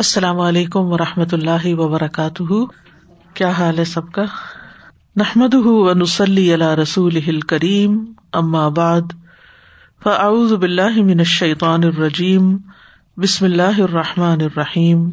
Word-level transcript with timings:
السلام 0.00 0.40
علیکم 0.40 0.80
و 0.80 0.98
رحمۃ 0.98 1.32
اللہ 1.32 1.74
وبرکاتہ۔ 1.74 2.64
کیا 3.34 3.50
حال 3.50 3.78
ہے 3.78 3.84
سب 3.84 4.12
کا؟ 4.12 4.24
نحمد 5.16 5.54
نسلی 5.96 6.52
اللہ 6.52 6.74
رسول 6.74 7.40
کریم 7.40 8.04
بعد، 8.76 9.12
فاعوذ 10.02 10.52
باللہ 10.52 11.02
من 11.02 11.18
الشیطان 11.18 11.84
الرجیم، 11.84 12.56
بسم 13.16 13.44
اللہ 13.44 13.80
الرحمٰن 13.80 14.40
الرحیم۔ 14.40 15.10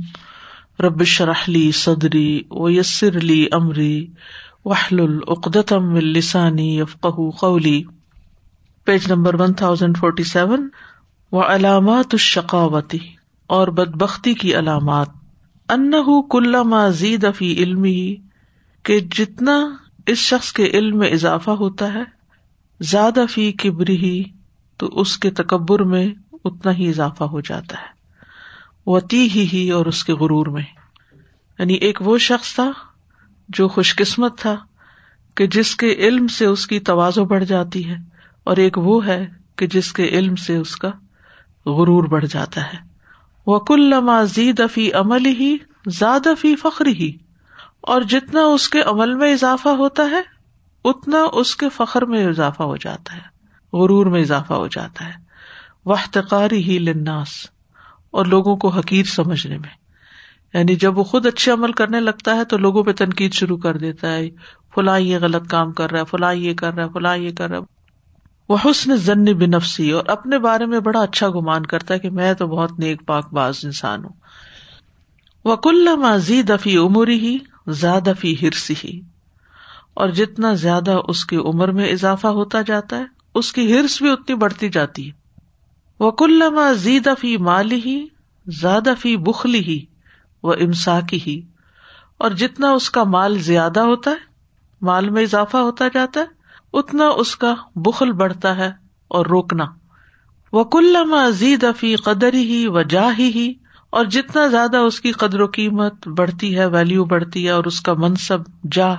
ربش 0.79 1.21
رحلی 1.21 1.71
صدری 1.71 2.41
و 2.51 2.69
یسر 2.69 3.17
علی 3.17 3.47
عمری 3.51 4.07
وحل 4.65 4.99
العقدم 4.99 5.93
السانی 5.95 6.79
یفق 6.79 7.07
قولی۔ 7.39 7.83
Page 8.85 9.11
number 9.11 9.41
one 9.41 9.53
thousand 9.53 9.97
forty 9.97 10.23
seven 10.23 10.69
و 11.31 11.41
علامات 11.41 12.07
الشقاوتی 12.11 13.16
اور 13.47 13.67
بد 13.67 13.95
بختی 13.95 14.33
کی 14.33 14.55
علامات۔ 14.55 15.07
ان 15.69 15.91
زید 16.91 17.25
فی 17.35 17.53
علم 17.53 17.83
ہی 17.83 18.15
کہ 18.83 18.99
جتنا 18.99 19.69
اس 20.05 20.17
شخص 20.17 20.53
کے 20.53 20.65
علم 20.65 20.97
میں 20.97 21.09
اضافہ 21.09 21.51
ہوتا 21.51 21.93
ہے 21.93 22.03
زیادہ 22.79 23.25
فی 23.29 23.51
کبری 23.51 23.97
ہی 23.97 24.23
تو 24.77 24.87
اس 24.87 25.17
کے 25.17 25.31
تکبر 25.31 25.83
میں 25.83 26.07
اتنا 26.43 26.73
ہی 26.73 26.89
اضافہ 26.89 27.23
ہو 27.23 27.39
جاتا 27.41 27.77
ہے۔ 27.77 27.97
وتی 28.85 29.27
ہی 29.35 29.47
ہی 29.53 29.71
اور 29.71 29.85
اس 29.85 30.03
کے 30.03 30.13
غرور 30.13 30.45
میں۔ 30.45 30.63
یعنی 31.59 31.73
ایک 31.73 32.01
وہ 32.01 32.17
شخص 32.17 32.55
تھا 32.55 32.71
جو 33.49 33.67
خوش 33.67 33.95
قسمت 33.95 34.37
تھا، 34.37 34.55
کہ 35.35 35.47
جس 35.47 35.75
کے 35.75 35.93
علم 35.93 36.27
سے 36.27 36.45
اس 36.45 36.67
کی 36.67 36.79
توازو 36.79 37.25
بڑھ 37.25 37.45
جاتی 37.45 37.89
ہے، 37.89 37.95
اور 38.43 38.57
ایک 38.57 38.77
وہ 38.77 39.05
ہے 39.05 39.27
کہ 39.55 39.67
جس 39.67 39.93
کے 39.93 40.03
علم 40.03 40.35
سے 40.35 40.55
اس 40.55 40.75
کا 40.75 40.87
غرور 41.65 42.03
بڑھ 42.03 42.25
جاتا 42.25 42.61
ہے۔ 42.61 42.86
وکل 43.47 43.93
زید 44.25 44.61
فی 44.73 44.93
عمل 44.93 45.25
ہی 45.25 45.57
زیادہ 45.85 46.29
فی 46.39 46.55
فخر 46.55 46.85
ہی 46.85 47.17
اور 47.81 48.01
جتنا 48.01 48.41
اس 48.41 48.69
کے 48.69 48.81
عمل 48.81 49.13
میں 49.13 49.33
اضافہ 49.33 49.69
ہوتا 49.69 50.03
ہے، 50.11 50.21
اتنا 50.83 51.17
اس 51.33 51.55
کے 51.55 51.69
فخر 51.69 52.05
میں 52.05 52.25
اضافہ 52.25 52.63
ہو 52.63 52.77
جاتا 52.77 53.15
ہے، 53.15 53.21
غرور 53.73 54.05
میں 54.05 54.21
اضافہ 54.21 54.53
ہو 54.53 54.67
جاتا 54.67 55.05
ہے۔ 55.05 55.13
وحتقاری 55.85 56.63
ہی 56.63 56.79
لناس 56.79 57.27
اور 58.11 58.25
لوگوں 58.25 58.57
کو 58.57 58.67
حقیر 58.67 59.05
سمجھنے 59.05 59.57
میں۔ 59.57 59.69
یعنی 60.53 60.75
جب 60.75 60.97
وہ 60.97 61.03
خود 61.03 61.25
اچھے 61.25 61.51
عمل 61.51 61.71
کرنے 61.71 61.99
لگتا 61.99 62.35
ہے 62.35 62.45
تو 62.45 62.57
لوگوں 62.57 62.83
پہ 62.83 62.91
تنقید 62.91 63.33
شروع 63.33 63.57
کر 63.57 63.77
دیتا 63.77 64.13
ہے، 64.13 64.29
فلاں 64.75 64.99
یہ 64.99 65.17
غلط 65.21 65.47
کام 65.49 65.71
کر 65.71 65.91
رہا 65.91 65.99
ہے، 65.99 66.05
فلاں 66.05 66.33
یہ 66.33 66.53
کر 66.53 66.73
رہا 66.73 66.83
ہے، 66.83 66.89
فلاں 66.93 67.17
یہ 67.17 67.31
کر 67.31 67.49
رہا 67.49 67.57
ہے۔ 67.57 67.76
وہ 68.49 68.57
حسن 68.65 68.95
ضن 68.95 69.23
بنفسی، 69.33 69.89
اور 69.91 70.05
اپنے 70.07 70.37
بارے 70.39 70.65
میں 70.65 70.79
بڑا 70.79 71.01
اچھا 71.01 71.29
گمان 71.29 71.65
کرتا 71.65 71.93
ہے 71.93 71.99
کہ 71.99 72.09
میں 72.09 72.33
تو 72.33 72.47
بہت 72.47 72.79
نیک 72.79 73.05
پاک 73.05 73.33
باز 73.33 73.59
انسان 73.63 74.03
ہوں۔ 74.05 74.13
وہ 75.45 75.55
کل 75.55 75.87
ماضی 75.95 76.41
دفی 76.41 76.77
عمری 76.77 77.19
ہی 77.19 77.37
زیادہ 77.71 78.11
فی 78.19 78.33
ہرسی 78.41 78.73
ہی 78.83 78.99
اور 79.93 80.09
جتنا 80.09 80.53
زیادہ 80.53 80.97
اس 81.07 81.25
کی 81.25 81.37
عمر 81.37 81.71
میں 81.71 81.91
اضافہ 81.91 82.27
ہوتا 82.27 82.61
جاتا 82.61 82.97
ہے، 82.97 83.05
اس 83.35 83.51
کی 83.53 83.73
ہرس 83.73 84.01
بھی 84.01 84.09
اتنی 84.09 84.35
بڑھتی 84.35 84.69
جاتی 84.69 85.07
ہے۔ 85.07 85.11
وہ 85.99 86.11
کل 86.11 86.41
ماضی 86.55 86.99
دفی 86.99 87.35
مالی 87.37 87.79
ہی 87.85 88.05
زیادہ 88.47 88.93
فی 88.99 89.15
بخلی 89.17 89.59
ہی 89.59 89.79
وہ 90.43 90.53
امساکی 90.61 91.19
ہی 91.27 91.39
اور 92.17 92.31
جتنا 92.31 92.71
اس 92.71 92.89
کا 92.89 93.03
مال 93.03 93.39
زیادہ 93.41 93.79
ہوتا 93.79 94.11
ہے، 94.11 94.25
مال 94.81 95.09
میں 95.09 95.23
اضافہ 95.23 95.57
ہوتا 95.57 95.87
جاتا 95.93 96.19
ہے 96.19 96.35
اتنا 96.77 97.07
اس 97.17 97.35
کا 97.35 97.53
بخل 97.75 98.11
بڑھتا 98.11 98.55
ہے 98.57 98.71
اور 99.07 99.25
روکنا۔ 99.25 99.65
وہ 100.53 100.63
کل 100.63 100.95
مزید 101.05 101.63
افی 101.63 101.95
قدر 101.95 102.33
ہی 102.33 102.65
و 102.67 102.81
جا 102.81 103.07
ہی 103.17 103.53
اور 103.89 104.05
جتنا 104.05 104.47
زیادہ 104.47 104.77
اس 104.77 104.99
کی 105.01 105.11
قدر 105.11 105.41
و 105.41 105.47
قیمت 105.47 106.07
بڑھتی 106.07 106.57
ہے 106.57 106.65
ویلو 106.65 107.05
بڑھتی 107.05 107.45
ہے، 107.45 107.51
اور 107.51 107.63
اس 107.63 107.79
کا 107.81 107.93
منصب 107.93 108.41
جا 108.71 108.93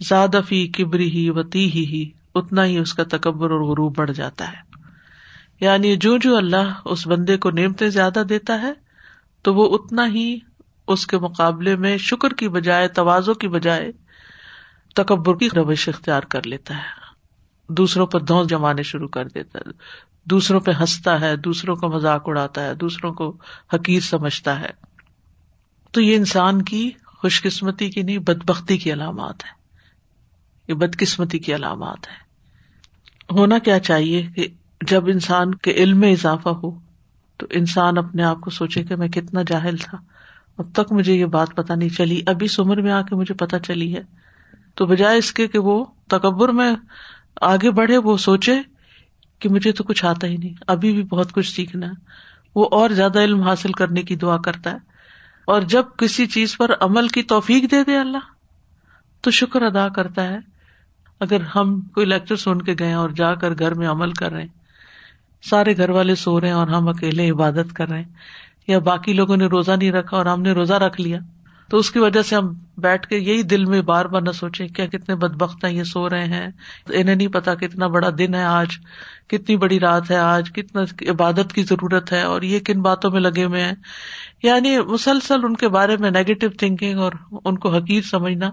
زیادہ 0.00 0.40
فی 0.48 0.66
کبری 0.68 1.10
ہی 1.10 1.28
و 1.30 1.42
تی 1.42 1.64
ہی 1.72 2.04
اتنا 2.34 2.64
ہی 2.64 2.78
اس 2.78 2.94
کا 2.94 3.02
تکبر 3.10 3.50
اور 3.50 3.60
غروب 3.60 3.96
بڑھ 3.96 4.12
جاتا 4.12 4.48
ہے۔ 4.52 4.60
یعنی 5.60 5.96
جو 5.96 6.16
جو 6.18 6.36
اللہ 6.36 6.72
اس 6.84 7.06
بندے 7.06 7.36
کو 7.36 7.50
نعمتیں 7.50 7.88
زیادہ 7.88 8.22
دیتا 8.28 8.60
ہے، 8.62 8.72
تو 9.42 9.54
وہ 9.54 9.68
اتنا 9.74 10.06
ہی 10.06 10.38
اس 10.88 11.06
کے 11.06 11.18
مقابلے 11.18 11.76
میں 11.76 11.96
شکر 11.98 12.32
کی 12.32 12.48
بجائے 12.48 12.88
توازوں 12.88 13.34
کی 13.34 13.48
بجائے 13.48 13.90
تکبر 14.96 15.36
کی 15.36 15.48
روش 15.56 15.88
اختیار 15.88 16.22
کر 16.22 16.46
لیتا 16.46 16.74
ہے۔ 16.74 17.01
دوسروں 17.72 18.06
پر 18.06 18.20
دھوس 18.20 18.48
جمانے 18.48 18.82
شروع 18.82 19.08
کر 19.08 19.28
دیتا 19.28 19.58
ہے۔ 19.58 19.70
دوسروں 20.24 20.60
پہ 20.60 20.70
ہنستا 20.80 21.20
ہے، 21.20 21.36
دوسروں 21.36 21.76
کو 21.76 21.88
مذاق 21.88 22.22
اڑاتا 22.26 22.64
ہے، 22.64 22.74
دوسروں 22.74 23.12
کو 23.12 23.36
حقیر 23.72 24.00
سمجھتا 24.00 24.60
ہے۔ 24.60 24.70
تو 25.90 26.00
یہ 26.00 26.16
انسان 26.16 26.62
کی 26.62 26.90
خوش 27.06 27.42
قسمتی 27.42 27.90
کی 27.90 28.02
نہیں 28.02 28.18
بد 28.18 28.44
بختی 28.44 28.78
کی 28.78 28.92
علامات 28.92 29.44
ہے 29.44 29.50
یہ 30.68 30.74
بدقسمتی 30.74 31.38
کی 31.38 31.54
علامات 31.54 32.08
ہے 32.08 32.32
ہونا 33.30 33.58
کیا 33.58 33.78
چاہیے 33.78 34.28
کہ 34.36 34.48
جب 34.88 35.06
انسان 35.06 35.54
کے 35.54 35.70
علم 35.70 36.00
میں 36.00 36.12
اضافہ 36.12 36.48
ہو، 36.48 36.80
تو 37.36 37.46
انسان 37.50 37.98
اپنے 37.98 38.22
آپ 38.22 38.40
کو 38.40 38.50
سوچے 38.50 38.84
کہ 38.84 38.96
میں 38.96 39.08
کتنا 39.08 39.42
جاہل 39.42 39.76
تھا۔ 39.76 39.98
اب 40.58 40.64
تک 40.72 40.92
مجھے 40.92 41.14
یہ 41.14 41.24
بات 41.24 41.48
پتا 41.54 41.74
نہیں 41.74 41.88
چلی۔ 41.88 42.22
ابھی 42.26 42.46
عمر 42.58 42.80
میں 42.80 42.92
آ 42.92 43.02
کے 43.02 43.14
مجھے 43.14 43.34
پتا 43.34 43.58
چلی 43.58 43.96
ہے۔ 43.96 44.02
تو 44.74 44.86
بجائے 44.86 45.18
اس 45.18 45.32
کے 45.32 45.48
کہ 45.48 45.58
وہ 45.58 45.84
تکبر 46.08 46.48
میں 46.48 46.74
آگے 47.40 47.70
بڑھے، 47.70 47.98
وہ 47.98 48.16
سوچے 48.16 48.54
کہ 49.38 49.48
مجھے 49.48 49.72
تو 49.72 49.84
کچھ 49.84 50.04
آتا 50.04 50.26
ہی 50.26 50.36
نہیں، 50.36 50.54
ابھی 50.66 50.92
بھی 50.92 51.02
بہت 51.02 51.32
کچھ 51.32 51.54
سیکھنا 51.54 51.86
ہے۔ 51.86 51.92
وہ 52.54 52.68
اور 52.70 52.90
زیادہ 52.90 53.20
علم 53.20 53.40
حاصل 53.40 53.72
کرنے 53.72 54.02
کی 54.02 54.16
دعا 54.16 54.36
کرتا 54.36 54.70
ہے۔ 54.70 54.76
اور 55.44 55.62
جب 55.62 55.84
کسی 55.96 56.26
چیز 56.26 56.56
پر 56.56 56.70
عمل 56.80 57.08
کی 57.08 57.22
توفیق 57.22 57.70
دے 57.70 57.84
دے 57.84 57.96
اللہ، 57.96 58.18
تو 59.20 59.30
شکر 59.30 59.62
ادا 59.62 59.88
کرتا 59.88 60.28
ہے۔ 60.28 60.38
اگر 61.20 61.40
ہم 61.40 61.80
کوئی 61.80 62.06
لیکچر 62.06 62.36
سن 62.36 62.62
کے 62.62 62.74
گئے 62.78 62.92
اور 62.92 63.10
جا 63.10 63.34
کر 63.34 63.58
گھر 63.58 63.74
میں 63.74 63.88
عمل 63.88 64.12
کر 64.12 64.32
رہے 64.32 64.46
سارے 65.42 65.76
گھر 65.76 65.90
والے 65.90 66.14
سو 66.14 66.40
رہے 66.40 66.48
ہیں 66.48 66.54
اور 66.54 66.68
ہم 66.68 66.88
اکیلے 66.88 67.30
عبادت 67.30 67.74
کر 67.74 67.88
رہے 67.88 67.98
ہیں، 67.98 68.08
یا 68.66 68.78
باقی 68.78 69.12
لوگوں 69.12 69.36
نے 69.36 69.46
روزہ 69.46 69.72
نہیں 69.72 69.92
رکھا 69.92 70.16
اور 70.16 70.26
ہم 70.26 70.42
نے 70.42 70.52
روزہ 70.52 70.74
رکھ 70.74 71.00
لیا 71.00 71.18
تو 71.72 71.78
اس 71.78 71.90
کی 71.90 71.98
وجہ 71.98 72.22
سے 72.22 72.36
ہم 72.36 72.54
بیٹھ 72.78 73.06
کے 73.08 73.18
یہی 73.18 73.42
دل 73.42 73.64
میں 73.64 73.82
بار 73.82 74.04
بار 74.04 74.22
نہ 74.22 74.30
سوچے 74.30 74.68
کیا 74.68 74.86
کتنے 74.86 75.14
بد 75.14 75.36
بخت 75.36 75.64
ہیں، 75.64 75.72
یہ 75.72 75.84
سو 75.84 76.10
رہے 76.10 76.24
ہیں۔ 76.24 76.48
انہیں 76.88 77.14
نہیں 77.14 77.28
پتا 77.28 77.54
کتنا 77.54 77.86
بڑا 77.86 78.08
دن 78.18 78.34
ہے 78.34 78.42
آج، 78.42 78.68
کتنی 79.28 79.56
بڑی 79.56 79.80
رات 79.80 80.10
ہے 80.10 80.16
آج، 80.16 80.52
کتنا 80.52 80.82
عبادت 81.10 81.52
کی 81.52 81.62
ضرورت 81.62 82.12
ہے 82.12 82.22
اور 82.22 82.42
یہ 82.42 82.58
کن 82.58 82.82
باتوں 82.82 83.10
میں 83.10 83.20
لگے 83.20 83.44
ہوئے 83.44 83.62
ہیں۔ 83.62 83.72
یعنی 84.42 84.78
مسلسل 84.78 85.44
ان 85.44 85.56
کے 85.56 85.68
بارے 85.68 85.96
میں 85.96 86.10
نیگیٹو 86.10 86.48
تھنکنگ 86.48 86.98
اور 86.98 87.12
ان 87.44 87.58
کو 87.58 87.74
حقیق 87.74 88.06
سمجھنا 88.06 88.50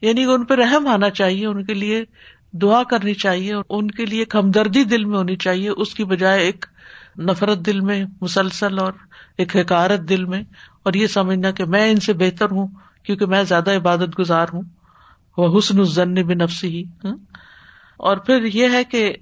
یعنی 0.00 0.24
ان 0.24 0.44
پہ 0.44 0.54
رحم 0.54 0.86
آنا 0.86 1.10
چاہیے، 1.10 1.46
ان 1.46 1.64
کے 1.64 1.74
لیے 1.74 2.04
دعا 2.52 2.82
کرنی 2.82 3.14
چاہیے 3.14 3.54
اور 3.54 3.64
ان 3.68 3.90
کے 3.90 4.06
لیے 4.06 4.18
ایک 4.18 4.36
ہمدردی 4.36 4.84
دل 4.84 5.04
میں 5.04 5.18
ہونی 5.18 5.36
چاہیے، 5.36 5.68
اس 5.68 5.94
کی 5.94 6.04
بجائے 6.04 6.40
ایک 6.40 6.66
نفرت 7.18 7.58
دل 7.58 7.80
میں، 7.80 8.04
مسلسل 8.20 8.78
اور 8.78 8.92
ایک 9.38 9.56
حکارت 9.56 10.00
دل 10.00 10.24
میں۔ 10.24 10.42
اور 10.84 10.92
یہ 10.94 11.06
سمجھنا 11.06 11.50
کہ 11.50 11.64
میں 11.64 11.90
ان 11.90 12.00
سے 12.00 12.12
بہتر 12.12 12.50
ہوں 12.50 12.66
کیونکہ 13.02 13.26
میں 13.26 13.42
زیادہ 13.42 13.76
عبادت 13.76 14.18
گزار 14.18 14.46
ہوں۔ 14.52 14.62
وہ 15.36 15.58
حسن 15.58 15.78
الزن 15.78 16.14
بن 16.14 16.38
نفسی 16.38 16.68
ہی 16.68 17.08
اور 17.96 18.16
پھر 18.16 18.44
یہ 18.44 18.68
ہے 18.72 18.84
کہ 18.84 19.14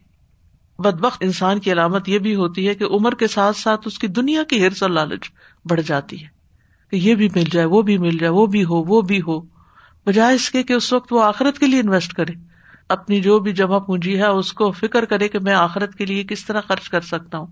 بدبخت 0.78 1.18
انسان 1.20 1.58
کی 1.58 1.72
علامت 1.72 2.08
یہ 2.08 2.18
بھی 2.18 2.34
ہوتی 2.34 2.68
ہے 2.68 2.74
کہ 2.74 2.84
عمر 2.84 3.14
کے 3.14 3.26
ساتھ 3.26 3.56
ساتھ 3.56 3.80
اس 3.84 3.98
کی 3.98 4.06
دنیا 4.06 4.42
کی 4.42 4.66
ہرس 4.66 4.82
اور 4.82 4.90
لالچ 4.90 5.30
بڑھ 5.64 5.80
جاتی 5.80 6.22
ہے۔ 6.22 6.42
کہ 6.90 6.96
یہ 6.96 7.14
بھی 7.14 7.28
مل 7.34 7.44
جائے، 7.52 7.66
وہ 7.66 7.82
بھی 7.82 7.98
مل 7.98 8.18
جائے، 8.18 8.32
وہ 8.32 8.46
بھی 8.46 8.64
ہو، 8.64 8.82
وہ 8.82 9.02
بھی 9.02 9.20
ہو۔ 9.20 9.40
بجائے 10.06 10.34
اس 10.34 10.50
کے 10.50 10.62
کہ 10.62 10.72
اس 10.72 10.92
وقت 10.92 11.12
وہ 11.12 11.22
آخرت 11.22 11.58
کے 11.58 11.66
لیے 11.66 11.80
انویسٹ 11.80 12.12
کرے۔ 12.12 12.32
اپنی 12.88 13.20
جو 13.20 13.38
بھی 13.38 13.52
جمع 13.52 13.78
پونجی 13.78 14.18
ہے، 14.18 14.26
اس 14.26 14.52
کو 14.52 14.70
فکر 14.70 15.04
کرے 15.04 15.28
کہ 15.28 15.38
میں 15.38 15.54
آخرت 15.54 15.94
کے 15.94 16.06
لیے 16.06 16.24
کس 16.24 16.44
طرح 16.44 16.60
خرچ 16.60 16.88
کر 16.88 17.00
سکتا 17.00 17.38
ہوں۔ 17.38 17.46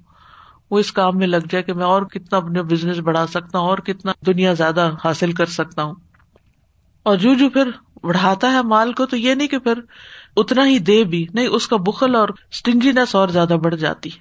وہ 0.71 0.79
اس 0.79 0.93
کام 0.93 1.19
میں 1.19 1.27
لگ 1.27 1.37
جائے 1.37 1.63
کہ 1.63 1.73
میں 1.73 1.85
اور 1.85 2.03
کتنا 2.03 2.37
اپنے 2.37 2.63
بزنس 2.63 2.99
بڑھا 2.99 3.27
سکتا 3.27 3.59
ہوں 3.59 3.69
اور 3.69 3.79
کتنا 3.79 4.13
دنیا 4.27 4.53
زیادہ 4.53 4.91
حاصل 5.05 5.33
کر 5.33 5.47
سکتا 5.47 5.83
ہوں۔ 5.83 5.95
اور 7.03 7.17
جو 7.17 7.35
جو 7.35 7.51
پھر 7.51 7.71
بڑھاتا 8.03 8.53
ہے 8.53 8.63
مال 8.63 8.93
کو 8.93 9.07
تو 9.07 9.17
یہ 9.17 9.35
نہیں 9.35 9.49
کہ 9.49 9.59
پھر 9.59 9.79
اتنا 10.37 10.69
ہی 10.69 10.79
دے 10.79 11.05
بھی، 11.05 11.27
نہیں، 11.35 11.47
اس 11.47 11.69
کا 11.69 11.77
بخل 11.77 12.15
اور 12.15 12.29
اسٹنجینس 12.51 13.15
اور 13.15 13.29
زیادہ 13.29 13.57
بڑھ 13.65 13.77
جاتی۔ 13.77 14.09
ہے 14.09 14.21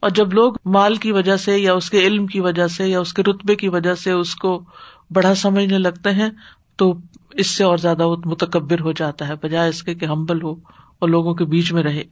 اور 0.00 0.10
جب 0.10 0.32
لوگ 0.32 0.54
مال 0.64 0.96
کی 0.96 1.12
وجہ 1.12 1.36
سے 1.36 1.58
یا 1.58 1.72
اس 1.72 1.90
کے 1.90 1.98
علم 1.98 2.26
کی 2.26 2.40
وجہ 2.40 2.66
سے 2.66 2.88
یا 2.88 3.00
اس 3.00 3.12
کے 3.12 3.22
رتبے 3.22 3.54
کی 3.54 3.68
وجہ 3.68 3.94
سے 3.94 4.10
اس 4.10 4.36
کو 4.36 4.64
بڑا 5.10 5.34
سمجھنے 5.34 5.78
لگتے 5.78 6.10
ہیں 6.10 6.30
تو 6.76 6.94
اس 7.30 7.46
سے 7.46 7.64
اور 7.64 7.78
زیادہ 7.78 8.06
وہ 8.06 8.16
متکبر 8.24 8.80
ہو 8.80 8.92
جاتا 8.92 9.28
ہے، 9.28 9.34
بجائے 9.42 9.68
اس 9.68 9.82
کے 9.82 9.94
کہ 9.94 10.04
ہمبل 10.04 10.42
ہو 10.42 10.52
اور 10.98 11.08
لوگوں 11.08 11.34
کے 11.34 11.44
بیچ 11.44 11.72
میں 11.72 11.82
رہے۔ 11.82 12.04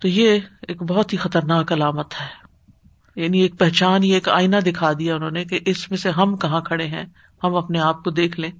تو 0.00 0.08
یہ 0.08 0.38
ایک 0.68 0.82
بہت 0.82 1.12
ہی 1.12 1.18
خطرناک 1.18 1.72
علامت 1.72 2.14
ہے۔ 2.20 2.41
یعنی 3.16 3.40
ایک 3.40 3.58
پہچان 3.58 4.04
یہ 4.04 4.14
ایک 4.14 4.28
آئینہ 4.28 4.56
دکھا 4.56 4.92
دیا 4.92 5.14
انہوں 5.14 5.30
نے 5.30 5.44
کہ 5.44 5.60
اس 5.66 5.90
میں 5.90 5.98
سے 5.98 6.10
ہم 6.10 6.36
کہاں 6.36 6.60
کھڑے 6.60 6.86
ہیں، 6.86 7.04
ہم 7.44 7.54
اپنے 7.54 7.78
آپ 7.78 8.04
کو 8.04 8.10
دیکھ 8.10 8.40
لیں۔ 8.40 8.50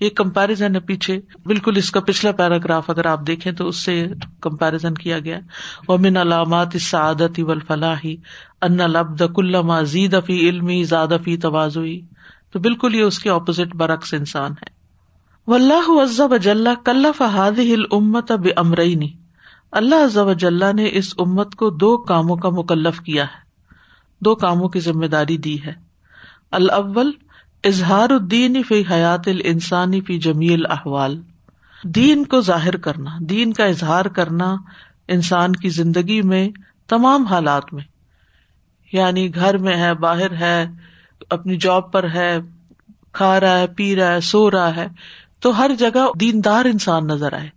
یہ 0.00 0.10
کمپیرزن 0.10 0.74
ہے 0.74 0.80
پیچھے۔ 0.80 1.20
بالکل 1.46 1.76
اس 1.76 1.90
کا 1.90 2.00
پچھلا 2.00 2.32
پیراگراف 2.32 2.90
اگر 2.90 3.06
آپ 3.06 3.26
دیکھیں 3.26 3.52
تو 3.52 3.68
اس 3.68 3.84
سے 3.84 4.06
کمپیرزن 4.40 4.94
کیا 4.94 5.18
گیا۔ 5.18 5.38
ومن 5.88 6.16
علامات 6.16 6.68
سعادت 6.80 7.38
و 7.38 7.58
فلاحی 7.58 8.16
ان 8.62 8.76
لبد 8.76 9.22
کل 9.36 9.84
زید 9.84 10.16
فی 10.26 10.48
علمی 10.48 10.84
زیادہ 10.84 11.16
فی 11.24 11.36
توازوئی 11.36 12.00
تو 12.52 12.58
بالکل 12.58 12.94
یہ 12.94 13.02
اس 13.02 13.18
کے 13.18 13.30
اپوزٹ 13.30 13.76
برعکس 13.76 14.14
انسان 14.14 14.50
ہے۔ 14.50 14.82
واللہ 15.46 16.02
عز 16.02 16.20
وجل 16.20 16.68
کلف 16.84 17.22
هذه 17.22 17.72
الامه 17.72 18.36
بامرين 18.36 19.02
اللہ 19.72 20.04
عز 20.04 20.18
وجل 20.18 20.76
نے 20.76 20.90
اس 20.92 21.14
امت 21.18 21.54
کو 21.54 21.70
دو 21.70 21.96
کاموں 21.96 22.36
کا 22.36 22.48
مکلف 22.48 23.00
کیا 23.00 23.24
ہے۔ 23.24 23.41
دو 24.24 24.34
کاموں 24.34 24.68
کی 24.68 24.80
ذمہ 24.80 25.06
داری 25.06 25.36
دی 25.36 25.64
ہے۔ 25.64 25.72
الاول، 26.50 27.10
اظہار 27.64 28.10
الدین 28.10 28.62
فی 28.62 28.82
حیات 28.90 29.28
الانسانی 29.28 30.00
فی 30.00 30.18
جمیل 30.18 30.66
احوال 30.66 31.20
دین 31.84 32.24
کو 32.24 32.40
ظاہر 32.40 32.76
کرنا، 32.76 33.10
دین 33.20 33.52
کا 33.52 33.64
اظہار 33.64 34.04
کرنا 34.04 34.56
انسان 35.08 35.52
کی 35.52 35.68
زندگی 35.68 36.22
میں 36.22 36.48
تمام 36.88 37.24
حالات 37.24 37.72
میں۔ 37.72 37.84
یعنی 38.92 39.34
گھر 39.34 39.58
میں 39.58 39.76
ہے، 39.76 39.94
باہر 39.94 40.32
ہے، 40.32 40.66
اپنی 41.30 41.56
جاب 41.56 41.92
پر 41.92 42.10
ہے، 42.10 42.38
کھا 43.12 43.40
رہا 43.40 43.58
ہے، 43.58 43.66
پی 43.66 43.96
رہا 43.96 44.12
ہے، 44.12 44.20
سو 44.20 44.50
رہا 44.50 44.76
ہے، 44.76 44.86
تو 45.40 45.58
ہر 45.58 45.70
جگہ 45.78 46.18
دیندار 46.20 46.64
انسان 46.64 47.06
نظر 47.06 47.32
آئے۔ 47.32 47.48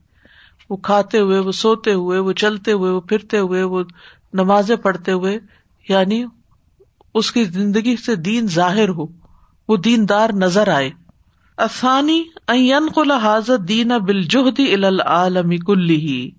وہ 0.69 0.77
کھاتے 0.77 1.19
ہوئے، 1.19 1.39
وہ 1.39 1.51
سوتے 1.51 1.93
ہوئے، 1.93 2.19
وہ 2.19 2.31
چلتے 2.31 2.71
ہوئے، 2.71 2.91
وہ 2.91 3.01
پھرتے 3.01 3.39
ہوئے، 3.39 3.63
وہ 3.63 3.83
نمازیں 4.33 4.75
پڑھتے 4.75 5.11
ہوئے 5.11 5.39
یعنی 5.89 6.25
اس 7.15 7.31
کی 7.31 7.43
زندگی 7.43 7.95
سے 7.97 8.15
دین 8.15 8.47
ظاہر 8.47 8.89
ہو، 8.89 9.05
وہ 9.67 9.77
دیندار 9.77 10.29
نظر 10.29 10.67
آئے۔ 10.67 10.89
افانی 11.57 12.23
کو 12.93 13.13
حاضر 13.13 13.57
دین 13.57 13.87
بالجہدی 13.87 14.73
العالمی 14.73 15.57
کلی 15.57 16.29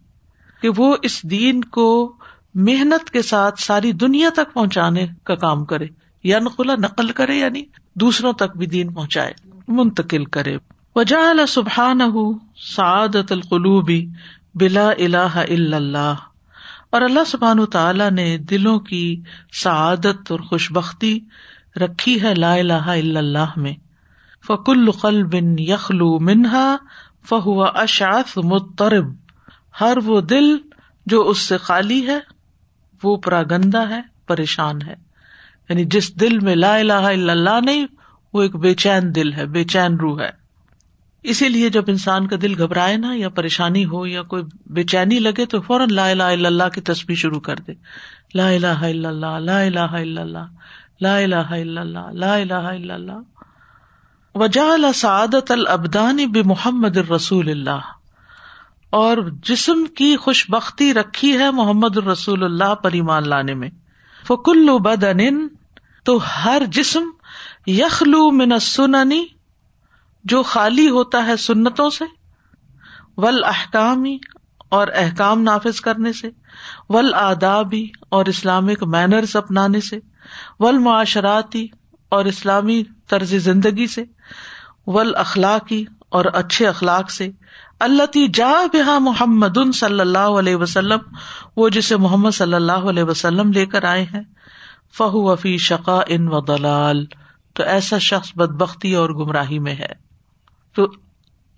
کہ 0.63 0.69
وہ 0.77 0.97
اس 1.03 1.23
دین 1.23 1.65
کو 1.65 2.17
محنت 2.55 3.11
کے 3.11 3.23
ساتھ 3.23 3.61
ساری 3.61 3.93
دنیا 3.93 4.31
تک 4.35 4.55
پہنچانے 4.55 5.07
کا 5.25 5.35
کام 5.35 5.65
کرے۔ 5.65 5.87
یا 6.25 6.39
نقلا 6.39 6.75
نقل 6.75 7.09
کرے 7.09 7.37
یعنی 7.37 7.63
دوسروں 7.95 8.33
تک 8.33 8.57
بھی 8.57 8.67
دین 8.67 8.95
پہنچائے، 8.95 9.33
منتقل 9.69 10.25
کرے۔ 10.25 10.57
وجہ 10.97 11.47
سبحان 11.49 12.01
سعادت 12.77 13.33
القلوبی 13.33 14.07
بلا 14.55 14.91
الہ 14.91 15.39
الا 15.51 15.77
اللہ۔ 15.77 16.15
اور 16.91 17.03
اللہ 17.03 17.25
سبحان 17.27 17.67
تعالیٰ 17.67 18.11
نے 18.11 18.39
دلوں 18.39 18.79
کی 18.79 19.23
سعادت 19.53 20.33
اور 20.33 20.41
خوش 20.41 20.73
بختی 20.73 21.21
رکھی 21.77 22.23
ہے 22.23 22.35
لا 22.35 22.53
الہ 22.55 22.73
الا 22.73 23.19
اللہ 23.19 23.53
میں۔ 23.57 23.75
فکل 24.47 24.91
قلب 24.91 25.35
یخلو 25.61 26.19
منہا 26.19 26.77
فہو 27.29 27.63
اشاف 27.63 28.39
مترب 28.39 29.05
ہر 29.81 29.99
وہ 30.05 30.21
دل 30.21 30.57
جو 31.07 31.29
اس 31.29 31.39
سے 31.39 31.57
خالی 31.57 32.07
ہے، 32.07 32.19
وہ 33.03 33.17
پراگندا 33.17 33.89
ہے، 33.89 34.01
پریشان 34.27 34.83
ہے۔ 34.83 34.95
یعنی 35.69 35.85
جس 35.85 36.21
دل 36.21 36.39
میں 36.39 36.57
لا 36.57 36.77
الہ 36.77 36.93
الا 36.93 37.33
اللہ 37.33 37.61
نہیں، 37.65 37.87
وہ 38.33 38.43
ایک 38.43 38.57
بے 38.57 38.75
چین 38.75 39.15
دل 39.15 39.33
ہے، 39.33 39.47
بے 39.47 39.65
چین 39.65 39.97
روح 39.97 40.21
ہے۔ 40.23 40.46
اسی 41.27 41.49
لیے 41.49 41.69
جب 41.69 41.85
انسان 41.89 42.27
کا 42.27 42.37
دل 42.43 42.63
گھبرائے 42.63 42.97
نا 42.97 43.13
یا 43.15 43.29
پریشانی 43.29 43.85
ہو 43.85 44.07
یا 44.07 44.23
کوئی 44.23 44.43
بے 44.67 44.83
چینی 44.83 45.19
لگے 45.19 45.47
تو 45.47 45.61
فوراً 45.61 45.89
لا 45.91 46.09
الہ 46.09 46.23
الا 46.23 46.49
اللہ 46.49 46.69
کی 46.75 46.81
تصویر 46.81 47.17
شروع 47.17 47.41
کر 47.41 47.57
دے۔ 47.57 47.73
لا 48.35 48.49
الہ 48.49 48.67
الا 48.67 49.09
اللہ، 49.09 49.39
لا 49.41 49.61
الہ 49.63 49.81
الا 49.81 50.23
اللہ، 50.23 50.47
لا 51.01 51.17
الہ 51.19 51.35
الا 51.35 51.81
اللہ، 51.81 52.13
لا 52.13 52.35
الہ 52.35 52.55
الا 52.55 52.95
اللہ۔ 52.95 53.13
وجہ 54.35 54.93
سعادت 54.95 55.51
العبدانی 55.51 56.27
بے 56.27 56.43
محمد 56.43 56.97
الرسول 56.97 57.51
اللہ۔ 57.51 57.81
اور 58.91 59.17
جسم 59.43 59.85
کی 59.97 60.17
خوش 60.17 60.51
بختی 60.51 60.95
رکھی 60.95 61.39
ہے 61.39 61.51
محمد 61.51 61.97
الرسول 61.97 62.45
اللہ 62.45 62.75
پر 62.75 62.93
ایمان 62.93 63.29
لانے 63.29 63.55
میں۔ 63.55 63.71
فکل 64.27 64.69
بدن 64.85 65.49
تو 66.05 66.19
ہر 66.45 66.63
جسم 66.69 67.11
یخلو 67.67 68.31
من 68.31 68.59
سننی 68.59 69.36
جو 70.27 70.43
خالی 70.43 70.89
ہوتا 70.89 71.27
ہے 71.27 71.37
سنتوں 71.37 71.91
سے 71.91 72.05
ول 73.17 73.45
احکامی 73.45 74.19
اور 74.69 74.89
احکام 74.95 75.43
نافذ 75.43 75.81
کرنے 75.81 76.13
سے 76.13 76.31
ول 76.89 77.15
آدابی 77.15 77.89
اور 78.09 78.27
اسلامک 78.27 78.83
مینرز 78.83 79.37
اپنانے 79.37 79.81
سے 79.81 79.99
ول 80.61 80.79
معاشراتی 80.79 81.67
اور 82.09 82.25
اسلامی 82.25 82.83
طرز 83.09 83.35
زندگی 83.35 83.87
سے 83.87 84.05
ول 84.87 85.17
اخلاقی 85.17 85.85
اور 86.09 86.25
اچھے 86.25 86.67
اخلاق 86.67 87.11
سے 87.11 87.31
اللہ 87.81 88.19
جا 88.35 88.53
بحا 88.73 88.99
محمد 88.99 89.59
صلی 89.75 90.01
اللہ 90.01 90.19
علیہ 90.19 90.57
وسلم، 90.57 90.99
وہ 91.57 91.69
جسے 91.69 91.97
محمد 91.97 92.31
صلی 92.31 92.55
اللہ 92.55 92.87
علیہ 92.91 93.05
وسلم 93.05 93.53
لے 93.53 93.67
کر 93.67 93.85
آئے 93.85 94.03
ہیں، 94.03 94.23
فہو 94.99 95.23
وفی 95.23 95.57
شقا 95.59 96.01
ان 96.07 96.29
و 96.29 96.41
دلال 96.41 97.05
تو 97.55 97.63
ایسا 97.63 97.99
شخص 97.99 98.33
بد 98.37 98.55
بختی 98.55 98.95
اور 98.95 99.11
گمراہی 99.11 99.59
میں 99.59 99.75
ہے۔ 99.75 100.06
تو 100.77 100.87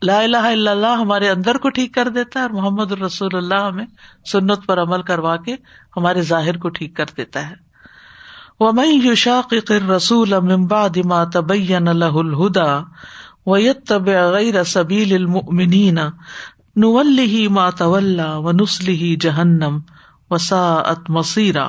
لا 0.02 0.18
الہ 0.20 0.36
الا 0.36 0.70
اللہ 0.70 0.96
ہمارے 1.00 1.28
اندر 1.28 1.58
کو 1.58 1.70
ٹھیک 1.70 1.94
کر 1.94 2.08
دیتا 2.08 2.40
ہے 2.40 2.44
اور 2.44 2.50
محمد 2.50 2.92
الرسول 2.92 3.36
اللہ 3.36 3.64
ہمیں 3.64 3.86
سنت 4.32 4.66
پر 4.66 4.82
عمل 4.82 5.02
کروا 5.02 5.36
کے 5.36 5.56
ہمارے 5.96 6.22
ظاہر 6.22 6.58
کو 6.58 6.68
ٹھیک 6.68 6.96
کر 6.96 7.04
دیتا 7.16 7.48
ہے۔ 7.50 7.54
وہ 8.60 8.72
میں 8.72 8.86
یوشاق 8.86 9.54
رسول 9.70 10.32
امبا 10.32 10.86
دما 10.94 11.22
تبین 11.24 11.88
الہ 11.88 12.14
الہدا 12.14 12.82
ویت 13.46 13.86
طب 13.88 14.08
غیر 14.32 14.62
سبیل 14.64 15.14
المؤمنین 15.14 15.98
نولی 16.76 17.48
ما 17.48 17.68
طول 17.70 18.20
و 18.20 18.52
نسلی 18.52 19.16
جہنم 19.16 19.78
مسیرا 21.08 21.66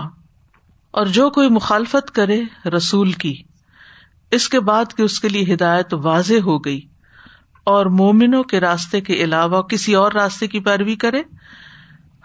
اور 0.94 1.06
جو 1.06 1.30
کوئی 1.30 1.50
مخالفت 1.50 2.12
کرے 2.12 2.42
رسول 2.78 3.12
کی، 3.12 3.36
اس 4.32 4.50
کے 4.50 4.60
بعد 4.60 4.94
کہ 4.98 5.02
اس 5.02 5.20
کے 5.20 5.30
لیے 5.30 5.54
ہدایت 5.54 5.94
واضح 5.94 6.42
ہو 6.44 6.58
گئی۔ 6.58 6.80
اور 7.64 7.86
مومنوں 7.86 8.44
کے 8.44 8.60
راستے 8.60 9.02
کے 9.02 9.14
علاوہ 9.14 9.62
کسی 9.62 9.96
اور 9.96 10.12
راستے 10.12 10.48
کی 10.48 10.60
پیروی 10.60 10.96
کرے 10.96 11.22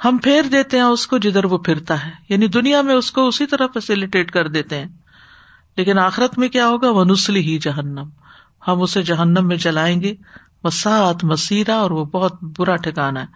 ہم 0.04 0.18
پھیر 0.22 0.42
دیتے 0.42 0.76
ہیں 0.76 0.84
اس 0.84 1.06
کو 1.06 1.18
جدھر 1.18 1.44
وہ 1.44 1.58
پھرتا 1.58 2.06
ہے 2.06 2.10
یعنی 2.28 2.46
دنیا 2.46 2.82
میں 2.82 2.94
اس 2.94 3.10
کو 3.10 3.28
اسی 3.28 3.46
طرح 3.46 3.66
فیسلٹیٹ 3.66 4.30
کر 4.30 4.48
دیتے 4.48 4.78
ہیں۔ 4.78 4.86
لیکن 5.76 5.98
آخرت 5.98 6.38
میں 6.38 6.48
کیا 6.48 6.68
ہوگا؟ 6.68 6.90
وہ 6.90 7.04
نسلی 7.04 7.40
ہی 7.40 7.58
جہنم 7.58 8.08
ہم 8.68 8.82
اسے 8.82 9.02
جہنم 9.02 9.48
میں 9.48 9.56
چلائیں 9.56 10.00
گے۔ 10.00 10.14
مساط 10.64 11.24
مسیرا 11.24 11.74
اور 11.74 11.90
وہ 11.90 12.04
بہت 12.04 12.32
برا 12.58 12.76
ٹھکانا 12.76 13.22
ہے۔ 13.22 13.26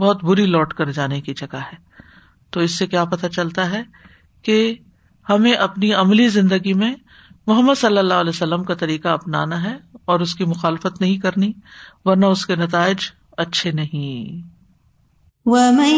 بہت 0.00 0.24
بری 0.24 0.46
لوٹ 0.46 0.74
کر 0.74 0.90
جانے 0.90 1.20
کی 1.20 1.34
جگہ 1.34 1.56
ہے۔ 1.56 1.76
تو 2.50 2.60
اس 2.60 2.70
سے 2.70 2.86
کیا 2.86 3.04
پتا 3.04 3.28
چلتا 3.28 3.70
ہے 3.70 3.82
کہ 4.42 4.74
ہمیں 5.28 5.52
اپنی 5.52 5.92
عملی 5.92 6.28
زندگی 6.28 6.72
میں 6.72 6.94
محمد 7.46 7.74
صلی 7.74 7.98
اللہ 7.98 8.14
علیہ 8.14 8.30
وسلم 8.30 8.64
کا 8.64 8.74
طریقہ 8.74 9.08
اپنانا 9.08 9.62
ہے 9.62 9.76
اور 10.04 10.20
اس 10.20 10.34
کی 10.34 10.44
مخالفت 10.44 11.00
نہیں 11.00 11.16
کرنی، 11.16 11.52
ورنہ 12.04 12.26
اس 12.26 12.46
کے 12.46 12.56
نتائج 12.56 12.96
اچھے 13.36 13.70
نہیں۔ 13.70 14.56
من 15.46 15.92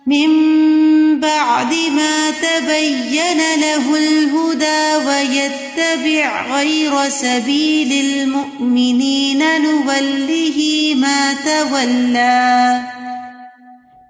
من 0.08 1.20
بعد 1.20 1.74
ما 1.96 2.32
تبين 2.32 3.38
له 3.60 3.98
الهدى 3.98 5.06
ويتبع 5.08 6.56
غير 6.56 7.10
سبيل 7.10 8.06
المؤمنين 8.06 9.62
نوله 9.62 10.94
ما 10.96 11.34
تولى 11.34 12.82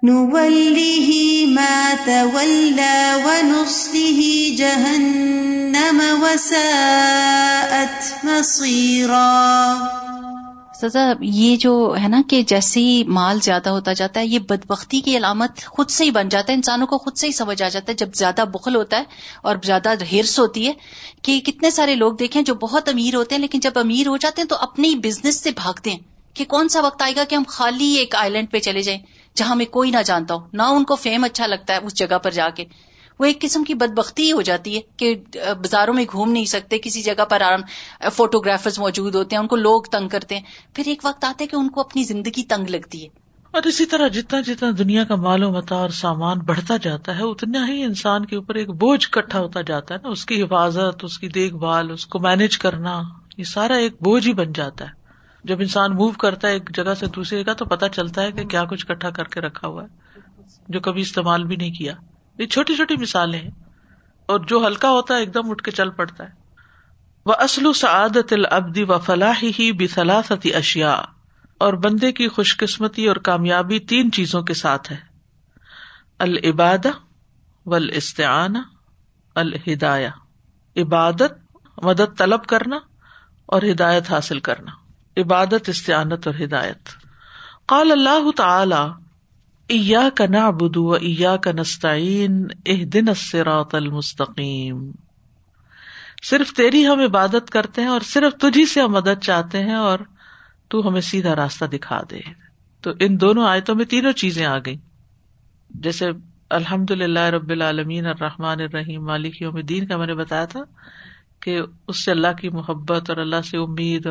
نوله 0.02 1.10
ما 1.46 1.94
تولى 2.06 3.14
ونصله 3.26 4.54
جهنم 4.58 6.00
وساءت 6.22 8.04
مصيرا 8.24 10.07
سزا، 10.80 11.12
یہ 11.20 11.56
جو 11.56 11.72
ہے 12.02 12.08
نا 12.08 12.20
کہ 12.30 12.42
جیسے 12.42 12.80
ہی 12.80 13.02
مال 13.04 13.38
زیادہ 13.40 13.68
ہوتا 13.68 13.92
جاتا 13.92 14.20
ہے، 14.20 14.26
یہ 14.26 14.38
بدبختی 14.38 15.00
کی 15.00 15.16
علامت 15.16 15.62
خود 15.66 15.90
سے 15.90 16.04
ہی 16.04 16.10
بن 16.10 16.28
جاتا 16.28 16.52
ہے، 16.52 16.56
انسانوں 16.56 16.86
کو 16.86 16.98
خود 16.98 17.16
سے 17.16 17.26
ہی 17.26 17.32
سمجھ 17.32 17.62
آ 17.62 17.68
جاتا 17.68 17.92
ہے۔ 17.92 17.96
جب 17.96 18.14
زیادہ 18.14 18.44
بخل 18.52 18.76
ہوتا 18.76 18.96
ہے 18.96 19.04
اور 19.42 19.56
زیادہ 19.64 19.94
ہرس 20.12 20.38
ہوتی 20.38 20.66
ہے 20.66 20.72
کہ 21.22 21.40
کتنے 21.40 21.70
سارے 21.70 21.94
لوگ 21.94 22.12
دیکھیں 22.12 22.42
جو 22.42 22.54
بہت 22.54 22.88
امیر 22.88 23.14
ہوتے 23.14 23.34
ہیں، 23.34 23.42
لیکن 23.42 23.60
جب 23.60 23.78
امیر 23.78 24.08
ہو 24.08 24.16
جاتے 24.16 24.42
ہیں 24.42 24.48
تو 24.48 24.56
اپنے 24.60 24.88
ہی 24.88 24.94
بزنس 24.94 25.40
سے 25.40 25.50
بھاگتے 25.56 25.90
ہیں 25.90 25.98
کہ 26.34 26.44
کون 26.44 26.68
سا 26.68 26.80
وقت 26.80 27.02
آئے 27.02 27.16
گا 27.16 27.24
کہ 27.24 27.34
ہم 27.34 27.42
خالی 27.48 27.92
ایک 27.94 28.14
آئی 28.14 28.30
لینڈ 28.30 28.50
پہ 28.50 28.58
چلے 28.58 28.82
جائیں 28.82 29.00
جہاں 29.36 29.50
ہمیں 29.50 29.66
کوئی 29.66 29.90
نہ 29.90 30.02
جانتا 30.06 30.34
ہو، 30.34 30.40
نہ 30.52 30.62
ان 30.62 30.84
کو 30.84 30.96
فیم 30.96 31.24
اچھا 31.24 31.46
لگتا 31.46 31.74
ہے 31.74 31.78
اس 31.78 31.94
جگہ 31.94 32.18
پر 32.18 32.30
جا 32.30 32.48
کے۔ 32.56 32.64
وہ 33.18 33.24
ایک 33.24 33.40
قسم 33.40 33.64
کی 33.64 33.74
بد 33.74 33.92
بختی 33.94 34.32
ہو 34.32 34.42
جاتی 34.42 34.76
ہے 34.76 34.80
کہ 34.96 35.14
بازاروں 35.34 35.94
میں 35.94 36.04
گھوم 36.12 36.30
نہیں 36.30 36.44
سکتے، 36.44 36.78
کسی 36.78 37.02
جگہ 37.02 37.24
پر 37.24 37.40
آرام 37.40 37.60
فوٹوگرافر 38.12 38.70
موجود 38.78 39.14
ہوتے 39.14 39.36
ہیں، 39.36 39.42
ان 39.42 39.48
کو 39.48 39.56
لوگ 39.56 39.82
تنگ 39.82 40.08
کرتے 40.08 40.34
ہیں۔ 40.34 40.42
پھر 40.74 40.84
ایک 40.86 41.00
وقت 41.04 41.24
آتے 41.24 41.46
کہ 41.46 41.56
ان 41.56 41.68
کو 41.68 41.80
اپنی 41.80 42.04
زندگی 42.04 42.42
تنگ 42.42 42.70
لگتی 42.70 43.02
ہے۔ 43.02 43.08
اور 43.50 43.62
اسی 43.62 43.86
طرح 43.86 44.08
جتنا 44.08 44.40
جتنا 44.40 44.70
دنیا 44.78 45.04
کا 45.04 45.14
مال 45.14 45.42
و 45.42 45.52
متا 45.52 45.76
اور 45.76 45.88
سامان 45.88 46.38
بڑھتا 46.38 46.76
جاتا 46.82 47.18
ہے، 47.18 47.22
اتنا 47.22 47.68
ہی 47.68 47.82
انسان 47.82 48.26
کے 48.26 48.36
اوپر 48.36 48.54
ایک 48.54 48.68
بوجھ 48.68 49.08
کٹھا 49.10 49.40
ہوتا 49.40 49.60
جاتا 49.60 49.94
ہے 49.94 49.98
نا۔ 50.02 50.08
اس 50.08 50.26
کی 50.26 50.42
حفاظت، 50.42 51.04
اس 51.04 51.18
کی 51.18 51.28
دیکھ 51.28 51.54
بھال، 51.54 51.90
اس 51.90 52.06
کو 52.06 52.18
مینج 52.18 52.58
کرنا، 52.58 53.02
یہ 53.36 53.44
سارا 53.44 53.74
ایک 53.74 53.92
بوجھ 53.92 54.28
ہی 54.28 54.32
بن 54.32 54.52
جاتا 54.52 54.84
ہے۔ 54.84 54.90
جب 55.44 55.60
انسان 55.60 55.94
موو 55.94 56.10
کرتا 56.10 56.48
ہے 56.48 56.52
ایک 56.52 56.76
جگہ 56.76 56.94
سے 56.94 57.06
دوسری 57.06 57.44
جگہ، 57.44 57.52
تو 57.52 57.64
پتا 57.64 57.88
چلتا 57.88 58.22
ہے 58.22 58.32
کہ 58.32 58.44
کیا 58.44 58.64
کچھ 58.64 58.86
کٹھا 58.86 59.10
کر 59.10 59.24
کے 59.24 59.40
رکھا 59.40 59.68
ہوا 59.68 59.84
ہے، 59.84 60.20
جو 60.68 60.80
کبھی 60.80 61.00
استعمال 61.00 61.44
بھی 61.44 61.56
نہیں 61.56 61.72
کیا۔ 61.72 61.94
یہ 62.38 62.46
چھوٹی 62.46 62.76
چھوٹی 62.76 62.96
مثالیں 62.96 63.40
ہیں 63.40 63.50
اور 64.26 64.40
جو 64.40 64.66
ہلکا 64.66 64.90
ہوتا 64.90 65.14
ہے، 65.14 65.20
ایک 65.20 65.34
دم 65.34 65.50
اٹھ 65.50 65.62
کے 65.62 65.70
چل 65.70 65.90
پڑتا 65.90 66.24
ہے۔ 66.24 66.30
وہ 67.26 67.34
اسلو 67.34 67.72
سعادت 67.72 68.32
العبدی 68.32 68.82
و 68.82 68.98
فلاح 68.98 69.44
ہی 69.58 69.72
بلاثتی 69.72 70.54
اشیا 70.54 71.02
اور 71.58 71.72
بندے 71.72 72.12
کی 72.12 72.28
خوش 72.28 72.56
قسمتی 72.56 73.06
اور 73.06 73.16
کامیابی 73.16 73.78
تین 73.78 74.12
چیزوں 74.12 74.42
کے 74.42 74.54
ساتھ 74.54 74.92
ہے۔ 74.92 74.96
العباد 76.18 76.86
والاستعان 77.66 78.56
الہدایہ۔ 79.34 80.08
عبادت، 80.76 81.56
مدد 81.82 82.18
طلب 82.18 82.46
کرنا 82.46 82.78
اور 83.46 83.62
ہدایت 83.72 84.10
حاصل 84.10 84.40
کرنا۔ 84.40 84.70
عبادت، 85.20 85.68
استعانت 85.68 86.26
اور 86.26 86.42
ہدایت۔ 86.44 86.88
قال 87.66 87.92
اللہ 87.92 88.30
تعالی 88.36 89.07
ایا 89.68 90.08
کا 90.14 90.26
نعبد 90.26 90.76
و 90.76 90.92
ایا 90.92 91.36
کا 91.36 91.52
نستعین 91.52 92.46
الصراط 93.08 93.74
المستقیم 93.74 94.90
صرف 96.22 96.52
تیری 96.52 96.86
ہم 96.86 97.00
عبادت 97.00 97.50
کرتے 97.50 97.80
ہیں 97.80 97.88
اور 97.88 98.00
صرف 98.00 98.40
تجھی 98.40 98.66
سے 98.66 98.80
ہم 98.80 98.92
مدد 98.92 99.22
چاہتے 99.22 99.62
ہیں 99.62 99.74
اور 99.74 99.98
تو 100.68 100.88
ہمیں 100.88 101.00
سیدھا 101.00 101.36
راستہ 101.36 101.64
دکھا 101.64 102.00
دے۔ 102.10 102.20
تو 102.80 102.90
ان 103.00 103.20
دونوں 103.20 103.46
آیتوں 103.46 103.74
میں 103.74 103.84
تینوں 103.84 104.12
چیزیں 104.12 104.46
آ 104.46 104.58
گئی 104.58 104.76
جیسے 105.70 106.06
الحمد 106.50 106.90
للہ 106.90 107.20
رب 107.20 107.50
العالمین 107.50 108.06
الرحمٰن 108.06 108.60
الرحیم، 108.60 109.04
مالک 109.04 109.42
یوم 109.42 109.60
دین 109.60 109.86
کا 109.86 109.96
میں 109.96 110.06
نے 110.06 110.14
بتایا 110.14 110.44
تھا 110.44 110.60
کہ 111.40 111.60
اس 111.88 112.04
سے 112.04 112.10
اللہ 112.10 112.32
کی 112.40 112.48
محبت 112.48 113.10
اور 113.10 113.18
اللہ 113.18 113.42
سے 113.50 113.56
امید 113.56 114.08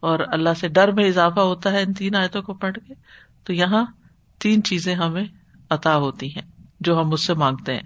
اور 0.00 0.18
اللہ 0.32 0.54
سے 0.60 0.68
ڈر 0.68 0.92
میں 0.92 1.04
اضافہ 1.04 1.40
ہوتا 1.40 1.72
ہے 1.72 1.82
ان 1.82 1.94
تین 1.94 2.16
آیتوں 2.16 2.42
کو 2.42 2.54
پڑھ 2.54 2.76
کے۔ 2.86 2.94
تو 3.44 3.52
یہاں 3.52 3.84
تین 4.38 4.62
چیزیں 4.62 4.94
ہمیں 4.94 5.24
عطا 5.70 5.96
ہوتی 5.96 6.26
ہیں 6.26 6.42
جو 6.80 7.00
ہم 7.00 7.12
اس 7.12 7.20
سے 7.20 7.34
مانگتے 7.34 7.74
ہیں۔ 7.74 7.82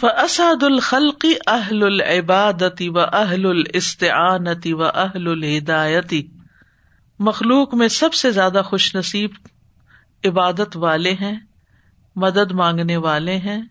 فساد 0.00 0.62
الخلقی 0.62 1.34
اہل 1.46 1.82
العبادتی 1.82 2.88
و 2.88 3.00
اہل 3.00 3.46
الاستعانتی 3.46 4.72
و 4.72 4.84
اہل 4.84 5.28
الہدایتی 5.28 6.22
مخلوق 7.18 7.74
میں 7.74 7.88
سب 7.88 8.14
سے 8.14 8.30
زیادہ 8.30 8.62
خوش 8.64 8.96
نصیب 8.96 9.30
عبادت 10.24 10.76
والے 10.76 11.12
ہیں۔ 11.12 11.53
مدد 12.16 12.52
مانگنے 12.52 12.96
والے 12.96 13.36
ہیں، 13.36 13.62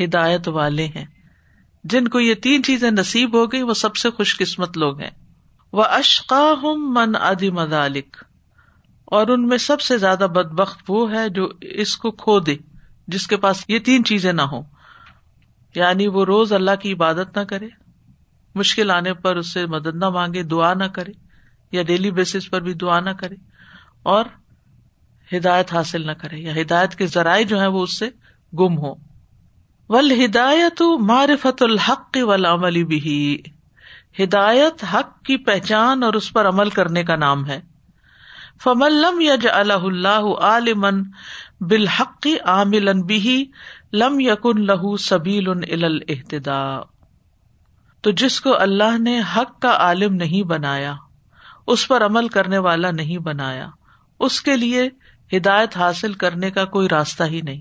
ہدایت 0.00 0.48
والے 0.48 0.86
ہیں۔ 0.86 1.04
جن 1.84 2.08
کو 2.08 2.20
یہ 2.20 2.34
تین 2.34 2.62
چیزیں 2.62 2.90
نصیب 2.90 3.34
ہو 3.34 3.52
گئی، 3.52 3.62
وہ 3.62 3.74
سب 3.74 3.96
سے 3.96 4.10
خوش 4.10 4.38
قسمت 4.38 4.76
لوگ 4.76 5.00
ہیں۔ 5.00 5.10
وہ 5.72 5.84
اشقا 5.84 6.52
ہم 6.62 6.94
من 6.94 7.16
ادی 7.20 7.50
مدالک 7.50 8.16
اور 9.04 9.28
ان 9.28 9.48
میں 9.48 9.58
سب 9.58 9.80
سے 9.80 9.98
زیادہ 9.98 10.26
بد 10.34 10.52
بخت 10.52 10.80
وہ 10.88 11.12
ہے 11.12 11.28
جو 11.28 11.48
اس 11.60 11.96
کو 11.96 12.10
کھو 12.10 12.40
دے، 12.40 12.56
جس 13.08 13.26
کے 13.26 13.36
پاس 13.36 13.64
یہ 13.68 13.78
تین 13.78 14.04
چیزیں 14.04 14.32
نہ 14.32 14.42
ہو 14.42 14.60
یعنی 15.74 16.06
وہ 16.06 16.24
روز 16.24 16.52
اللہ 16.52 16.70
کی 16.80 16.92
عبادت 16.92 17.38
نہ 17.38 17.42
کرے، 17.42 17.68
مشکل 18.54 18.90
آنے 18.90 19.14
پر 19.14 19.36
اس 19.36 19.52
سے 19.52 19.66
مدد 19.66 19.94
نہ 19.94 20.08
مانگے، 20.08 20.42
دعا 20.42 20.74
نہ 20.74 20.84
کرے، 20.84 21.12
یا 21.72 21.82
ڈیلی 21.82 22.10
بیسس 22.10 22.50
پر 22.50 22.60
بھی 22.60 22.74
دعا 22.74 23.00
نہ 23.00 23.10
کرے۔ 23.10 23.34
اور 24.02 24.24
ہدایت 25.30 25.72
حاصل 25.72 26.06
نہ 26.06 26.12
کرے، 26.12 26.38
یا 26.38 26.52
ہدایت 26.56 26.94
کے 26.94 27.06
ذرائع 27.06 27.44
جو 27.44 27.60
ہے 27.60 27.66
وہ 27.66 27.82
اس 27.82 27.98
سے 27.98 28.08
گم 28.52 28.78
ہو 28.78 28.94
ول 29.90 30.10
ہدایت 30.24 30.82
معرفت 31.00 31.62
الحق 31.62 32.18
عملی 32.46 32.84
بھی 32.84 33.42
ہدایت 34.20 34.84
حق 34.94 35.22
کی 35.22 35.36
پہچان 35.44 36.02
اور 36.02 36.14
اس 36.14 36.32
پر 36.32 36.48
عمل 36.48 36.70
کرنے 36.70 37.02
کا 37.04 37.16
نام 37.16 37.46
ہے۔ 37.46 37.60
فملم 38.62 39.20
یج 39.20 39.46
اللہ 39.48 40.24
عالمن 40.40 41.02
بالحق 41.60 42.26
عامل 42.44 42.92
بھی 43.02 43.44
لم 43.92 44.20
یقن 44.20 44.64
لہو 44.66 44.96
سبیل 44.96 45.48
الحتدا 45.48 46.80
تو 48.04 48.10
جس 48.10 48.40
کو 48.40 48.54
اللہ 48.60 48.98
نے 48.98 49.20
حق 49.36 49.60
کا 49.62 49.72
عالم 49.78 50.14
نہیں 50.14 50.42
بنایا، 50.42 50.94
اس 51.66 51.86
پر 51.88 52.04
عمل 52.06 52.28
کرنے 52.28 52.58
والا 52.58 52.90
نہیں 52.90 53.18
بنایا، 53.22 53.68
اس 54.20 54.40
کے 54.40 54.56
لیے 54.56 54.88
ہدایت 55.36 55.76
حاصل 55.76 56.14
کرنے 56.14 56.50
کا 56.50 56.64
کوئی 56.64 56.88
راستہ 56.88 57.24
ہی 57.24 57.40
نہیں۔ 57.40 57.60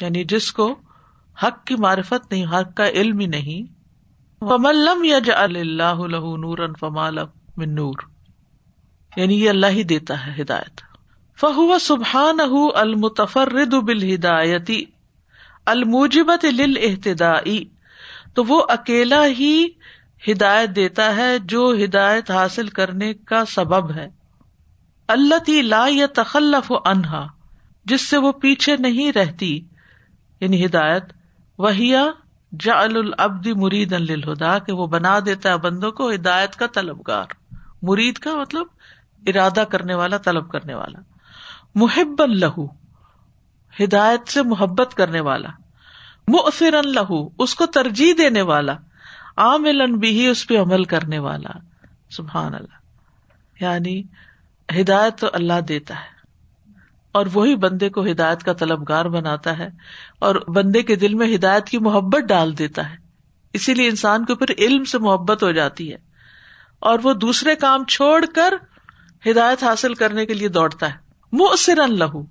یعنی 0.00 0.24
جس 0.24 0.52
کو 0.52 0.74
حق 1.42 1.66
کی 1.66 1.74
معرفت 1.74 2.32
نہیں، 2.32 2.46
حق 2.46 2.76
کا 2.76 2.88
علم 2.88 3.18
ہی 3.18 3.26
نہیں۔ 3.26 3.72
فملم 4.40 5.04
یج 5.04 5.30
اللہ 5.36 5.94
نور 5.94 6.58
فمال 6.80 7.18
من 7.56 7.74
نور۔ 7.74 7.94
یعنی 9.16 9.40
یہ 9.42 9.50
اللہ 9.50 9.66
ہی 9.66 9.82
دیتا 9.82 10.26
ہے 10.26 10.42
ہدایت۔ 10.42 10.80
فہو 11.40 11.78
سبحان 11.78 12.38
المتفرد 12.74 13.74
بالہدایتی 13.74 14.84
الموجبت 15.66 16.44
للتدائی 16.44 17.64
تو 18.34 18.44
وہ 18.44 18.62
اکیلا 18.68 19.26
ہی 19.26 19.66
ہدایت 20.28 20.76
دیتا 20.76 21.16
ہے 21.16 21.38
جو 21.38 21.74
ہدایت 21.84 22.30
حاصل 22.30 22.68
کرنے 22.68 23.14
کا 23.14 23.44
سبب 23.44 23.92
ہے۔ 23.92 24.08
اللہ 25.08 25.38
تی 25.38 25.62
لا 25.62 25.86
یا 25.88 26.06
تخلف 26.14 26.72
انہا 26.84 27.26
جس 27.84 28.08
سے 28.08 28.16
وہ 28.16 28.32
پیچھے 28.32 28.76
نہیں 28.76 29.12
رہتی۔ 29.12 29.60
یعنی 30.40 30.66
ہدایت 30.66 31.04
وہیا 31.58 32.06
جا 32.60 32.80
العبدی 32.80 33.52
مرید 33.52 33.92
الہدا 33.92 34.58
کہ 34.58 34.72
وہ 34.72 34.86
بنا 34.86 35.18
دیتا 35.26 35.48
ہے 35.48 35.56
بندوں 35.56 35.92
کو 35.92 36.10
ہدایت 36.10 36.56
کا 36.56 36.66
طلبگار۔ 36.66 37.24
مرید 37.82 38.18
کا 38.18 38.34
مطلب 38.34 38.66
ارادہ 39.26 39.60
کرنے 39.60 39.94
والا، 39.94 40.16
طلب 40.16 40.50
کرنے 40.50 40.74
والا۔ 40.74 41.00
محب 41.74 42.22
لہو، 42.26 42.66
ہدایت 43.84 44.28
سے 44.28 44.42
محبت 44.42 44.94
کرنے 44.94 45.20
والا۔ 45.20 45.48
مؤثر 46.28 46.82
لہو، 46.82 47.28
اس 47.38 47.54
کو 47.54 47.66
ترجیح 47.66 48.14
دینے 48.18 48.42
والا۔ 48.42 48.74
عامل 49.36 49.96
بھی 49.96 50.26
اس 50.26 50.46
پہ 50.46 50.58
عمل 50.58 50.84
کرنے 50.84 51.18
والا۔ 51.18 51.58
سبحان 52.10 52.54
اللہ۔ 52.54 52.76
یعنی 53.60 54.02
ہدایت 54.68 55.18
تو 55.18 55.28
اللہ 55.32 55.60
دیتا 55.68 55.94
ہے 55.94 56.14
اور 57.14 57.26
وہی 57.32 57.54
بندے 57.56 57.88
کو 57.88 58.04
ہدایت 58.06 58.42
کا 58.42 58.52
طلبگار 58.52 59.04
بناتا 59.04 59.56
ہے 59.58 59.68
اور 60.18 60.34
بندے 60.48 60.82
کے 60.82 60.96
دل 60.96 61.14
میں 61.14 61.34
ہدایت 61.34 61.68
کی 61.68 61.78
محبت 61.78 62.28
ڈال 62.28 62.56
دیتا 62.58 62.90
ہے 62.90 62.96
اسی 63.54 63.74
لیے 63.74 63.88
انسان 63.88 64.24
کے 64.24 64.32
اوپر 64.32 64.52
علم 64.58 64.84
سے 64.84 64.98
محبت 64.98 65.42
ہو 65.42 65.50
جاتی 65.52 65.92
ہے 65.92 65.98
اور 66.78 66.98
وہ 67.02 67.12
دوسرے 67.12 67.54
کام 67.54 67.84
چھوڑ 67.84 68.24
کر 68.34 68.54
ہدایت 69.30 69.62
حاصل 69.62 69.94
کرنے 69.94 70.26
کے 70.26 70.34
لیے 70.34 70.48
دوڑتا 70.48 70.92
ہے 70.92 70.98
مؤثر 71.32 71.86
لہو 71.86 72.22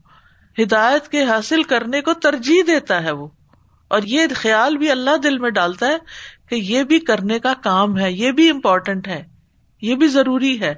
ہدایت 0.57 1.07
کے 1.07 1.23
حاصل 1.23 1.63
کرنے 1.63 2.01
کو 2.01 2.13
ترجیح 2.13 2.61
دیتا 2.67 3.03
ہے 3.03 3.11
وہ 3.11 3.27
اور 3.87 4.01
یہ 4.03 4.27
خیال 4.35 4.77
بھی 4.77 4.91
اللہ 4.91 5.17
دل 5.23 5.37
میں 5.37 5.49
ڈالتا 5.49 5.87
ہے 5.87 5.97
کہ 6.49 6.55
یہ 6.55 6.83
بھی 6.83 6.99
کرنے 6.99 7.39
کا 7.39 7.53
کام 7.61 7.97
ہے 7.97 8.11
یہ 8.11 8.31
بھی 8.31 8.49
امپورٹینٹ 8.49 9.07
ہے 9.07 9.23
یہ 9.81 9.95
بھی 9.95 10.07
ضروری 10.07 10.59
ہے 10.59 10.73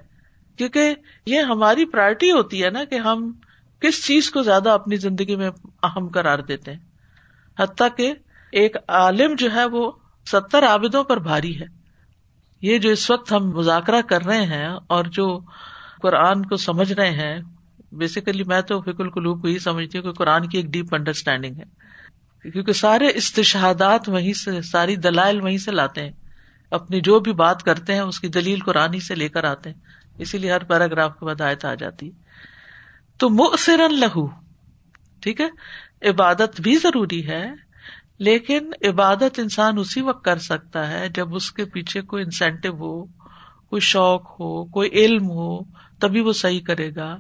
کیونکہ 0.58 0.96
یہ 1.26 1.40
ہماری 1.40 1.86
پرائرٹی 1.86 2.32
ہوتی 2.32 2.64
ہے 2.64 2.70
نا 2.70 2.84
کہ 2.84 2.96
ہم 2.96 3.32
کس 3.80 4.06
چیز 4.06 4.32
کو 4.32 4.42
زیادہ 4.42 4.70
اپنی 4.70 4.96
زندگی 4.96 5.36
میں 5.36 5.50
اہم 5.84 6.08
کرار 6.08 6.40
دیتے 6.40 6.72
ہیں۔ 6.72 6.80
حتیٰ 7.60 7.88
کہ 7.98 8.14
ایک 8.52 8.78
عالم 8.88 9.36
جو 9.38 9.54
ہے 9.54 9.66
وہ 9.66 9.92
ستر 10.32 10.66
عابدوں 10.66 11.04
پر 11.04 11.20
بھاری 11.20 11.60
ہے۔ 11.60 11.66
یہ 12.62 12.78
جو 12.78 12.90
اس 12.90 13.12
وقت 13.12 13.32
ہم 13.32 13.50
مذاکرہ 13.50 14.02
کر 14.02 14.26
رہے 14.26 14.46
ہیں 14.46 14.68
اور 14.88 15.06
جو 15.06 15.40
قرآن 16.02 16.46
کو 16.46 16.56
سمجھ 16.56 16.94
رہے 16.94 17.12
ہیں 17.12 17.40
بیسیکلی 17.92 18.44
میں 18.44 18.62
تو 18.62 18.82
فکر 18.82 19.00
القلوب 19.00 19.42
کو 19.42 19.48
ہی 19.48 19.60
سمجھتی 19.60 19.98
ہوں 19.98 20.06
کہ 20.06 20.12
قرآن 20.12 20.48
کی 20.48 20.58
ایک 20.58 20.66
ڈیپ 20.66 20.96
انڈرسٹینڈنگ 20.96 21.56
ہے۔ 21.56 21.88
کیونکہ 22.52 22.72
سارے 22.72 23.08
استشہادات 23.16 24.10
وہیں 24.10 24.34
سے، 24.34 24.62
ساری 24.62 24.96
دلائل 24.96 25.42
وہیں 25.42 25.58
سے 25.58 25.72
لاتے 25.72 26.02
ہیں۔ 26.02 26.12
اپنی 26.72 27.02
جو 27.02 27.20
بھی 27.20 27.34
بات 27.34 27.64
کرتے 27.64 27.94
ہیں، 27.94 28.02
اس 28.02 28.20
کی 28.20 28.28
دلیل 28.28 28.60
قرآن 28.60 28.94
ہی 28.94 29.00
سے 29.00 29.16
لے 29.16 29.30
کر 29.30 29.44
آتے 29.44 29.70
ہیں۔ 29.70 29.78
اسی 30.20 30.38
لیے 30.38 30.52
ہر 30.52 30.64
پیراگراف 30.64 31.20
کے 31.20 31.26
بعد 31.26 31.42
آیت 31.42 31.66
آ 31.66 31.74
جاتی۔ 31.74 32.12
تو 33.18 33.30
مؤثر 33.30 33.90
لہو، 33.90 34.28
ٹھیک 35.20 35.42
ہے؟ 35.42 35.48
عبادت 36.10 36.62
بھی 36.62 36.76
ضروری 36.76 37.28
ہے، 37.28 37.52
لیکن 38.20 38.72
عبادت 38.88 39.40
انسان 39.40 39.78
اسی 39.78 40.02
وقت 40.02 40.26
کر 40.26 40.38
سکتا 40.38 40.92
ہے 40.92 41.10
جب 41.10 41.36
اس 41.36 41.52
کے 41.52 41.66
پیچھے 41.66 42.02
کوئی 42.02 42.24
انسینٹو 42.24 42.70
ہو، 42.70 43.06
کوئی 43.70 43.80
شوق 43.80 44.40
ہو، 44.40 44.66
کوئی 44.66 44.90
علم 44.90 45.30
ہو 45.30 45.60
تبھی 46.00 46.22
وہ 46.22 46.34
صحیح 46.34 46.62
کرے 46.62 46.96
گا۔ 46.96 47.18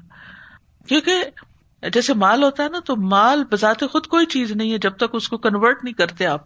کیونکہ 0.87 1.23
جیسے 1.93 2.13
مال 2.13 2.43
ہوتا 2.43 2.63
ہے 2.63 2.69
نا، 2.69 2.79
تو 2.85 2.95
مال 2.95 3.43
بذات 3.51 3.83
خود 3.91 4.07
کوئی 4.07 4.25
چیز 4.25 4.51
نہیں 4.51 4.71
ہے، 4.71 4.77
جب 4.77 4.97
تک 4.97 5.09
اس 5.13 5.29
کو 5.29 5.37
کنورٹ 5.37 5.83
نہیں 5.83 5.93
کرتے 5.93 6.25
آپ۔ 6.25 6.41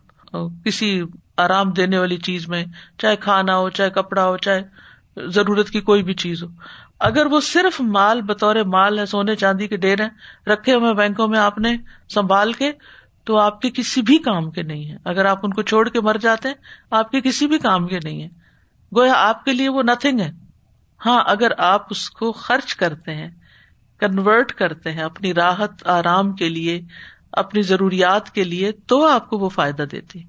کسی 0.66 1.02
آرام 1.38 1.72
دینے 1.72 1.98
والی 1.98 2.18
چیز 2.18 2.48
میں، 2.48 2.66
چاہے 2.98 3.16
کھانا 3.16 3.58
ہو، 3.58 3.70
چاہے 3.70 3.90
کپڑا 3.90 4.26
ہو، 4.26 4.38
چاہے 4.38 4.91
ضرورت 5.18 5.70
کی 5.70 5.82
کوئی 5.82 6.04
بھی 6.04 6.14
چیز 6.14 6.44
ہو۔ 6.44 6.48
اگر 7.00 7.26
وہ 7.26 7.40
صرف 7.42 7.82
مال، 7.82 8.22
بطور 8.22 8.56
مال 8.56 9.00
ہے، 9.00 9.06
سونے 9.06 9.36
چاندی 9.36 9.68
کے 9.68 9.78
ڈیر 9.78 10.02
ہیں، 10.02 10.10
رکھے 10.50 10.74
ہوئے 10.74 10.94
بینکوں 10.94 11.28
میں 11.28 11.40
آپ 11.40 11.58
نے 11.58 11.78
سنبھال 12.10 12.54
کے، 12.54 12.72
تو 13.24 13.38
آپ 13.38 13.62
کے 13.62 13.70
کسی 13.70 14.02
بھی 14.02 14.18
کام 14.18 14.52
کے 14.52 14.64
نہیں 14.64 14.92
ہے 14.92 14.98
اگر 15.06 15.26
آپ 15.26 15.40
ان 15.44 15.54
کو 15.54 15.62
چھوڑ 15.62 15.90
کے 15.90 16.02
مر 16.02 16.18
جاتے 16.22 16.48
ہیں، 16.48 16.56
آپ 16.92 17.12
کے 17.12 17.22
کسی 17.22 17.48
بھی 17.48 17.58
کام 17.58 17.88
کے 17.88 18.00
نہیں 18.04 18.24
ہے 18.24 18.28
گویا 18.96 19.14
آپ 19.16 19.46
کے 19.46 19.54
لیے 19.54 19.70
وہ 19.70 19.84
نتھنگ 19.84 20.20
ہے۔ 20.20 20.32
ہاں 21.06 21.24
اگر 21.28 21.52
آپ 21.58 21.88
اس 21.90 22.10
کو 22.10 22.32
خرچ 22.32 22.76
کرتے 22.76 23.16
ہیں 23.16 23.30
کنورٹ 24.00 24.52
کرتے 24.52 24.92
ہیں، 24.92 25.04
اپنی 25.04 25.34
راحت، 25.34 25.88
آرام 25.88 26.34
کے 26.34 26.50
لیے، 26.50 26.82
اپنی 27.32 27.62
ضروریات 27.62 28.32
کے 28.32 28.44
لیے، 28.44 28.72
تو 28.72 29.08
آپ 29.08 29.30
کو 29.30 29.38
وہ 29.38 29.50
فائدہ 29.50 29.84
دیتی۔ 29.84 30.24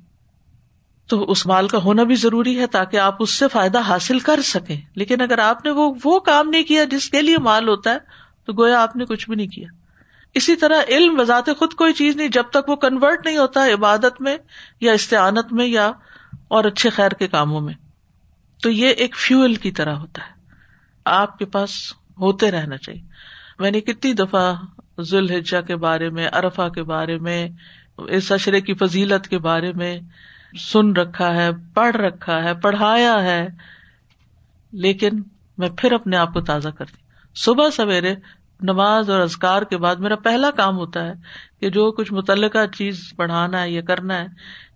تو 1.12 1.30
اس 1.30 1.46
مال 1.46 1.68
کا 1.68 1.78
ہونا 1.78 2.02
بھی 2.02 2.14
ضروری 2.14 2.58
ہے 2.58 2.66
تاکہ 2.66 2.96
آپ 2.96 3.16
اس 3.20 3.38
سے 3.38 3.48
فائدہ 3.48 3.80
حاصل 3.80 4.18
کر 4.18 4.40
سکیں۔ 4.42 4.80
لیکن 4.94 5.20
اگر 5.20 5.38
آپ 5.38 5.64
نے 5.64 5.70
وہ 5.70 5.94
وہ 6.04 6.20
کام 6.20 6.48
نہیں 6.48 6.62
کیا 6.62 6.84
جس 6.84 7.10
کے 7.10 7.22
لیے 7.22 7.38
مال 7.38 7.68
ہوتا 7.68 7.92
ہے، 7.92 7.98
تو 8.46 8.52
گویا 8.52 8.82
آپ 8.82 8.96
نے 8.96 9.04
کچھ 9.04 9.28
بھی 9.28 9.36
نہیں 9.36 9.46
کیا۔ 9.46 9.68
اسی 10.34 10.56
طرح 10.56 10.74
علم 10.88 11.20
وضاحت 11.20 11.50
خود 11.58 11.72
کوئی 11.72 11.92
چیز 11.92 12.16
نہیں، 12.16 12.28
جب 12.28 12.42
تک 12.50 12.68
وہ 12.68 12.76
کنورٹ 12.76 13.26
نہیں 13.26 13.36
ہوتا 13.36 13.66
عبادت 13.66 14.20
میں 14.20 14.36
یا 14.80 14.92
استعانت 14.92 15.52
میں 15.52 15.66
یا 15.66 15.92
اور 16.48 16.64
اچھے 16.64 16.90
خیر 16.90 17.10
کے 17.10 17.28
کاموں 17.28 17.60
میں۔ 17.60 17.74
تو 18.62 18.70
یہ 18.70 18.88
ایک 18.88 19.16
فیول 19.16 19.54
کی 19.54 19.70
طرح 19.70 19.94
ہوتا 19.94 20.22
ہے۔ 20.22 20.54
آپ 21.04 21.38
کے 21.38 21.44
پاس 21.44 21.70
ہوتے 22.18 22.50
رہنا 22.50 22.76
چاہیے۔ 22.76 23.02
میں 23.58 23.70
نے 23.70 23.80
کتنی 23.80 24.12
دفعہ 24.12 24.54
ذوالحجا 25.00 25.60
کے 25.60 25.76
بارے 25.76 26.10
میں 26.10 26.28
ارفا 26.32 26.68
کے 26.68 26.82
بارے 26.82 27.18
میں، 27.18 27.48
اس 27.98 28.32
اشرے 28.32 28.60
کی 28.60 28.74
فضیلت 28.74 29.28
کے 29.28 29.38
بارے 29.38 29.72
میں 29.72 30.00
سن 30.58 30.92
رکھا 30.92 31.34
ہے، 31.34 31.50
پڑھ 31.74 31.96
رکھا 31.96 32.44
ہے، 32.44 32.54
پڑھایا 32.54 33.22
ہے، 33.22 33.48
لیکن 34.72 35.22
میں 35.58 35.68
پھر 35.78 35.92
اپنے 35.92 36.16
آپ 36.16 36.32
کو 36.34 36.40
تازہ 36.40 36.68
کرتی 36.68 36.96
صبح 37.34 37.70
سویرے 37.70 38.14
نماز 38.60 39.10
اور 39.10 39.20
ازکار 39.20 39.62
کے 39.62 39.76
بعد 39.76 39.96
میرا 39.96 40.16
پہلا 40.16 40.50
کام 40.50 40.76
ہوتا 40.76 41.06
ہے 41.06 41.12
کہ 41.60 41.70
جو 41.70 41.92
کچھ 41.92 42.12
متعلقہ 42.12 42.66
چیز 42.66 43.12
پڑھانا 43.16 43.62
ہے 43.62 43.70
یا 43.70 43.82
کرنا 43.82 44.20
ہے 44.20 44.26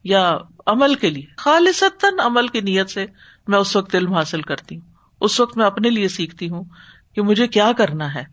یا 0.05 0.39
عمل 0.67 0.95
کے 0.95 1.11
لیے 1.11 1.27
خالص 1.37 1.85
عمل 2.25 2.49
کی 2.49 2.61
نیت 2.61 2.91
سے 2.91 3.07
میں 3.49 3.59
اس 3.59 3.77
وقت 3.77 3.95
علم 3.95 4.13
حاصل 4.13 4.43
کرتی 4.43 4.75
ہوں۔ 4.75 4.83
اس 5.21 5.41
وقت 5.41 5.57
میں 5.57 5.67
اپنے 5.67 5.91
لیے 5.91 6.09
سیکھتی 6.09 6.49
ہوں 6.49 6.65
کہ 7.15 7.23
مجھے 7.23 7.49
کیا 7.49 7.73
کرنا 7.79 8.15
ہے۔ 8.15 8.25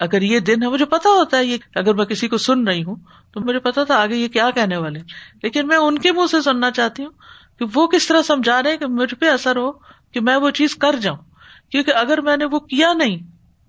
اگر 0.00 0.22
یہ 0.22 0.38
دن 0.38 0.62
ہے، 0.62 0.68
مجھے 0.68 0.84
پتا 0.84 1.08
ہوتا 1.08 1.36
ہے 1.36 1.44
یہ، 1.44 1.56
اگر 1.74 1.94
میں 1.94 2.04
کسی 2.04 2.28
کو 2.28 2.38
سن 2.38 2.68
رہی 2.68 2.84
ہوں 2.84 2.96
تو 3.34 3.40
مجھے 3.40 3.58
پتا 3.58 3.84
تھا 3.84 3.96
آگے 3.96 4.16
یہ 4.16 4.28
کیا 4.28 4.50
کہنے 4.50 4.76
والے 4.76 5.00
لیکن 5.42 5.66
میں 5.66 5.76
ان 5.76 5.98
کے 5.98 6.12
منہ 6.12 6.26
سے 6.30 6.42
سننا 6.42 6.70
چاہتی 6.70 7.04
ہوں 7.04 7.10
کہ 7.58 7.64
وہ 7.74 7.86
کس 7.86 8.08
طرح 8.08 8.22
سمجھا 8.22 8.62
رہے 8.62 8.76
کہ 8.76 8.86
مجھ 8.86 9.14
پہ 9.14 9.30
اثر 9.30 9.56
ہو 9.56 9.72
کہ 10.12 10.20
میں 10.20 10.36
وہ 10.36 10.50
چیز 10.50 10.76
کر 10.76 10.96
جاؤں۔ 10.96 11.18
کیونکہ 11.70 11.90
اگر 11.90 12.20
میں 12.20 12.36
نے 12.36 12.44
وہ 12.44 12.60
کیا 12.60 12.92
نہیں 12.92 13.18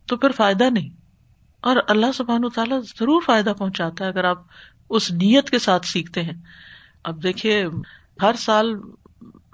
تو 0.08 0.18
پھر 0.18 0.32
فائدہ 0.32 0.64
نہیں۔ 0.64 0.90
اور 1.62 1.76
اللہ 1.88 2.06
سبحان 2.14 2.50
تعالیٰ 2.50 2.82
ضرور 2.82 3.22
فائدہ 3.26 3.54
پہنچاتا 3.58 4.04
ہے 4.04 4.10
اگر 4.10 4.24
آپ 4.24 4.38
اس 4.90 5.12
نیت 5.12 5.50
کے 5.50 5.60
ساتھ 5.60 5.86
سیکھتے 5.86 6.24
ہیں۔ 6.24 6.42
اب 7.04 7.24
دیکھیے، 7.24 7.66
ہر 8.22 8.34
سال 8.34 8.76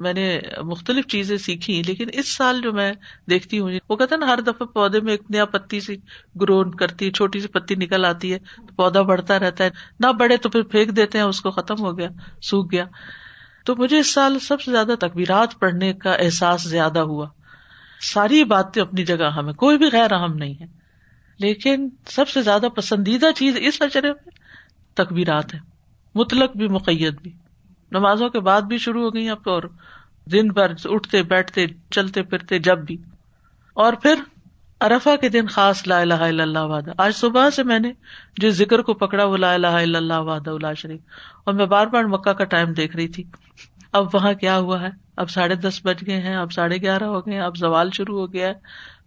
میں 0.01 0.13
نے 0.13 0.39
مختلف 0.63 1.07
چیزیں 1.07 1.37
سیکھی 1.37 1.81
لیکن 1.85 2.07
اس 2.13 2.35
سال 2.35 2.61
جو 2.61 2.71
میں 2.71 2.93
دیکھتی 3.29 3.59
ہوں، 3.59 3.71
وہ 3.89 3.95
کہتے 3.95 4.17
نا، 4.17 4.25
ہر 4.25 4.39
دفعہ 4.41 4.67
پودے 4.67 4.99
میں 4.99 5.11
ایک 5.11 5.21
نیا 5.29 5.45
پتی 5.45 5.79
سی 5.79 5.95
گرو 6.41 6.71
کرتی 6.71 7.05
ہے، 7.05 7.11
چھوٹی 7.11 7.39
سی 7.39 7.47
پتی 7.47 7.75
نکل 7.75 8.05
آتی 8.05 8.33
ہے، 8.33 8.39
تو 8.39 8.75
پودا 8.75 9.01
بڑھتا 9.01 9.39
رہتا 9.39 9.63
ہے۔ 9.63 9.69
نہ 9.99 10.07
بڑھے 10.07 10.37
تو 10.37 10.49
پھر 10.49 10.61
پھینک 10.61 10.95
دیتے 10.95 11.17
ہیں، 11.17 11.25
اس 11.25 11.41
کو 11.41 11.51
ختم 11.51 11.75
ہو 11.79 11.97
گیا، 11.97 12.09
سوکھ 12.41 12.71
گیا۔ 12.71 12.85
تو 13.65 13.75
مجھے 13.75 13.99
اس 13.99 14.13
سال 14.13 14.39
سب 14.39 14.61
سے 14.61 14.71
زیادہ 14.71 14.93
تقبیرات 14.99 15.59
پڑھنے 15.59 15.93
کا 15.93 16.13
احساس 16.13 16.63
زیادہ 16.63 16.99
ہوا۔ 16.99 17.27
ساری 18.01 18.43
باتیں 18.43 18.81
اپنی 18.81 19.05
جگہ 19.05 19.31
ہمیں 19.31 19.53
کوئی 19.53 19.77
بھی 19.77 19.85
غیر 19.93 20.13
اہم 20.13 20.33
نہیں 20.33 20.53
ہے۔ 20.53 20.65
لیکن 21.39 21.89
سب 22.07 22.29
سے 22.29 22.41
زیادہ 22.41 22.65
پسندیدہ 22.75 23.25
چیز 23.35 23.57
اس 23.59 23.81
اشرے 23.81 24.11
میں 24.11 24.29
تقبیرات 24.93 25.53
ہے 25.53 25.59
مطلق 26.15 26.57
بھی 26.57 26.67
مقیت 26.67 27.21
بھی۔ 27.21 27.31
نمازوں 27.91 28.29
کے 28.29 28.39
بعد 28.39 28.61
بھی 28.61 28.77
شروع 28.77 29.03
ہو 29.03 29.13
گئی 29.13 29.29
اب 29.29 29.37
اور 29.45 29.63
دن 30.31 30.47
بھر 30.47 30.71
اٹھتے، 30.85 31.23
بیٹھتے، 31.23 31.65
چلتے 31.91 32.23
پھرتے 32.23 32.59
جب 32.59 32.79
بھی۔ 32.79 32.97
اور 33.73 33.93
پھر 33.93 34.15
ارفا 34.81 35.15
کے 35.15 35.29
دن 35.29 35.47
خاص 35.47 35.87
لا 35.87 35.99
الہ 35.99 36.13
الا 36.13 36.43
اللہ 36.43 36.59
وعدہ 36.59 36.91
آج 36.97 37.15
صبح 37.15 37.49
سے 37.49 37.63
میں 37.63 37.79
نے 37.79 37.91
جس 38.37 38.53
ذکر 38.53 38.81
کو 38.81 38.93
پکڑا 38.93 39.23
وہ 39.23 39.37
لا 39.37 39.53
الہ 39.53 39.67
الا 39.67 39.97
اللہ 39.97 40.13
وعدہ 40.13 40.49
اللہ 40.49 40.73
شریف 40.77 40.99
اور 41.43 41.53
میں 41.53 41.65
بار 41.65 41.87
بار 41.87 42.03
مکہ 42.03 42.33
کا 42.33 42.43
ٹائم 42.43 42.73
دیکھ 42.73 42.95
رہی 42.95 43.07
تھی۔ 43.07 43.23
اب 43.91 44.07
وہاں 44.13 44.33
کیا 44.33 44.57
ہوا 44.57 44.81
ہے؟ 44.81 44.87
اب 45.17 45.29
ساڑھے 45.29 45.55
دس 45.55 45.81
بج 45.83 46.07
گئے 46.07 46.21
ہیں، 46.21 46.35
اب 46.35 46.51
ساڑھے 46.51 46.77
گیارہ 46.77 47.03
ہو 47.03 47.19
گئے 47.19 47.39
اب 47.39 47.57
زوال 47.57 47.89
شروع 47.91 48.19
ہو 48.19 48.33
گیا 48.33 48.47
ہے۔ 48.47 48.53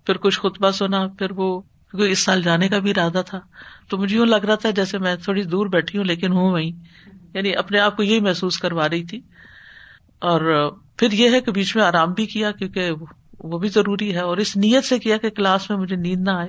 پھر 0.06 0.16
کچھ 0.16 0.40
خطبہ 0.40 0.70
سنا، 0.70 1.06
پھر 1.18 1.30
وہ 1.30 1.60
کیونکہ 1.60 2.12
اس 2.12 2.18
سال 2.18 2.42
جانے 2.42 2.68
کا 2.68 2.78
بھی 2.78 2.90
ارادہ 2.90 3.22
تھا۔ 3.26 3.40
تو 3.88 3.96
مجھے 3.96 4.16
یوں 4.16 4.26
لگ 4.26 4.44
رہا 4.44 4.54
تھا 4.54 4.70
جیسے 4.70 4.98
میں 4.98 5.16
تھوڑی 5.16 5.42
دور 5.42 5.66
بیٹھی 5.66 5.98
ہوں 5.98 6.04
لیکن 6.04 6.32
ہوں 6.32 6.52
وہیں۔ 6.52 6.72
یعنی 7.34 7.56
اپنے 7.56 7.78
آپ 7.78 7.96
کو 7.96 8.02
یہی 8.02 8.20
محسوس 8.20 8.58
کروا 8.58 8.88
رہی 8.88 9.04
تھی 9.04 9.20
اور 10.18 10.70
پھر 10.96 11.12
یہ 11.12 11.30
ہے 11.30 11.40
کہ 11.40 11.52
بیچ 11.52 11.76
میں 11.76 11.84
آرام 11.84 12.12
بھی 12.12 12.26
کیا 12.26 12.50
کیونکہ 12.50 12.90
وہ 13.38 13.58
بھی 13.58 13.68
ضروری 13.68 14.14
ہے 14.14 14.20
اور 14.20 14.36
اس 14.36 14.56
نیت 14.56 14.84
سے 14.84 14.98
کیا 14.98 15.16
کہ 15.16 15.30
کلاس 15.30 15.70
میں 15.70 15.78
مجھے 15.78 15.96
نیند 15.96 16.28
نہ 16.28 16.30
آئے۔ 16.30 16.48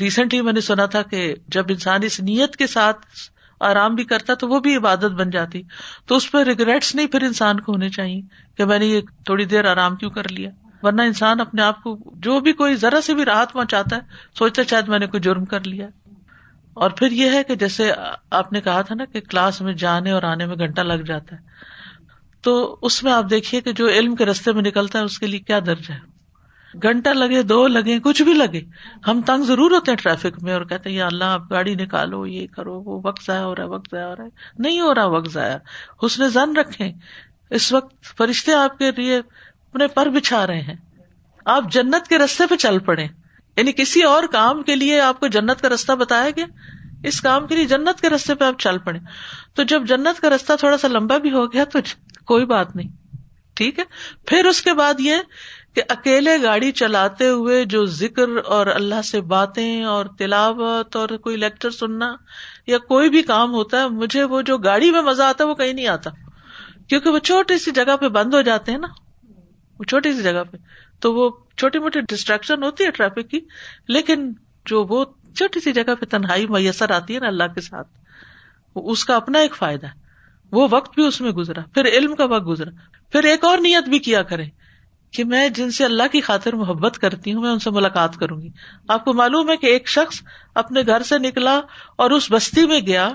ریسنٹلی 0.00 0.40
میں 0.40 0.52
نے 0.52 0.60
سنا 0.60 0.86
تھا 0.86 1.02
کہ 1.02 1.34
جب 1.48 1.64
انسان 1.68 2.00
اس 2.02 2.20
نیت 2.20 2.56
کے 2.56 2.66
ساتھ 2.66 3.06
آرام 3.60 3.94
بھی 3.94 4.04
کرتا 4.04 4.34
تو 4.34 4.48
وہ 4.48 4.60
بھی 4.60 4.76
عبادت 4.76 5.04
بن 5.04 5.30
جاتی۔ 5.30 5.62
تو 6.06 6.16
اس 6.16 6.32
پہ 6.32 6.38
ریگریٹس 6.38 6.94
نہیں 6.94 7.06
پھر 7.06 7.22
انسان 7.22 7.60
کو 7.60 7.72
ہونے 7.72 7.88
چاہیے 7.88 8.20
کہ 8.56 8.64
میں 8.64 8.78
نے 8.78 8.86
یہ 8.86 9.00
تھوڑی 9.24 9.44
دیر 9.44 9.70
آرام 9.70 9.96
کیوں 9.96 10.10
کر 10.10 10.28
لیا۔ 10.28 10.50
ورنہ 10.82 11.02
انسان 11.02 11.40
اپنے 11.40 11.62
آپ 11.62 11.82
کو 11.82 11.98
جو 12.16 12.40
بھی 12.40 12.52
کوئی 12.52 12.74
ذرا 12.74 13.00
سے 13.00 13.14
بھی 13.14 13.24
راحت 13.24 13.52
پہنچاتا 13.52 13.96
ہے، 13.96 14.00
سوچتا 14.38 14.62
شاید 14.70 14.88
میں 14.88 14.98
نے 14.98 15.06
کوئی 15.06 15.20
جرم 15.20 15.44
کر 15.44 15.66
لیا۔ 15.66 15.86
اور 16.80 16.90
پھر 16.90 17.10
یہ 17.10 17.30
ہے 17.30 17.44
کہ 17.44 17.54
جیسے 17.54 17.92
آپ 18.30 18.52
نے 18.52 18.60
کہا 18.60 18.82
تھا 18.82 18.94
نا 18.94 19.04
کہ 19.04 19.20
کلاس 19.20 19.60
میں 19.60 19.72
جانے 19.72 20.10
اور 20.10 20.22
آنے 20.22 20.46
میں 20.46 20.56
گھنٹہ 20.56 20.80
لگ 20.80 21.02
جاتا 21.02 21.36
ہے، 21.36 21.40
تو 22.42 22.78
اس 22.82 23.02
میں 23.02 23.12
آپ 23.12 23.24
دیکھیے 23.30 23.60
کہ 23.60 23.72
جو 23.72 23.88
علم 23.88 24.16
کے 24.16 24.24
رستے 24.24 24.52
میں 24.52 24.62
نکلتا 24.62 24.98
ہے، 24.98 25.04
اس 25.04 25.18
کے 25.18 25.26
لیے 25.26 25.40
کیا 25.40 25.58
درج 25.66 25.90
ہے؟ 25.90 25.98
گھنٹہ 26.82 27.08
لگے، 27.08 27.42
دو 27.42 27.66
لگے، 27.66 27.98
کچھ 28.00 28.22
بھی 28.22 28.34
لگے۔ 28.34 28.60
ہم 29.06 29.20
تنگ 29.26 29.44
ضرور 29.44 29.70
ہوتے 29.70 29.90
ہیں 29.90 29.98
ٹریفک 29.98 30.42
میں 30.42 30.52
اور 30.52 30.64
کہتے 30.64 30.90
ہیں، 30.90 30.96
یا 30.96 31.06
اللہ، 31.06 31.24
آپ 31.24 31.50
گاڑی 31.50 31.74
نکالو، 31.74 32.26
یہ 32.26 32.46
کرو، 32.46 32.80
وہ 32.80 33.00
وقت 33.04 33.26
ضائع 33.26 33.42
ہو 33.42 33.56
رہا 33.56 33.64
ہے، 33.64 33.68
وقت 33.68 33.90
ضائع 33.90 34.06
ہو 34.06 34.16
رہا 34.16 34.24
ہے۔ 34.24 34.28
نہیں 34.58 34.80
ہو 34.80 34.94
رہا 34.94 35.04
وقت 35.04 35.30
ضائع۔ 35.30 35.56
حسن 36.06 36.28
زن 36.28 36.56
رکھے 36.56 36.92
اس 37.50 37.72
وقت 37.72 38.04
فرشتے 38.16 38.52
آپ 38.52 38.78
کے 38.78 38.90
لیے 38.96 39.16
اپنے 39.16 39.86
پر 39.86 40.06
بچھا 40.06 40.46
رہے 40.46 40.60
ہیں۔ 40.60 40.76
آپ 41.44 41.64
جنت 41.72 42.08
کے 42.08 42.18
رستے 42.18 42.46
پہ 42.46 42.56
چل 42.56 42.78
پڑے۔ 42.78 43.06
یعنی 43.56 43.72
کسی 43.72 44.02
اور 44.02 44.22
کام 44.32 44.62
کے 44.62 44.76
لیے 44.76 45.00
آپ 45.00 45.20
کو 45.20 45.26
جنت 45.26 45.60
کا 45.60 45.68
رستہ 45.68 45.92
بتایا 45.92 46.30
گیا؟ 46.30 46.46
اس 47.04 47.20
کام 47.20 47.46
کے 47.46 47.54
لیے 47.54 47.64
جنت 47.64 48.00
کے 48.00 48.08
رستے 48.08 48.34
پہ 48.34 48.44
آپ 48.44 48.58
چل 48.58 48.78
پڑے۔ 48.78 48.98
تو 49.54 49.62
جب 49.62 49.82
جنت 49.86 50.20
کا 50.20 50.30
رستہ 50.30 50.52
تھوڑا 50.58 50.76
سا 50.76 50.88
لمبا 50.88 51.18
بھی 51.18 51.32
ہو 51.32 51.52
گیا 51.52 51.64
تو 51.64 51.78
جی، 51.78 52.20
کوئی 52.26 52.46
بات 52.46 52.76
نہیں۔ 52.76 52.88
ٹھیک 53.54 53.78
ہے؟ 53.78 53.84
پھر 54.26 54.46
اس 54.46 54.62
کے 54.62 54.72
بعد 54.72 54.94
یہ 54.98 55.14
کہ 55.74 55.82
اکیلے 55.88 56.42
گاڑی 56.42 56.72
چلاتے 56.72 57.28
ہوئے 57.28 57.64
جو 57.64 57.86
ذکر 57.86 58.26
اور 58.46 58.66
اللہ 58.66 59.02
سے 59.02 59.20
باتیں 59.20 59.84
اور 59.84 60.06
تلاوت 60.18 60.96
اور 60.96 61.08
کوئی 61.08 61.36
لیکچر 61.36 61.70
سننا 61.70 62.16
یا 62.66 62.78
کوئی 62.78 63.10
بھی 63.10 63.22
کام 63.22 63.52
ہوتا 63.52 63.80
ہے، 63.80 63.88
مجھے 63.88 64.24
وہ 64.24 64.42
جو 64.42 64.58
گاڑی 64.58 64.90
میں 64.90 65.02
مزہ 65.02 65.22
آتا 65.22 65.44
ہے 65.44 65.48
وہ 65.48 65.54
کہیں 65.54 65.72
نہیں 65.72 65.86
آتا۔ 65.86 66.10
کیونکہ 66.88 67.10
وہ 67.10 67.18
چھوٹی 67.18 67.58
سی 67.58 67.70
جگہ 67.70 67.96
پہ 67.96 68.08
بند 68.08 68.34
ہو 68.34 68.42
جاتے 68.42 68.72
ہیں 68.72 68.78
نا۔ 68.78 68.86
وہ 69.78 69.84
چھوٹی 69.84 70.12
سی 70.12 70.22
جگہ 70.22 70.44
پہ۔ 70.50 70.56
تو 71.00 71.14
وہ 71.14 71.30
چھوٹی 71.56 71.78
موٹی 71.78 72.00
ڈسٹریکشن 72.00 72.62
ہوتی 72.62 72.84
ہے 72.84 72.90
ٹریفک 72.90 73.30
کی، 73.30 73.40
لیکن 73.88 74.32
جو 74.66 74.84
وہ 74.84 75.04
چھوٹی 75.36 75.60
سی 75.60 75.72
جگہ 75.72 75.94
پہ 76.00 76.06
تنہائی 76.06 76.46
میسر 76.46 76.90
آتی 76.90 77.14
ہے 77.14 77.20
نا 77.20 77.26
اللہ 77.26 77.44
کے 77.54 77.60
ساتھ 77.60 77.88
اس 78.74 79.04
کا 79.04 79.16
اپنا 79.16 79.38
ایک 79.38 79.56
فائدہ 79.56 79.86
ہے۔ 79.86 79.92
وہ 80.52 80.68
وقت 80.70 80.94
بھی 80.94 81.06
اس 81.06 81.20
میں 81.20 81.30
گزرا، 81.30 81.60
پھر 81.74 81.84
علم 81.84 82.14
کا 82.14 82.24
وقت 82.24 82.46
گزرا۔ 82.46 82.70
پھر 83.12 83.24
ایک 83.24 83.44
اور 83.44 83.58
نیت 83.58 83.88
بھی 83.88 83.98
کیا 83.98 84.22
کرے 84.22 84.44
کہ 85.10 85.24
میں 85.24 85.48
جن 85.48 85.70
سے 85.70 85.84
اللہ 85.84 86.02
کی 86.12 86.20
خاطر 86.20 86.52
محبت 86.52 86.98
کرتی 86.98 87.32
ہوں، 87.32 87.42
میں 87.42 87.50
ان 87.50 87.58
سے 87.58 87.70
ملاقات 87.70 88.16
کروں 88.16 88.40
گی۔ 88.42 88.48
آپ 88.88 89.04
کو 89.04 89.12
معلوم 89.12 89.50
ہے 89.50 89.56
کہ 89.56 89.66
ایک 89.66 89.88
شخص 89.88 90.22
اپنے 90.54 90.82
گھر 90.86 91.02
سے 91.02 91.18
نکلا 91.18 91.60
اور 91.96 92.10
اس 92.10 92.30
بستی 92.30 92.66
میں 92.66 92.80
گیا 92.80 93.08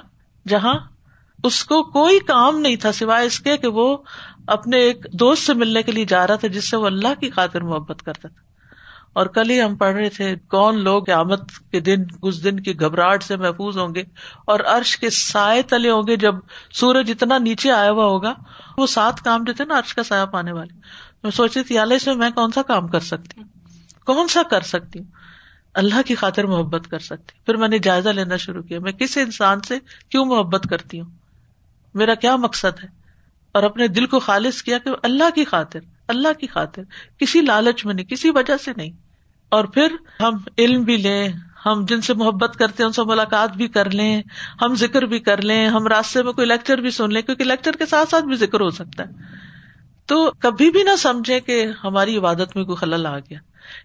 جہاں 0.48 0.74
اس 1.44 1.64
کو 1.66 1.84
کوئی 1.84 2.20
کام 2.20 2.60
نہیں 2.60 2.76
تھا 2.76 2.92
سوائے 2.92 3.26
اس 3.26 3.40
کے 3.40 3.58
کہ 3.58 3.68
وہ 3.68 3.98
اپنے 4.48 4.78
ایک 4.78 5.06
دوست 5.14 5.44
سے 5.44 5.54
ملنے 5.54 5.84
کے 5.84 5.92
لیے 5.92 6.06
جا 6.06 6.28
رہا 6.28 6.36
تھا 6.36 6.48
جس 6.48 6.70
سے 6.70 6.78
وہ 6.78 6.86
اللہ 6.86 7.20
کی 7.20 7.30
خاطر 7.30 7.62
محبت 7.62 8.02
کرتا 8.02 8.28
تھا۔ 8.28 8.46
اور 9.14 9.26
کل 9.26 9.50
ہی 9.50 9.62
ہم 9.62 9.76
پڑھ 9.76 9.96
رہے 9.96 10.10
تھے، 10.10 10.36
کون 10.48 10.80
لوگ 10.80 11.10
آمد 11.10 11.72
کے 11.72 11.80
دن، 11.80 11.96
اس 12.22 12.44
دن 12.44 12.60
کی 12.60 12.80
گھبراہٹ 12.80 13.24
سے 13.24 13.36
محفوظ 13.36 13.78
ہوں 13.78 13.96
گے 13.96 14.04
اور 14.46 14.60
عرش 14.60 14.98
کے 14.98 15.10
سائے 15.10 15.62
تلے 15.62 15.90
ہوں 15.90 16.04
گے۔ 16.08 16.16
جب 16.16 16.36
سورج 16.72 17.12
اتنا 17.12 17.38
نیچے 17.38 17.72
آیا 17.72 17.92
ہوا 17.92 18.06
ہوگا، 18.06 18.34
وہ 18.78 18.88
سات 18.88 19.22
کام 19.22 19.44
جو 19.44 19.54
تھے 19.54 19.66
نا، 19.66 19.78
عرش 19.78 19.94
کا 19.94 20.04
سایہ 20.04 20.26
پانے 20.26 20.52
والے۔ 20.52 20.74
میں 21.24 21.32
سوچ 21.32 21.58
رہی 21.58 21.64
تھی 21.64 21.80
اس 21.80 22.08
میں 22.08 22.16
میں 22.16 22.32
کون 22.32 22.52
سا 22.52 22.62
کام 22.62 22.88
کر 22.88 23.00
سکتی 23.00 23.42
ہوں؟ 23.42 23.48
کون 24.06 24.28
سا 24.28 24.44
کر 24.44 24.62
سکتی 24.62 25.00
ہوں؟ 25.00 25.06
اللہ 25.74 26.02
کی 26.06 26.16
خاطر 26.16 26.44
محبت 26.44 26.88
کر 26.88 27.00
سکتی 27.00 27.40
پھر 27.46 27.56
میں 27.56 27.68
نے 27.68 27.80
جائزہ 27.80 28.10
لینا 28.10 28.38
شروع 28.38 28.64
کیا۔ 28.64 28.80
میں 28.80 28.92
کس 28.92 29.18
انسان 29.18 29.60
سے 29.60 29.80
کیوں 30.10 30.26
محبت 30.26 30.68
کرتی 30.70 31.02
ہوں؟ 31.02 31.10
میرا 31.94 32.14
کیا 32.14 32.36
مقصد 32.36 32.84
ہے؟ 32.84 33.05
اور 33.56 33.64
اپنے 33.64 33.88
دل 33.88 34.06
کو 34.06 34.20
خالص 34.20 34.62
کیا 34.62 34.78
کہ 34.78 34.90
اللہ 35.04 35.30
کی 35.36 35.46
خاطر، 35.46 35.80
اللہ 36.08 36.34
کی 36.40 36.48
خاطر، 36.48 36.82
کسی 37.20 37.42
لالچ 37.42 37.86
میں 37.86 37.94
نہیں، 37.94 38.06
کسی 38.06 38.30
وجہ 38.30 38.58
سے 38.58 38.72
نہیں۔ 38.78 38.92
اور 39.50 39.66
پھر 39.66 39.88
ہم 40.20 40.34
علم 40.58 40.84
بھی 40.84 40.98
لیں، 40.98 41.30
ہم 41.66 41.86
جن 41.88 42.02
سے 42.02 42.14
محبت 42.14 42.56
کرتے 42.60 42.84
ہیں 42.84 42.88
ان 42.88 42.94
سے 42.94 43.04
ملاقات 43.04 43.52
بھی 43.52 43.68
کر 43.68 43.92
لیں، 43.92 44.22
ہم 44.62 44.76
ذکر 44.76 45.02
بھی 45.02 45.20
کر 45.20 45.42
لیں، 45.42 45.68
ہم 45.68 45.88
راستے 45.88 46.24
میں 46.24 46.34
کوئی 46.34 46.48
لیکچر 46.48 46.78
بھی 46.78 46.90
سن 46.90 47.14
لیں، 47.14 47.22
کیونکہ 47.22 47.44
لیکچر 47.44 47.72
کے 47.72 47.86
ساتھ 47.86 48.10
ساتھ 48.10 48.26
بھی 48.26 48.36
ذکر 48.36 48.60
ہو 48.60 48.70
سکتا 48.70 49.04
ہے۔ 49.04 49.10
تو 50.06 50.32
کبھی 50.40 50.72
بھی 50.72 50.84
نہ 50.84 50.96
سمجھے 50.98 51.40
کہ 51.40 51.66
ہماری 51.84 52.18
عبادت 52.18 52.56
میں 52.56 52.64
کوئی 52.64 52.76
خلل 52.76 53.06
آ 53.06 53.20
گیا۔ 53.20 53.40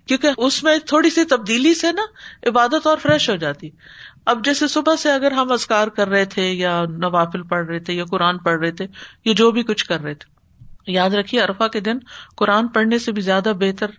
کیونکہ 0.06 0.28
اس 0.36 0.62
میں 0.62 0.78
تھوڑی 0.78 1.10
سی 1.10 1.24
تبدیلی 1.24 1.74
سے 1.74 1.92
نا 1.92 2.02
عبادت 2.48 2.86
اور 2.86 2.98
فریش 2.98 3.30
ہو 3.30 3.36
جاتی۔ 3.36 3.70
اب 4.30 4.44
جیسے 4.44 4.68
صبح 4.68 4.96
سے 4.96 5.10
اگر 5.12 5.32
ہم 5.32 5.52
ازکار 5.52 5.88
کر 5.88 6.08
رہے 6.08 6.24
تھے 6.24 6.50
یا 6.52 6.82
نوافل 6.98 7.42
پڑھ 7.42 7.66
رہے 7.66 7.78
تھے 7.78 7.94
یا 7.94 8.04
قرآن 8.04 8.38
پڑھ 8.38 8.58
رہے 8.60 8.70
تھے 8.70 8.86
یا 9.24 9.32
جو 9.36 9.50
بھی 9.50 9.62
کچھ 9.62 9.84
کر 9.84 10.00
رہے 10.00 10.14
تھے، 10.14 10.92
یاد 10.92 11.10
رکھیے 11.10 11.40
ارفا 11.42 11.68
کے 11.68 11.80
دن 11.80 11.98
قرآن 12.36 12.68
پڑھنے 12.68 12.98
سے 12.98 13.12
بھی 13.12 13.22
زیادہ 13.22 13.52
بہتر 13.60 13.90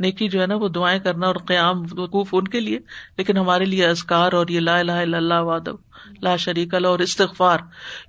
نیکی 0.00 0.28
جو 0.28 0.40
ہے 0.40 0.46
نا 0.46 0.54
وہ 0.54 0.68
دعائیں 0.68 0.98
کرنا 1.00 1.26
اور 1.26 1.36
قیام 1.46 1.82
وقوف 1.92 2.28
ان 2.32 2.48
کے 2.48 2.60
لیے، 2.60 2.78
لیکن 3.18 3.36
ہمارے 3.36 3.64
لیے 3.64 3.86
ازکار 3.86 4.32
اور 4.32 4.48
یہ 4.48 4.60
لا 4.60 4.78
الہ 4.78 4.92
الا 4.92 5.16
اللہ 5.16 5.40
وادو 5.42 5.76
لا 6.22 6.36
شریک 6.36 6.74
اللہ 6.74 6.88
اور 6.88 6.98
استغفار، 6.98 7.58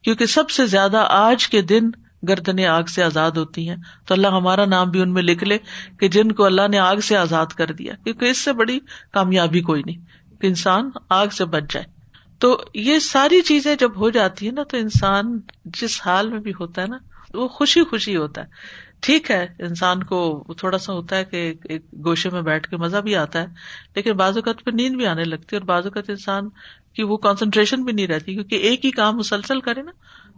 کیونکہ 0.04 0.26
سب 0.26 0.50
سے 0.50 0.65
زیادہ 0.65 1.06
آج 1.10 1.48
کے 1.48 1.62
دن 1.62 1.89
گردنے 2.28 2.65
آگ 2.67 2.84
سے 2.84 3.04
آزاد 3.04 3.32
ہوتی 3.32 3.67
ہیں۔ 3.70 3.76
تو 4.06 4.13
اللہ 4.13 4.28
ہمارا 4.28 4.65
نام 4.65 4.89
بھی 4.89 5.02
ان 5.02 5.13
میں 5.13 5.24
لکھ 5.24 5.44
لے 5.44 5.58
کہ 6.00 6.08
جن 6.08 6.32
کو 6.32 6.46
اللہ 6.46 6.67
نے 6.67 6.80
آگ 6.80 6.98
سے 6.98 7.17
آزاد 7.17 7.54
کر 7.58 7.72
دیا، 7.72 7.94
کیونکہ 8.04 8.26
اس 8.26 8.38
سے 8.38 8.54
بڑی 8.54 8.80
کامیابی 9.12 9.62
کوئی 9.62 9.84
نہیں۔ 9.86 10.20
کہ 10.41 10.47
انسان 10.47 10.89
آگ 11.10 11.27
سے 11.27 11.45
بچ 11.45 11.63
جائے۔ 11.71 11.86
تو 12.39 12.63
یہ 12.73 12.99
ساری 12.99 13.41
چیزیں 13.41 13.75
جب 13.75 13.95
ہو 13.95 14.10
جاتی 14.10 14.45
ہے 14.45 14.51
نا، 14.51 14.63
تو 14.63 14.77
انسان 14.77 15.39
جس 15.65 16.01
حال 16.06 16.30
میں 16.30 16.39
بھی 16.39 16.51
ہوتا 16.60 16.82
ہے 16.82 16.88
نا، 16.88 16.97
وہ 17.34 17.47
خوشی 17.47 17.84
خوشی 17.84 18.15
ہوتا 18.17 18.41
ہے۔ 18.41 18.47
ٹھیک 18.99 19.32
ہے، 19.32 19.47
انسان 19.60 20.04
کو 20.04 20.45
تھوڑا 20.58 20.77
سا 20.77 20.93
ہوتا 20.93 21.17
ہے 21.17 21.25
کہ 21.25 21.54
ایک 21.63 21.86
گوشے 21.93 22.30
میں 22.30 22.41
بیٹھ 22.41 22.69
کے 22.69 22.77
مزہ 22.77 22.97
بھی 22.97 23.15
آتا 23.15 23.41
ہے، 23.41 23.47
لیکن 23.95 24.12
بعض 24.12 24.38
اوقات 24.38 24.63
پہ 24.65 24.71
نیند 24.71 24.95
بھی 24.95 25.08
آنے 25.08 25.23
لگتی 25.23 25.47
ہے 25.54 25.58
اور 25.58 25.67
بعض 25.67 25.86
اوقات 25.86 26.10
انسان 26.10 26.49
کی 26.93 27.04
وہ 27.04 27.17
کانسنٹریشن 27.17 27.84
بھی 27.84 27.93
نہیں 27.93 28.08
رہتی، 28.08 28.34
کیونکہ 28.34 28.56
ایک 28.56 28.86
ہی 28.86 28.91
کام 28.91 29.17
مسلسل 29.17 29.60
کرے 29.60 29.82
نا، 29.82 29.91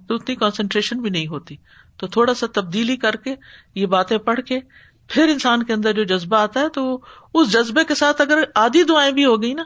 تو 0.07 0.15
اتنی 0.15 0.35
کانسنٹریشن 0.35 1.01
بھی 1.01 1.09
نہیں 1.09 1.27
ہوتی۔ 1.27 1.55
تو 1.97 2.07
تھوڑا 2.07 2.33
سا 2.33 2.47
تبدیلی 2.53 2.97
کر 2.97 3.15
کے، 3.15 3.35
یہ 3.75 3.85
باتیں 3.85 4.17
پڑھ 4.17 4.39
کے، 4.41 4.59
پھر 5.07 5.27
انسان 5.27 5.63
کے 5.63 5.73
اندر 5.73 5.93
جو 5.93 6.03
جذبہ 6.03 6.37
آتا 6.37 6.59
ہے، 6.59 6.69
تو 6.69 7.01
اس 7.33 7.53
جذبے 7.53 7.83
کے 7.83 7.95
ساتھ 7.95 8.21
اگر 8.21 8.43
آدھی 8.55 8.83
دعائیں 8.83 9.11
بھی 9.11 9.25
ہو 9.25 9.41
گئی 9.41 9.53
نا 9.53 9.63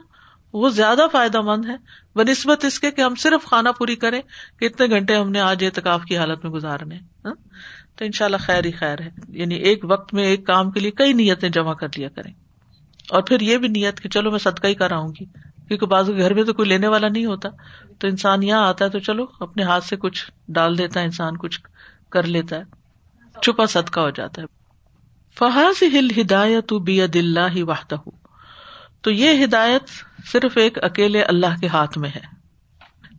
وہ 0.54 0.70
زیادہ 0.70 1.08
فائدہ 1.12 1.42
مند 1.42 1.66
ہے۔ 1.66 1.76
بہ 2.16 2.32
نسبت 2.32 2.66
اس 2.66 2.80
کے 2.80 2.92
کہ 2.92 3.02
ہم 3.02 3.16
صرف 3.16 3.46
کھانا 3.46 3.72
پوری 3.72 3.96
کریں 3.96 4.22
کہ 4.60 4.66
اتنے 4.66 4.88
گھنٹے 4.88 5.16
ہم 5.16 5.32
نے 5.32 5.40
آج 5.40 5.64
اعتکاف 5.64 6.04
کی 6.04 6.18
حالت 6.18 6.44
میں 6.44 6.52
گزارنے 6.52 6.96
ہاں؟ 7.26 7.34
تو 7.96 8.06
ان 8.06 8.12
شاء 8.12 8.26
اللہ 8.26 8.38
خیر 8.38 8.66
ہی 8.66 8.72
خیر 8.72 9.02
ہے۔ 9.02 9.10
یعنی 9.28 9.56
ایک 9.56 9.80
وقت 9.84 10.14
میں 10.14 10.24
ایک 10.24 10.48
کام 10.48 10.72
کے 10.72 10.80
لیے 10.80 10.92
کئی 10.92 11.14
نیتیں 11.14 11.50
جمع 11.50 11.74
کر 11.74 11.88
لیا 11.98 12.10
کریں۔ 12.10 12.34
اور 13.10 13.22
پھر 13.22 13.42
یہ 13.42 13.58
بھی 13.58 13.68
نیت 13.68 14.02
کہ 14.02 14.10
چلو 14.10 14.32
میں 14.32 14.40
صدقہ 14.40 14.68
ہی 14.68 14.76
کراؤں 14.76 15.10
گی، 15.20 15.26
کیونکہ 15.68 15.86
بعض 15.86 16.10
گھر 16.10 16.34
میں 16.34 16.44
تو 16.44 16.54
کوئی 16.54 16.70
لینے 16.70 16.88
والا 16.88 17.08
نہیں 17.08 17.26
ہوتا۔ 17.26 17.50
تو 18.00 18.08
انسان 18.08 18.44
یہاں 18.44 18.68
آتا 18.68 18.86
ہے 18.86 18.90
تو 18.90 19.00
چلو 19.00 19.26
اپنے 19.40 19.64
ہاتھ 19.64 19.86
سے 19.86 19.96
کچھ 19.96 20.32
ڈال 20.48 20.78
دیتا 20.78 21.00
ہے، 21.00 21.06
انسان 21.06 21.38
کچھ 21.38 21.60
کر 22.12 22.24
لیتا 22.24 22.56
ہے، 22.56 22.64
چھپا 23.42 23.66
صدقہ 23.66 24.00
ہو 24.00 24.10
جاتا 24.10 24.42
ہے۔ 24.42 24.48
فہاز 25.40 25.84
ہل 25.84 26.22
ہدایت 26.22 26.74
اللہ 27.16 27.64
واہدہ 27.64 27.96
تو 29.02 29.12
یہ 29.12 29.46
ہدایت 29.46 29.84
صرف 30.26 30.58
ایک 30.58 30.84
اکیلے 30.84 31.22
اللہ 31.24 31.60
کے 31.62 31.68
ہاتھ 31.68 31.98
میں 31.98 32.10
ہے۔ 32.10 32.38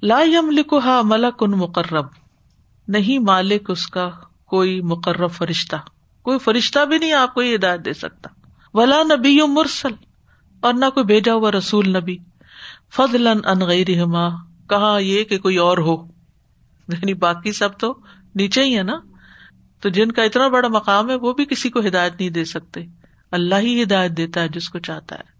لا 0.02 0.20
یملکہا 0.20 1.00
ملک 1.04 1.34
ان 1.40 1.50
مقرب۔ 1.50 2.06
نہیں 2.88 3.18
مالک 3.18 3.70
اس 3.70 3.86
کا 3.86 4.10
کوئی 4.44 4.80
مقرر 4.80 5.26
فرشتہ۔ 5.26 5.76
کوئی 6.22 6.38
فرشتہ 6.38 6.84
بھی 6.84 6.98
نہیں 6.98 7.12
آپ 7.12 7.34
کو 7.34 7.42
یہ 7.42 7.54
ہدایت 7.54 7.84
دے 7.84 7.92
سکتا۔ 7.92 8.28
ولا 8.74 9.02
نبی 9.02 9.38
مرسل۔ 9.48 9.92
اور 10.60 10.74
نہ 10.74 10.90
کوئی 10.94 11.06
بھیجا 11.06 11.34
ہوا 11.34 11.50
رسول 11.50 11.96
نبی۔ 11.96 12.16
فضل 12.96 13.26
ان 13.26 13.60
غیر 13.60 13.86
کہاں 14.68 15.00
یہ 15.00 15.24
کہ 15.24 15.38
کوئی 15.38 15.56
اور 15.56 15.78
ہو۔ 15.78 16.06
یعنی 16.88 17.14
باقی 17.14 17.52
سب 17.52 17.78
تو 17.78 17.98
نیچے 18.34 18.64
ہی 18.64 18.78
ہے 18.78 18.82
نا۔ 18.82 19.00
تو 19.80 19.88
جن 19.88 20.12
کا 20.12 20.22
اتنا 20.22 20.48
بڑا 20.48 20.68
مقام 20.68 21.10
ہے 21.10 21.14
وہ 21.14 21.32
بھی 21.32 21.44
کسی 21.44 21.70
کو 21.70 21.80
ہدایت 21.80 22.12
نہیں 22.20 22.30
دے 22.30 22.44
سکتے۔ 22.44 22.80
اللہ 23.30 23.54
ہی 23.54 23.82
ہدایت 23.82 24.10
دیتا 24.10 24.40
ہے 24.40 24.48
جس 24.48 24.68
کو 24.68 24.78
چاہتا 24.78 25.16
ہے۔ 25.16 25.37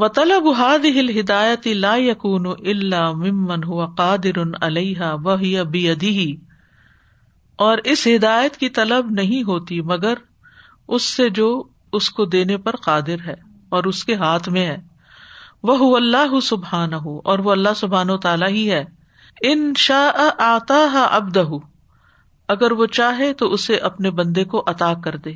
و 0.00 0.08
طلب 0.08 0.54
ہاد 0.58 0.84
ہل 0.84 1.20
ہدایت 1.20 1.66
لا 1.66 1.94
یقون 1.96 2.46
اللہ 2.46 3.12
ممن 3.12 3.64
ہوا 3.64 3.86
قادر 3.86 4.38
علیہ 4.60 5.02
وہ 5.24 5.36
ادی 5.72 6.36
اور 7.56 7.78
اس 7.84 8.08
ہدایت 8.16 8.56
کی 8.56 8.68
طلب 8.68 9.10
نہیں 9.10 9.42
ہوتی 9.42 9.80
مگر 9.82 10.14
اس 10.88 11.02
سے 11.02 11.28
جو 11.28 11.62
اس 11.92 12.10
کو 12.10 12.24
دینے 12.24 12.56
پر 12.56 12.76
قادر 12.76 13.16
ہے 13.26 13.34
اور 13.68 13.84
اس 13.84 14.04
کے 14.04 14.14
ہاتھ 14.14 14.48
میں 14.48 14.66
ہے. 14.66 14.78
وہ 15.62 15.96
اللہ 15.96 16.40
سبحان 16.40 16.94
ہو 16.94 17.20
اور 17.24 17.38
وہ 17.38 17.50
اللہ 17.50 17.74
سبحان 17.76 18.10
و 18.10 18.16
تعالی 18.16 18.46
ہی 18.46 18.70
ہے. 18.70 18.84
ان 19.40 19.72
شاہ 19.76 20.40
آتا 20.40 21.08
ابدہ 21.10 21.44
اگر 22.48 22.72
وہ 22.72 22.86
چاہے 22.86 23.32
تو 23.32 23.52
اسے 23.52 23.76
اپنے 23.76 24.10
بندے 24.10 24.44
کو 24.44 24.62
عطا 24.66 24.94
کر 25.04 25.16
دے. 25.16 25.32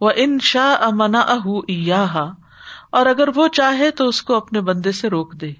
وہ 0.00 0.10
ان 0.16 0.38
شاہ 0.42 0.84
امنا 0.84 1.20
اہ 1.20 1.46
اور 2.94 3.06
اگر 3.06 3.28
وہ 3.34 3.48
چاہے 3.48 3.90
تو 3.90 4.08
اس 4.08 4.22
کو 4.22 4.34
اپنے 4.34 4.60
بندے 4.60 4.92
سے 4.92 5.08
روک 5.08 5.40
دے۔ 5.40 5.52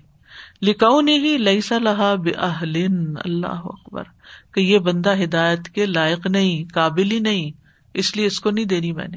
لکھو 0.63 1.01
نہیں 1.01 1.39
لئی 1.39 1.61
صلاح 1.61 2.01
اللہ 3.17 3.61
اکبر۔ 3.65 4.03
کہ 4.55 4.61
یہ 4.61 4.79
بندہ 4.79 5.23
ہدایت 5.25 5.69
کے 5.69 5.87
لائق 5.87 6.27
نہیں، 6.27 6.75
قابل 6.75 7.11
ہی 7.11 7.19
نہیں۔ 7.19 7.51
اس 7.95 8.17
لیے 8.17 8.27
اس 8.27 8.41
کو 8.41 8.51
نہیں 8.51 8.65
دینی 8.65 8.93
میں 8.93 9.09
نے۔ 9.09 9.17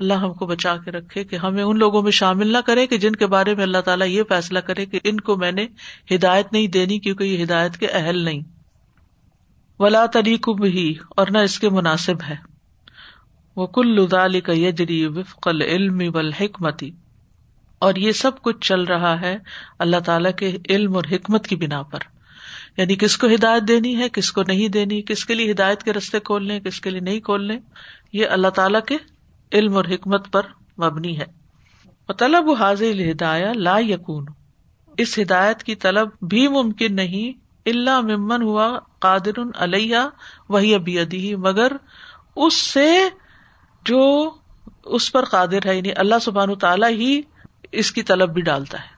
اللہ 0.00 0.14
ہم 0.14 0.32
کو 0.32 0.46
بچا 0.46 0.76
کے 0.76 0.90
رکھے 0.90 1.24
کہ 1.24 1.36
ہمیں 1.36 1.62
ان 1.62 1.78
لوگوں 1.78 2.02
میں 2.02 2.10
شامل 2.10 2.52
نہ 2.52 2.58
کرے 2.58 2.86
کہ 2.86 2.98
جن 2.98 3.12
کے 3.12 3.26
بارے 3.26 3.54
میں 3.54 3.62
اللہ 3.62 3.78
تعالیٰ 3.78 4.08
یہ 4.08 4.22
فیصلہ 4.28 4.58
کرے 4.58 4.86
کہ 4.86 5.00
ان 5.04 5.20
کو 5.20 5.36
میں 5.36 5.52
نے 5.52 5.66
ہدایت 6.14 6.52
نہیں 6.52 6.66
دینی 6.66 6.98
کیونکہ 6.98 7.24
یہ 7.24 7.44
ہدایت 7.44 7.76
کے 7.76 7.86
اہل 7.86 8.18
نہیں۔ 8.18 8.40
ولا 9.78 10.06
طریق 10.06 10.48
بھی 10.48 10.94
اور 11.08 11.26
نہ 11.30 11.38
اس 11.38 11.58
کے 11.58 11.68
مناسب 11.68 12.16
ہے۔ 12.28 12.36
وہ 13.56 13.66
کل 13.66 13.88
لدال 13.88 14.40
کا 14.40 14.52
یجری 14.52 15.06
وفق 15.06 15.48
العلم 15.48 16.02
والحکمتی 16.14 16.90
اور 17.84 17.94
یہ 17.94 18.12
سب 18.12 18.42
کچھ 18.42 18.56
چل 18.60 18.80
رہا 18.80 19.20
ہے 19.20 19.36
اللہ 19.78 20.00
تعالیٰ 20.06 20.32
کے 20.36 20.56
علم 20.68 20.96
اور 20.96 21.04
حکمت 21.12 21.46
کی 21.46 21.56
بنا 21.56 21.82
پر۔ 21.82 21.98
یعنی 22.76 22.96
کس 22.96 23.16
کو 23.16 23.26
ہدایت 23.26 23.68
دینی 23.68 23.96
ہے، 23.96 24.08
کس 24.08 24.32
کو 24.32 24.42
نہیں 24.42 24.68
دینی، 24.68 25.02
کس 25.02 25.24
کے 25.24 25.34
لیے 25.34 25.50
ہدایت 25.52 25.82
کے 25.82 25.92
رستے 25.92 26.20
کھولنے 26.20 26.60
کس 26.60 26.80
کے 26.80 26.90
لیے 26.90 27.00
نہیں 27.00 27.20
کھولنے 27.20 27.58
یہ 28.12 28.26
اللہ 28.26 28.48
تعالیٰ 28.48 28.80
کے 28.82 28.96
علم 29.52 29.76
اور 29.76 29.84
حکمت 29.84 30.32
پر 30.32 30.42
مبنی 30.78 31.18
ہے۔ 31.18 31.44
طلب 32.18 32.50
حاضر 32.58 33.10
ہدایہ 33.10 33.52
لا 33.54 33.78
یقون 33.78 34.26
اس 34.96 35.18
ہدایت 35.18 35.62
کی 35.62 35.74
طلب 35.74 36.08
بھی 36.20 36.48
ممکن 36.48 36.96
نہیں 36.96 37.38
اللہ 37.66 38.00
ممن 38.00 38.42
ہوا 38.42 38.78
قادر 38.98 39.40
علیہ 39.56 39.96
وہی 40.48 40.74
ابی 40.74 40.98
ادی 40.98 41.34
مگر 41.36 41.72
اس 42.36 42.54
سے 42.54 42.90
جو 43.84 44.30
اس 44.84 45.12
پر 45.12 45.24
قادر 45.24 45.66
ہے 45.66 45.76
یعنی 45.76 45.90
اللہ 45.96 46.14
سبحان 46.22 46.54
تعالیٰ 46.54 46.90
ہی 46.90 47.20
اس 47.74 47.92
کی 47.92 48.02
طلب 48.02 48.34
بھی 48.34 48.42
ڈالتا 48.42 48.82
ہے۔ 48.82 48.93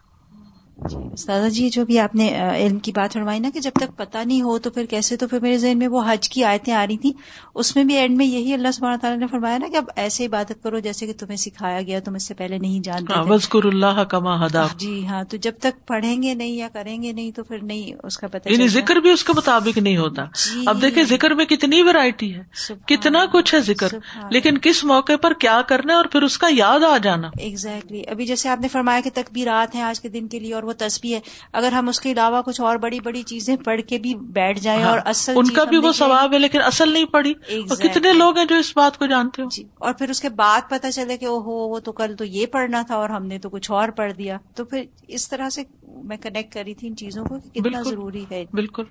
جی۔ 0.76 1.50
جی 1.50 1.68
جو 1.70 1.84
بھی 1.84 1.98
آپ 1.98 2.14
نے 2.14 2.28
علم 2.56 2.78
کی 2.78 2.92
بات 2.92 3.12
فرمائی 3.12 3.38
نا 3.40 3.50
کہ 3.54 3.60
جب 3.60 3.70
تک 3.74 3.96
پتا 3.96 4.22
نہیں 4.24 4.42
ہو 4.42 4.58
تو 4.58 4.70
پھر 4.70 4.84
کیسے 4.84 5.16
تو 5.16 5.28
پھر 5.28 5.40
میرے 5.40 5.58
ذہن 5.58 5.78
میں 5.78 5.88
وہ 5.88 6.02
حج 6.06 6.28
کی 6.28 6.44
آیتیں 6.44 6.74
آ 6.74 6.86
رہی 6.86 6.96
تھی 6.96 7.12
اس 7.54 7.76
میں 7.76 7.84
بھی 7.84 7.96
اینڈ 7.96 8.16
میں 8.16 8.26
یہی 8.26 8.54
اللہ 8.54 8.68
سبحانہ 8.72 8.96
تعالیٰ 8.96 9.20
نے 9.20 9.26
فرمایا 9.26 9.58
نا 9.58 9.66
کہ 9.68 9.76
اب 9.76 9.84
ایسے 9.96 10.26
عبادت 10.26 10.62
کرو 10.62 10.78
جیسے 10.78 11.06
کہ 11.06 11.12
تمہیں 11.12 11.36
سکھایا 11.36 11.82
گیا 11.82 12.00
تم 12.00 12.14
اس 12.14 12.26
سے 12.26 12.34
پہلے 12.34 12.58
نہیں 12.58 12.80
جانتے 12.80 13.12
ہاں، 13.12 13.22
اللہ 13.64 14.02
کما 14.10 14.46
ہدا۔ 14.46 14.66
جی 14.76 15.06
ہاں 15.06 15.24
تو 15.24 15.36
جب 15.36 15.52
تک 15.60 15.86
پڑھیں 15.86 16.22
گے 16.22 16.34
نہیں 16.34 16.52
یا 16.52 16.68
کریں 16.72 17.02
گے 17.02 17.12
نہیں 17.12 17.30
تو 17.30 17.44
پھر 17.44 17.62
نہیں 17.62 17.92
اس 18.02 18.18
کا 18.18 18.26
پتہ 18.26 18.48
یعنی 18.48 18.68
ذکر 18.68 18.96
بھی 18.96 19.10
اس 19.10 19.24
کے 19.24 19.32
مطابق 19.36 19.78
نہیں 19.78 19.96
ہوتا۔ 19.96 20.24
جی۔ 20.24 20.64
اب 20.66 20.82
دیکھیں 20.82 21.02
ذکر 21.04 21.30
میں 21.30 21.44
کتنی 21.44 21.82
ویرائٹی 21.82 22.34
ہے 22.34 22.42
کتنا 22.86 23.24
کچھ 23.32 23.54
ہے 23.54 23.60
ذکر۔ 23.60 23.96
لیکن 24.30 24.58
کس 24.58 24.84
موقع 24.84 25.16
پر 25.22 25.32
کیا 25.32 25.62
کرنا 25.62 25.92
ہے 25.92 25.96
اور 25.96 26.04
پھر 26.04 26.22
اس 26.22 26.38
کا 26.38 26.46
یاد 26.50 26.84
آ 26.84 26.96
جانا۔ 26.98 27.30
ایگزیکٹلی 27.38 28.02
ابھی 28.06 28.26
جیسے 28.26 28.48
آپ 28.48 28.60
نے 28.60 28.68
فرمایا 28.68 29.00
کہ 29.00 29.10
تکبیرات 29.14 29.74
ہیں 29.74 29.82
آج 29.82 30.00
کے 30.00 30.08
دن 30.08 30.28
کے 30.28 30.38
لیے 30.38 30.54
اور 30.54 30.62
وہ 30.66 30.72
تصویر 30.78 31.14
ہے۔ 31.14 31.20
اگر 31.52 31.72
ہم 31.72 31.88
اس 31.88 32.00
کے 32.00 32.12
علاوہ 32.12 32.42
کچھ 32.42 32.60
اور 32.60 32.76
بڑی 32.76 33.00
بڑی 33.00 33.22
چیزیں 33.22 33.56
پڑھ 33.56 33.80
کے 33.88 33.98
بھی 33.98 34.14
بیٹھ 34.34 34.60
جائیں 34.60 34.82
ہاں، 34.82 34.90
اور 34.90 34.98
اصل 35.04 35.34
ان 35.36 35.50
کا 35.50 35.64
بھی 35.64 35.78
وہ 35.78 35.92
ثواب 35.92 36.32
ہے 36.32 36.38
لیکن 36.38 36.62
اصل 36.62 36.92
نہیں 36.92 37.04
پڑھی۔ 37.04 37.34
کتنے 37.82 38.12
لوگ 38.12 38.38
ہیں 38.38 38.44
جو 38.44 38.56
اس 38.56 38.72
بات 38.76 38.98
کو 38.98 39.06
جانتے 39.06 39.42
ہو 39.42 39.48
جی 39.52 39.64
اور 39.78 39.92
پھر 39.92 40.10
اس 40.10 40.20
کے 40.20 40.28
بعد 40.36 40.68
پتا 40.68 40.92
چلے 40.92 41.16
کہ 41.16 41.26
وہ 41.28 41.78
تو 41.80 41.92
کل 41.92 42.14
تو 42.16 42.24
یہ 42.24 42.46
پڑھنا 42.46 42.82
تھا 42.82 42.96
اور 42.96 43.10
ہم 43.10 43.26
نے 43.26 43.38
تو 43.38 43.50
کچھ 43.50 43.70
اور 43.70 43.88
پڑھ 43.96 44.12
دیا۔ 44.12 44.38
تو 44.54 44.64
پھر 44.64 44.84
اس 45.08 45.28
طرح 45.28 45.50
سے 45.50 45.62
میں 46.04 46.16
کنیکٹ 46.16 46.52
کری 46.54 46.74
تھی 46.74 46.88
ان 46.88 46.96
چیزوں 46.96 47.24
کو 47.24 47.38
کتنا 47.54 47.82
ضروری 47.82 48.24
ہے۔ 48.30 48.44
بالکل۔ 48.52 48.84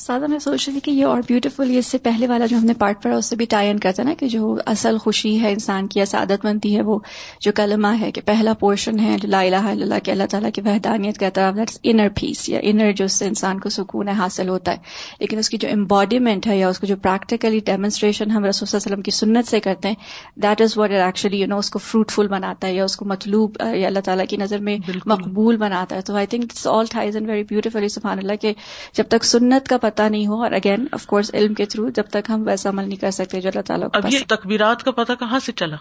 سادہ 0.00 0.26
میں 0.26 0.38
سوچ 0.38 0.68
رہی 0.68 0.72
تھی 0.72 0.80
کہ 0.80 0.90
یہ 0.90 1.04
اور 1.04 1.22
بیوٹیفل 1.28 1.70
یہ 1.70 1.78
اس 1.78 1.86
سے 1.86 1.98
پہلے 1.98 2.26
والا 2.26 2.46
جو 2.46 2.56
ہم 2.56 2.64
نے 2.64 2.74
پارٹ 2.74 3.02
پڑھا 3.02 3.16
اس 3.16 3.26
سے 3.26 3.36
بھی 3.36 3.44
ٹائی 3.44 3.70
ان 3.70 3.78
کرتا 3.78 4.02
نا 4.02 4.14
کہ 4.18 4.28
جو 4.28 4.56
اصل 4.66 4.98
خوشی 4.98 5.40
ہے 5.40 5.52
انسان 5.52 5.86
کی 5.86 6.04
سعادت 6.04 6.44
مندی 6.44 6.76
ہے 6.76 6.82
وہ 6.82 6.98
جو 7.40 7.52
کلمہ 7.52 7.88
ہے 8.00 8.10
کہ 8.10 8.20
پہلا 8.20 8.52
پورشن 8.52 8.98
ہے 8.98 9.16
لا 9.22 9.40
الہ 9.40 9.56
الا 9.56 9.70
اللہ 9.70 9.94
کہ 10.04 10.10
اللہ 10.10 10.24
تعالیٰ 10.30 10.50
کی 10.54 10.60
وحدانیت 10.60 11.18
کہتا 11.18 11.48
ہے 11.48 11.52
دیٹس 11.52 11.78
انر 11.82 12.08
پیس 12.20 12.48
یا 12.48 12.60
انر 12.62 12.92
جو 12.92 13.04
اس 13.04 13.12
سے 13.12 13.26
انسان 13.26 13.60
کو 13.60 13.68
سکون 13.68 14.08
ہے 14.08 14.12
حاصل 14.12 14.48
ہوتا 14.48 14.72
ہے۔ 14.72 14.76
لیکن 15.20 15.38
اس 15.38 15.50
کی 15.50 15.56
جو 15.56 15.68
امباڈیمنٹ 15.72 16.46
ہے 16.46 16.58
یا 16.58 16.68
اس 16.68 16.78
کو 16.78 16.86
جو 16.86 16.96
پریکٹیکلی 16.96 17.58
ڈیمونسٹریشن 17.58 18.30
ہم 18.30 18.44
رسول 18.44 18.68
اللہ 18.72 18.86
وسلم 18.86 19.02
کی 19.02 19.10
سنت 19.10 19.48
سے 19.48 19.60
کرتے 19.60 19.88
ہیں 19.88 19.94
that 20.36 20.62
is 20.62 20.78
what 20.78 20.90
actually 20.90 21.40
you 21.40 21.46
know 21.46 21.58
اس 21.58 21.70
کو 21.70 21.78
فروٹفل 21.78 22.28
بناتا 22.28 22.66
ہے 22.66 22.74
یا 22.74 22.84
اس 22.84 22.96
کو 22.96 23.04
مطلوب 23.04 23.56
یا 23.74 23.86
اللہ 23.86 24.00
تعالیٰ 24.00 24.24
کی 24.28 24.36
نظر 24.36 24.58
میں 24.58 24.78
مقبول 25.06 25.56
بناتا 25.56 25.96
ہے۔ 25.96 26.00
تو 26.00 26.16
I 26.16 26.26
think 26.26 26.52
all 26.64 26.84
ties 26.90 27.16
and 27.16 27.28
very 27.28 27.42
beautifully 27.42 27.88
سبحان 27.88 28.18
اللہ 28.18 28.32
کہ 28.40 28.52
جب 28.92 29.04
تک 29.08 29.24
سنت 29.24 29.68
کا 29.68 29.76
پتہ 29.90 30.02
نہیں 30.02 30.26
ہو 30.26 30.42
اور 30.42 30.52
اگین 30.52 30.86
آف 30.92 31.06
کورس 31.06 31.30
علم 31.34 31.54
کے 31.54 31.64
تھرو 31.64 31.88
جب 31.88 32.04
تک 32.10 32.30
ہم 32.30 32.42
ویسا 32.46 32.68
عمل 32.68 32.88
نہیں 32.88 33.00
کر 33.00 33.10
سکتے 33.10 33.40
جو 33.40 33.48
اللہ 33.48 33.62
تعالیٰ 33.62 33.88
اب 33.92 34.12
یہ 34.12 34.18
تکبیرات 34.28 34.82
کا 34.82 34.90
پتہ 34.90 35.12
کہاں 35.18 35.38
سے 35.38 35.52
چلا؟ 35.52 35.76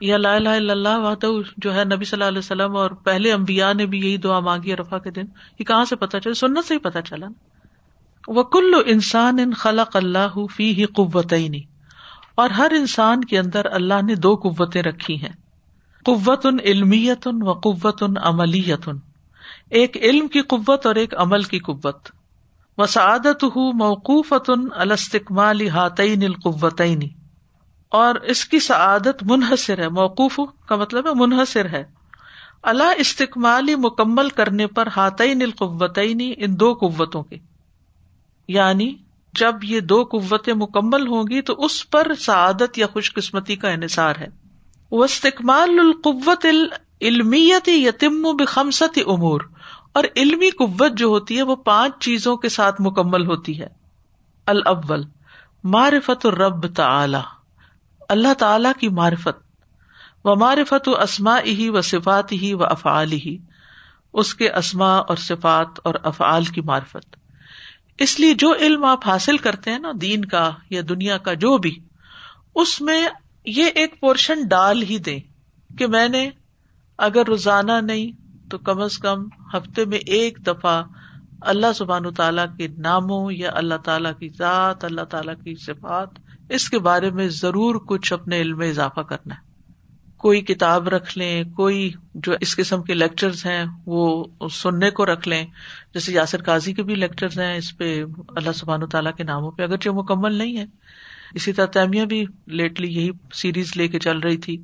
یا 0.00 0.16
لا 0.16 0.34
الہ 0.34 0.48
الا 0.48 0.72
اللہ 0.72 0.98
وحدہ 0.98 1.26
جو 1.56 1.74
ہے 1.74 1.84
نبی 1.84 2.04
صلی 2.04 2.16
اللہ 2.16 2.28
علیہ 2.28 2.38
وسلم 2.38 2.76
اور 2.76 2.90
پہلے 2.90 3.32
انبیاء 3.32 3.72
نے 3.72 3.86
بھی 3.86 3.98
یہی 3.98 4.16
دعا 4.16 4.40
مانگی 4.40 4.76
رفا 4.76 4.98
کے 4.98 5.10
دن 5.10 5.24
یہ 5.58 5.64
کہاں 5.64 5.84
سے 5.84 5.96
پتا 5.96 6.20
چلا؟ 6.20 6.34
سنت 6.34 6.64
سے 6.64 6.74
ہی 6.74 6.78
پتا 6.78 7.02
چلا 7.02 7.26
وہ 8.28 8.42
کل 8.42 8.74
انسان 8.86 9.38
ان 9.38 9.52
خلق 9.52 9.96
اللہ 9.96 10.46
فی 10.56 10.74
ہی 10.74 10.84
قوت 10.84 11.34
اور 12.34 12.50
ہر 12.50 12.72
انسان 12.76 13.24
کے 13.24 13.38
اندر 13.38 13.66
اللہ 13.72 14.02
نے 14.06 14.14
دو 14.14 14.34
قوتیں 14.34 14.82
رکھی 14.82 15.22
ہیں۔ 15.22 15.32
قوت 16.04 16.46
ان 16.46 16.56
علمیت 16.64 17.26
ان 17.26 17.42
و 17.42 17.52
قوت 17.52 18.02
ان 18.02 18.14
عملیت۔ 18.22 18.88
ان 18.88 18.98
ایک 19.70 19.96
علم 19.96 20.28
کی 20.28 20.40
قوت 20.40 20.86
اور 20.86 20.94
ایک 20.94 21.14
عمل 21.18 21.42
کی 21.42 21.58
قوت۔ 21.58 22.08
و 22.78 22.86
سعادت 22.86 23.44
موقوف 23.74 24.32
الستقمال 24.72 25.68
ہاتعین 25.68 26.24
القوتعینی 26.24 27.08
اور 27.88 28.14
اس 28.14 28.44
کی 28.44 28.60
سعادت 28.60 29.22
منحصر 29.22 29.78
ہے، 29.78 29.88
موقوف 29.88 30.40
کا 30.68 30.76
مطلب 30.76 31.06
ہے 31.06 31.12
منحصر 31.14 31.66
ہے۔ 31.66 31.84
اللہ 32.62 32.92
استقمالی 32.96 33.76
مکمل 33.76 34.28
کرنے 34.28 34.66
پر 34.66 34.88
ہاتعین 34.96 35.42
القوتعینی 35.42 36.34
ان 36.36 36.60
دو 36.60 36.74
قوتوں 36.74 37.22
کے۔ 37.22 37.36
یعنی 38.48 38.96
جب 39.34 39.54
یہ 39.62 39.80
دو 39.80 40.04
قوتیں 40.04 40.54
مکمل 40.54 41.06
ہوں 41.06 41.22
گی 41.22 41.40
تو 41.40 41.64
اس 41.64 41.90
پر 41.90 42.14
سعادت 42.14 42.78
یا 42.78 42.86
خوش 42.86 43.14
قسمتی 43.14 43.56
کا 43.56 43.70
انحصار 43.70 44.16
ہے۔ 44.16 44.26
وہ 44.90 45.04
استقمال 45.04 45.78
القوت 45.78 46.46
علمیت 47.02 47.68
یتم 47.68 48.36
بخمسط 48.36 48.98
امور۔ 49.06 49.40
اور 49.92 50.04
علمی 50.16 50.50
قوت 50.50 50.92
جو 50.96 51.06
ہوتی 51.06 51.36
ہے 51.36 51.42
وہ 51.42 51.56
پانچ 51.56 51.92
چیزوں 52.00 52.36
کے 52.36 52.48
ساتھ 52.48 52.80
مکمل 52.80 53.26
ہوتی 53.26 53.60
ہے۔ 53.60 53.66
الاول، 54.46 55.04
معرفت 55.64 56.26
الرب 56.26 56.74
تعلی 56.74 57.18
اللہ 58.08 58.34
تعالی 58.38 58.68
کی 58.80 58.88
معرفت۔ 58.88 59.52
و 60.24 60.36
معرفت 60.36 60.88
و 60.88 61.00
اسما 61.00 61.40
ہی 61.40 61.68
و 61.68 61.80
صفات 61.80 62.32
ہی 62.32 62.54
و 62.54 62.64
افعال 62.64 63.12
ہی 63.12 63.38
اس 64.12 64.34
کے 64.34 64.50
اسما 64.50 64.96
اور 64.96 65.16
صفات 65.16 65.68
اور 65.84 65.94
افعال 66.02 66.44
کی 66.44 66.60
معرفت۔ 66.60 67.16
اس 67.98 68.20
لیے 68.20 68.34
جو 68.34 68.54
علم 68.54 68.84
آپ 68.84 69.06
حاصل 69.06 69.36
کرتے 69.36 69.70
ہیں 69.70 69.78
نا، 69.78 69.92
دین 70.00 70.24
کا 70.24 70.50
یا 70.70 70.82
دنیا 70.88 71.18
کا 71.18 71.34
جو 71.34 71.58
بھی، 71.58 71.78
اس 72.54 72.80
میں 72.80 73.08
یہ 73.44 73.64
ایک 73.74 74.00
پورشن 74.00 74.48
ڈال 74.48 74.82
ہی 74.82 74.98
دیں 74.98 75.20
کہ 75.78 75.86
میں 75.86 76.08
نے 76.08 76.30
اگر 76.98 77.26
روزانہ 77.26 77.72
نہیں 77.72 78.21
تو 78.52 78.58
کم 78.58 78.80
از 78.80 78.98
کم 78.98 79.24
ہفتے 79.54 79.84
میں 79.84 79.98
ایک 79.98 80.38
دفعہ 80.46 80.82
اللہ 81.40 81.72
سبحان 81.74 82.14
تعالیٰ 82.14 82.46
کے 82.56 82.68
ناموں 82.68 83.32
یا 83.32 83.50
اللہ 83.54 83.74
تعالیٰ 83.74 84.12
کی 84.18 84.28
ذات، 84.28 84.84
اللہ 84.84 85.00
تعالیٰ 85.00 85.34
کی 85.44 85.54
صفات، 85.54 86.08
اس 86.48 86.70
کے 86.70 86.78
بارے 86.78 87.10
میں 87.10 87.28
ضرور 87.28 87.74
کچھ 87.74 88.12
اپنے 88.12 88.40
علم 88.40 88.58
میں 88.58 88.70
اضافہ 88.70 89.00
کرنا 89.00 89.34
ہے۔ 89.34 89.40
کوئی 90.16 90.40
کتاب 90.40 90.88
رکھ 90.88 91.18
لیں، 91.18 91.44
کوئی 91.44 91.92
جو 92.14 92.32
اس 92.40 92.56
قسم 92.56 92.82
کے 92.82 92.94
لیکچرز 92.94 93.46
ہیں 93.46 93.64
وہ 93.86 94.24
سننے 94.50 94.90
کو 94.90 95.06
رکھ 95.06 95.28
لیں۔ 95.28 95.46
جیسے 95.94 96.12
یاسر 96.12 96.42
قاضی 96.42 96.72
کے 96.72 96.82
بھی 96.82 96.94
لیکچرز 96.94 97.38
ہیں، 97.38 97.56
اس 97.56 97.76
پہ 97.76 98.04
اللہ 98.36 98.52
سبحان 98.52 98.86
تعالیٰ 98.86 99.12
کے 99.16 99.24
ناموں 99.24 99.50
پہ 99.50 99.62
اگرچہ 99.62 99.90
مکمل 99.90 100.34
نہیں 100.34 100.56
ہے۔ 100.58 100.64
اسی 101.34 101.52
طرح 101.52 101.66
تعمیہ 101.66 102.04
بھی 102.04 102.26
لیٹلی 102.46 102.88
یہی 102.88 103.10
سیریز 103.34 103.72
لے 103.76 103.88
کے 103.88 103.98
چل 103.98 104.18
رہی 104.18 104.36
تھی۔ 104.36 104.62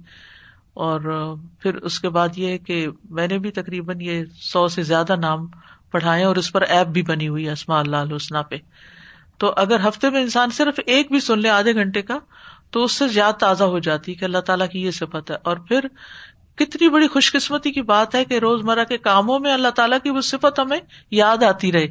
اور 0.79 1.35
پھر 1.61 1.75
اس 1.75 2.01
کے 2.01 2.09
بعد 2.09 2.29
یہ 2.37 2.59
کہ 2.59 2.87
میں 3.11 3.29
نے 3.29 3.39
بھی 3.39 3.51
تقریباً 3.51 4.01
یہ 4.01 4.25
سو 4.41 4.69
سے 4.69 4.83
زیادہ 4.83 5.17
نام 5.17 5.47
پڑھائے 5.91 6.25
اور 6.25 6.37
اس 6.37 6.53
پر 6.53 6.63
ایپ 6.63 6.87
بھی 6.87 7.03
بنی 7.03 7.29
ہوئی 7.29 7.47
ہے 7.47 7.53
اسما 7.53 7.81
اللہ 7.81 7.97
حسنہ 8.17 8.39
پہ۔ 8.39 8.57
تو 9.39 9.53
اگر 9.57 9.89
ہفتے 9.89 10.11
میں 10.11 10.23
انسان 10.23 10.51
صرف 10.51 10.81
ایک 10.87 11.11
بھی 11.11 11.21
سن 11.21 11.39
لے 11.39 11.49
آدھے 11.49 11.75
گھنٹے 11.75 12.03
کا، 12.03 12.19
تو 12.71 12.85
اس 12.85 12.93
سے 12.93 13.05
یاد 13.13 13.33
تازہ 13.33 13.65
ہو 13.65 13.79
جاتی 13.79 14.15
کہ 14.15 14.25
اللہ 14.25 14.39
تعالیٰ 14.39 14.69
کی 14.69 14.83
یہ 14.83 14.91
صفت 14.91 15.31
ہے۔ 15.31 15.37
اور 15.43 15.57
پھر 15.57 15.81
کتنی 16.55 16.89
بڑی 16.89 17.09
خوش 17.09 17.33
قسمتی 17.33 17.73
کی 17.73 17.83
بات 17.83 18.15
ہے 18.15 18.25
کہ 18.25 18.39
روز 18.39 18.63
مرہ 18.63 18.85
کے 18.85 18.99
کاموں 18.99 19.39
میں 19.39 19.53
اللہ 19.53 19.69
تعالیٰ 19.69 19.99
کی 20.03 20.11
وہ 20.11 20.21
صفت 20.21 20.59
ہمیں 20.59 20.81
یاد 21.11 21.43
آتی 21.43 21.73
رہے۔ 21.73 21.87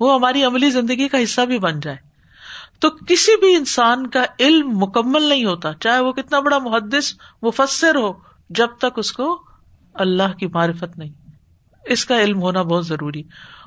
وہ 0.00 0.14
ہماری 0.14 0.44
عملی 0.44 0.70
زندگی 0.70 1.08
کا 1.08 1.22
حصہ 1.22 1.40
بھی 1.40 1.58
بن 1.58 1.80
جائے۔ 1.80 2.09
تو 2.80 2.90
کسی 2.90 3.36
بھی 3.36 3.54
انسان 3.54 4.06
کا 4.06 4.24
علم 4.40 4.78
مکمل 4.78 5.22
نہیں 5.22 5.44
ہوتا، 5.44 5.72
چاہے 5.80 6.00
وہ 6.00 6.12
کتنا 6.12 6.40
بڑا 6.40 6.58
محدث، 6.58 7.14
مفسر 7.42 7.94
ہو، 7.94 8.12
جب 8.50 8.68
تک 8.78 8.98
اس 8.98 9.12
کو 9.12 9.42
اللہ 9.94 10.32
کی 10.38 10.46
معرفت 10.46 10.98
نہیں۔ 10.98 11.30
اس 11.84 12.04
کا 12.04 12.20
علم 12.20 12.42
ہونا 12.42 12.62
بہت 12.62 12.86
ضروری۔ 12.86 13.22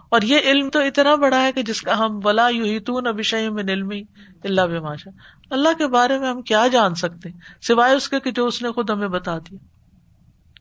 اور 0.10 0.22
یہ 0.22 0.38
علم 0.46 0.70
تو 0.70 0.80
اتنا 0.80 1.16
بڑا 1.16 1.42
ہے 1.42 1.52
کہ 1.52 1.62
جس 1.62 1.82
کا 1.82 2.00
ہم 2.00 2.20
بلا 2.20 2.48
یو 2.50 2.64
ہی 2.64 3.50
میں 3.50 3.64
علمی 3.64 4.04
اللہ 4.44 4.62
باشا 4.62 5.10
اللہ 5.50 5.70
کے 5.78 5.88
بارے 5.88 6.20
میں 6.20 6.30
ہم 6.30 6.42
کیا 6.42 6.68
جان 6.68 6.96
سکتے؟ 6.96 7.30
سوائے 7.62 7.96
اس 7.96 8.10
کے 8.10 8.20
کہ 8.20 8.32
جو 8.32 8.46
اس 8.46 8.62
نے 8.62 8.72
خود 8.72 8.90
ہمیں 8.90 9.08
بتا 9.08 9.38
دیا۔ 9.38 9.58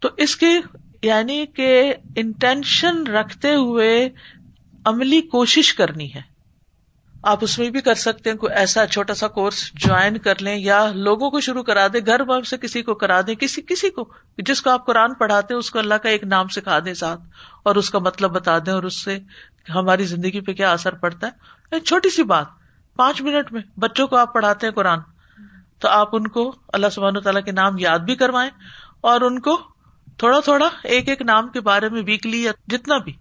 تو 0.00 0.08
اس 0.16 0.36
کی 0.36 0.58
یعنی 1.02 1.46
کہ 1.46 1.94
انٹینشن 2.16 3.06
رکھتے 3.06 3.54
ہوئے 3.54 4.08
عملی 4.84 5.20
کوشش 5.20 5.74
کرنی 5.74 6.14
ہے۔ 6.14 6.31
آپ 7.24 7.38
اس 7.42 7.58
میں 7.58 7.68
بھی 7.70 7.80
کر 7.80 7.94
سکتے 7.94 8.30
ہیں، 8.30 8.36
کوئی 8.36 8.52
ایسا 8.54 8.86
چھوٹا 8.86 9.14
سا 9.14 9.26
کورس 9.28 9.62
جوائن 9.74 10.18
کر 10.18 10.40
لیں 10.40 10.56
یا 10.56 10.80
لوگوں 10.94 11.30
کو 11.30 11.40
شروع 11.40 11.62
کرا 11.62 11.86
دیں، 11.92 12.00
گھر 12.06 12.24
بار 12.24 12.42
سے 12.42 12.56
کسی 12.56 12.82
کو 12.82 12.94
کرا 12.94 13.20
دیں، 13.26 13.34
کسی 13.34 13.62
کسی 13.62 13.90
کو، 13.90 14.04
جس 14.38 14.62
کو 14.62 14.70
آپ 14.70 14.86
قرآن 14.86 15.14
پڑھاتے 15.14 15.54
ہیں، 15.54 15.58
اس 15.58 15.70
کو 15.70 15.78
اللہ 15.78 15.94
کا 15.94 16.08
ایک 16.08 16.24
نام 16.24 16.48
سکھا 16.48 16.78
دیں 16.78 16.94
ساتھ، 16.94 17.20
اور 17.62 17.76
اس 17.76 17.90
کا 17.90 17.98
مطلب 17.98 18.30
بتا 18.30 18.58
دیں، 18.58 18.72
اور 18.72 18.82
اس 18.82 19.04
سے 19.04 19.18
ہماری 19.74 20.04
زندگی 20.04 20.40
پہ 20.40 20.52
کیا 20.52 20.72
اثر 20.72 20.94
پڑتا 20.94 21.26
ہے۔ 21.26 21.32
ایک 21.72 21.84
چھوٹی 21.84 22.10
سی 22.10 22.22
بات، 22.24 22.46
پانچ 22.96 23.22
منٹ 23.22 23.52
میں 23.52 23.62
بچوں 23.78 24.06
کو 24.06 24.16
آپ 24.16 24.34
پڑھاتے 24.34 24.66
ہیں 24.66 24.74
قرآن، 24.74 25.00
تو 25.78 25.88
آپ 25.88 26.16
ان 26.16 26.26
کو 26.28 26.50
اللہ 26.72 26.90
سبحانہ 26.92 27.18
تعالیٰ 27.18 27.44
کے 27.44 27.52
نام 27.52 27.78
یاد 27.78 27.98
بھی 27.98 28.14
کروائیں، 28.14 28.50
اور 29.00 29.20
ان 29.20 29.40
کو 29.40 29.56
تھوڑا 30.18 30.40
تھوڑا 30.40 30.68
ایک 30.84 31.08
ایک 31.08 31.22
نام 31.22 31.48
کے 31.48 31.60
بارے 31.60 31.88
میں 31.88 32.02
ویکلی 32.06 32.42
یا 32.42 32.52
جتنا 32.68 32.98
بھی 32.98 33.12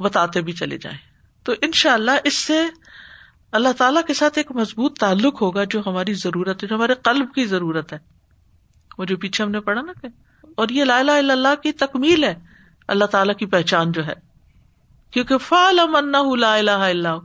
بتاتے 0.00 0.40
بھی 0.40 0.52
چلے 0.52 0.78
جائیں۔ 0.78 0.98
تو 1.44 1.52
ان 1.62 1.72
شاء 1.72 1.92
اللہ 1.92 2.10
اس 2.24 2.38
سے 2.38 2.66
اللہ 3.52 3.68
تعالیٰ 3.78 4.02
کے 4.06 4.14
ساتھ 4.14 4.38
ایک 4.38 4.52
مضبوط 4.52 4.98
تعلق 4.98 5.42
ہوگا 5.42 5.64
جو 5.64 5.82
ہماری 5.86 6.14
ضرورت 6.14 6.62
ہے، 6.62 6.68
جو 6.68 6.74
ہمارے 6.74 6.94
قلب 6.94 7.34
کی 7.34 7.44
ضرورت 7.44 7.92
ہے۔ 7.92 7.98
وہ 8.98 9.04
جو 9.04 9.16
پیچھے 9.16 9.44
ہم 9.44 9.50
نے 9.50 9.60
پڑھا 9.60 9.80
نا 9.80 9.92
کہ 9.92 10.08
اور 10.56 10.68
یہ 10.68 10.84
لا 10.84 10.98
الہ 10.98 11.10
الا 11.10 11.32
اللہ 11.32 11.62
کی 11.62 11.72
تکمیل 11.72 12.24
ہے، 12.24 12.34
اللہ 12.88 13.04
تعالیٰ 13.04 13.34
کی 13.34 13.46
پہچان 13.46 13.92
جو 13.92 14.06
ہے۔ 14.06 14.12
کیونکہ 15.10 15.38
فال 15.38 15.78
لا 16.40 16.54
الہ 16.54 16.70
الا 16.70 17.16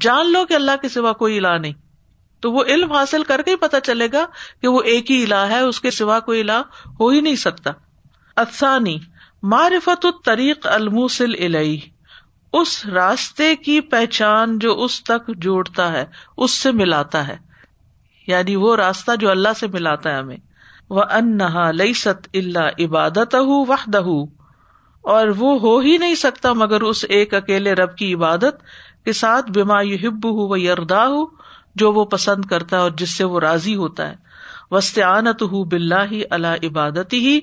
جان 0.00 0.32
لو 0.32 0.44
کہ 0.46 0.54
اللہ 0.54 0.70
کے 0.82 0.88
سوا 0.88 1.12
کوئی 1.12 1.38
الہ 1.38 1.58
نہیں۔ 1.60 1.72
تو 2.40 2.52
وہ 2.52 2.64
علم 2.64 2.92
حاصل 2.92 3.22
کر 3.22 3.42
کے 3.42 3.50
ہی 3.50 3.56
پتا 3.56 3.80
چلے 3.80 4.08
گا 4.12 4.26
کہ 4.62 4.68
وہ 4.68 4.82
ایک 4.82 5.10
ہی 5.10 5.22
الہ 5.24 5.34
ہے، 5.34 5.60
اس 5.60 5.80
کے 5.80 5.90
سوا 5.90 6.20
کوئی 6.20 6.40
الہ 6.40 6.62
ہو 7.00 7.08
ہی 7.08 7.20
نہیں 7.20 7.36
سکتا۔ 7.36 7.70
افسانی 8.36 8.98
معرفت 9.42 10.06
الطریق 10.06 10.66
الموسل 10.66 11.44
الہی 11.44 11.80
اس 12.52 12.86
راستے 12.86 13.56
کی 13.56 13.80
پہچان 13.80 14.58
جو 14.58 14.84
اس 14.84 15.04
تک 15.04 15.36
جوڑتا 15.36 15.92
ہے، 15.92 16.04
اس 16.36 16.50
سے 16.50 16.72
ملاتا 16.72 17.28
ہے۔ 17.28 17.36
یعنی 18.26 18.56
وہ 18.56 18.76
راستہ 18.76 19.16
جو 19.16 19.30
اللہ 19.30 19.48
سے 19.60 19.66
ملاتا 19.66 20.10
ہے 20.10 20.16
ہمیں۔ 20.16 20.36
وہ 20.90 21.02
انہا 21.12 21.70
لئی 21.70 21.94
ست 21.94 22.28
اللہ 22.34 22.84
عبادت 22.84 23.34
وحدہ 23.38 24.02
اور 25.02 25.28
وہ 25.28 25.60
ہو 25.60 25.78
ہی 25.78 25.98
نہیں 25.98 26.14
سکتا 26.14 26.52
مگر 26.52 26.80
اس 26.80 27.04
ایک 27.08 27.34
اکیلے 27.34 27.72
رب 27.72 27.96
کی 27.96 28.14
عبادت 28.14 28.62
کے 29.04 29.12
ساتھ 29.12 29.50
بیما 29.50 29.82
یحب 29.82 30.28
ہو 30.28 30.48
و 30.48 30.56
یردا 30.56 31.06
ہو 31.06 31.24
جو 31.74 31.92
وہ 31.92 32.04
پسند 32.04 32.44
کرتا 32.44 32.76
ہے 32.76 32.82
اور 32.82 32.90
جس 32.90 33.16
سے 33.16 33.24
وہ 33.24 33.40
راضی 33.40 33.76
ہوتا 33.76 34.10
ہے۔ 34.10 34.14
وسطانت 34.70 35.42
ہُو 35.42 35.64
بلّہ 35.64 36.04
ہی 36.10 36.22
اللہ 36.30 36.66
عبادت 36.66 37.12
ہی 37.12 37.40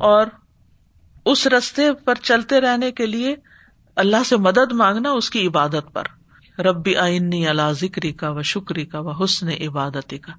اور 0.00 0.26
اس 1.24 1.46
رستے 1.46 1.92
پر 1.92 2.14
چلتے 2.14 2.60
رہنے 2.60 2.92
کے 2.92 3.06
لیے 3.06 3.36
اللہ 3.98 4.24
سے 4.26 4.36
مدد 4.36 4.72
مانگنا 4.72 5.10
اس 5.10 5.30
کی 5.30 5.46
عبادت 5.46 5.92
پر۔ 5.92 6.02
ربی 6.60 6.96
آئنی 6.96 7.48
اللہ 7.48 7.72
ذکری 7.72 8.12
کا 8.12 8.30
و 8.30 8.42
شکری 8.42 8.86
کا 8.86 9.00
و 9.00 9.10
حسن 9.10 9.48
عبادت 9.48 10.14
کا 10.22 10.32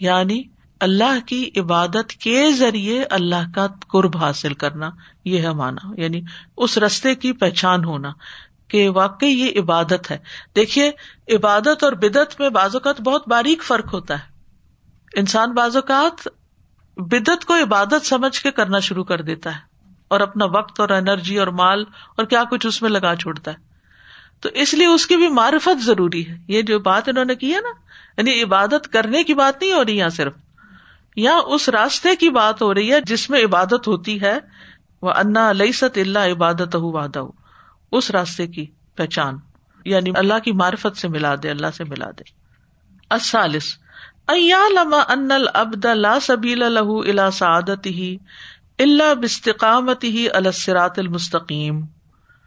یعنی 0.00 0.42
اللہ 0.80 1.26
کی 1.26 1.50
عبادت 1.56 2.10
کے 2.10 2.52
ذریعے 2.52 3.04
اللہ 3.04 3.50
کا 3.54 3.66
قرب 3.88 4.16
حاصل 4.16 4.54
کرنا، 4.54 4.90
یہ 5.24 5.38
ہے 5.38 5.52
مانا 5.52 5.92
یعنی 5.96 6.20
اس 6.56 6.78
رستے 6.78 7.14
کی 7.14 7.32
پہچان 7.32 7.84
ہونا 7.84 8.12
کہ 8.68 8.88
واقعی 8.88 9.28
یہ 9.28 9.60
عبادت 9.60 10.10
ہے۔ 10.10 10.18
دیکھیے، 10.56 10.90
عبادت 11.36 11.84
اور 11.84 11.92
بدت 11.92 12.40
میں 12.40 12.48
بعض 12.48 12.74
اوقات 12.74 13.00
بہت 13.00 13.28
باریک 13.28 13.62
فرق 13.62 13.94
ہوتا 13.94 14.14
ہے۔ 14.14 14.24
انسان 15.16 15.52
بعض 15.52 15.76
اوقات 15.76 16.28
بدت 16.96 17.44
کو 17.44 17.54
عبادت 17.54 18.06
سمجھ 18.06 18.40
کے 18.40 18.50
کرنا 18.50 18.78
شروع 18.78 19.04
کر 19.04 19.22
دیتا 19.22 19.56
ہے۔ 19.56 19.69
اور 20.10 20.20
اپنا 20.20 20.44
وقت 20.44 20.80
اور 20.80 20.88
انرجی 20.88 21.38
اور 21.38 21.46
مال 21.46 21.84
اور 22.16 22.24
کیا 22.24 22.44
کچھ 22.50 22.66
اس 22.66 22.82
میں 22.82 22.90
لگا 22.90 23.16
چھوڑتا 23.16 23.50
ہے۔ 23.50 23.56
تو 24.40 24.48
اس 24.54 24.74
لیے 24.74 24.86
اس 24.86 25.06
کی 25.06 25.16
بھی 25.16 25.28
معرفت 25.28 25.82
ضروری 25.82 26.28
ہے۔ 26.28 26.36
یہ 26.48 26.62
جو 26.62 26.78
بات 26.78 27.08
انہوں 27.08 27.24
نے 27.24 27.34
کی 27.34 27.54
ہے 27.54 27.60
نا 27.60 27.68
یعنی 28.16 28.42
عبادت 28.42 28.92
کرنے 28.92 29.24
کی 29.24 29.34
بات 29.34 29.62
نہیں 29.62 29.72
ہو 29.72 29.84
رہی 29.84 29.96
یہاں 29.96 30.08
صرف، 30.08 30.32
یا 31.16 31.38
اس 31.46 31.68
راستے 31.68 32.16
کی 32.16 32.30
بات 32.30 32.62
ہو 32.62 32.74
رہی 32.74 32.92
ہے 32.92 33.00
جس 33.00 33.30
میں 33.30 33.44
عبادت 33.44 33.88
ہوتی 33.88 34.20
ہے۔ 34.20 34.38
وہ 35.02 35.10
انا 35.10 35.50
علیہ 35.50 35.72
ست 35.72 35.98
اللہ 35.98 36.18
عبادت 36.18 36.76
واد 36.76 37.16
اس 37.92 38.10
راستے 38.10 38.46
کی 38.46 38.66
پہچان 38.96 39.38
یعنی 39.84 40.10
اللہ 40.14 40.38
کی 40.38 40.52
معرفت 40.52 40.96
سے 40.96 41.08
ملا 41.08 41.34
دے، 41.42 41.50
اللہ 41.50 41.66
سے 41.76 41.84
ملا 41.84 42.10
دے۔ 42.10 42.22
اصالس 43.10 43.76
لما 44.28 44.98
ان 45.08 45.30
العبد 45.30 45.84
لا 45.84 46.20
سبیل 46.20 46.58
له 46.58 47.00
الى 47.00 47.30
سعادته۔ 47.32 48.14
الا 48.82 49.14
باستقامته 49.14 50.10
على 50.10 50.46
الصراط 50.46 50.98
المستقیم۔ 50.98 51.80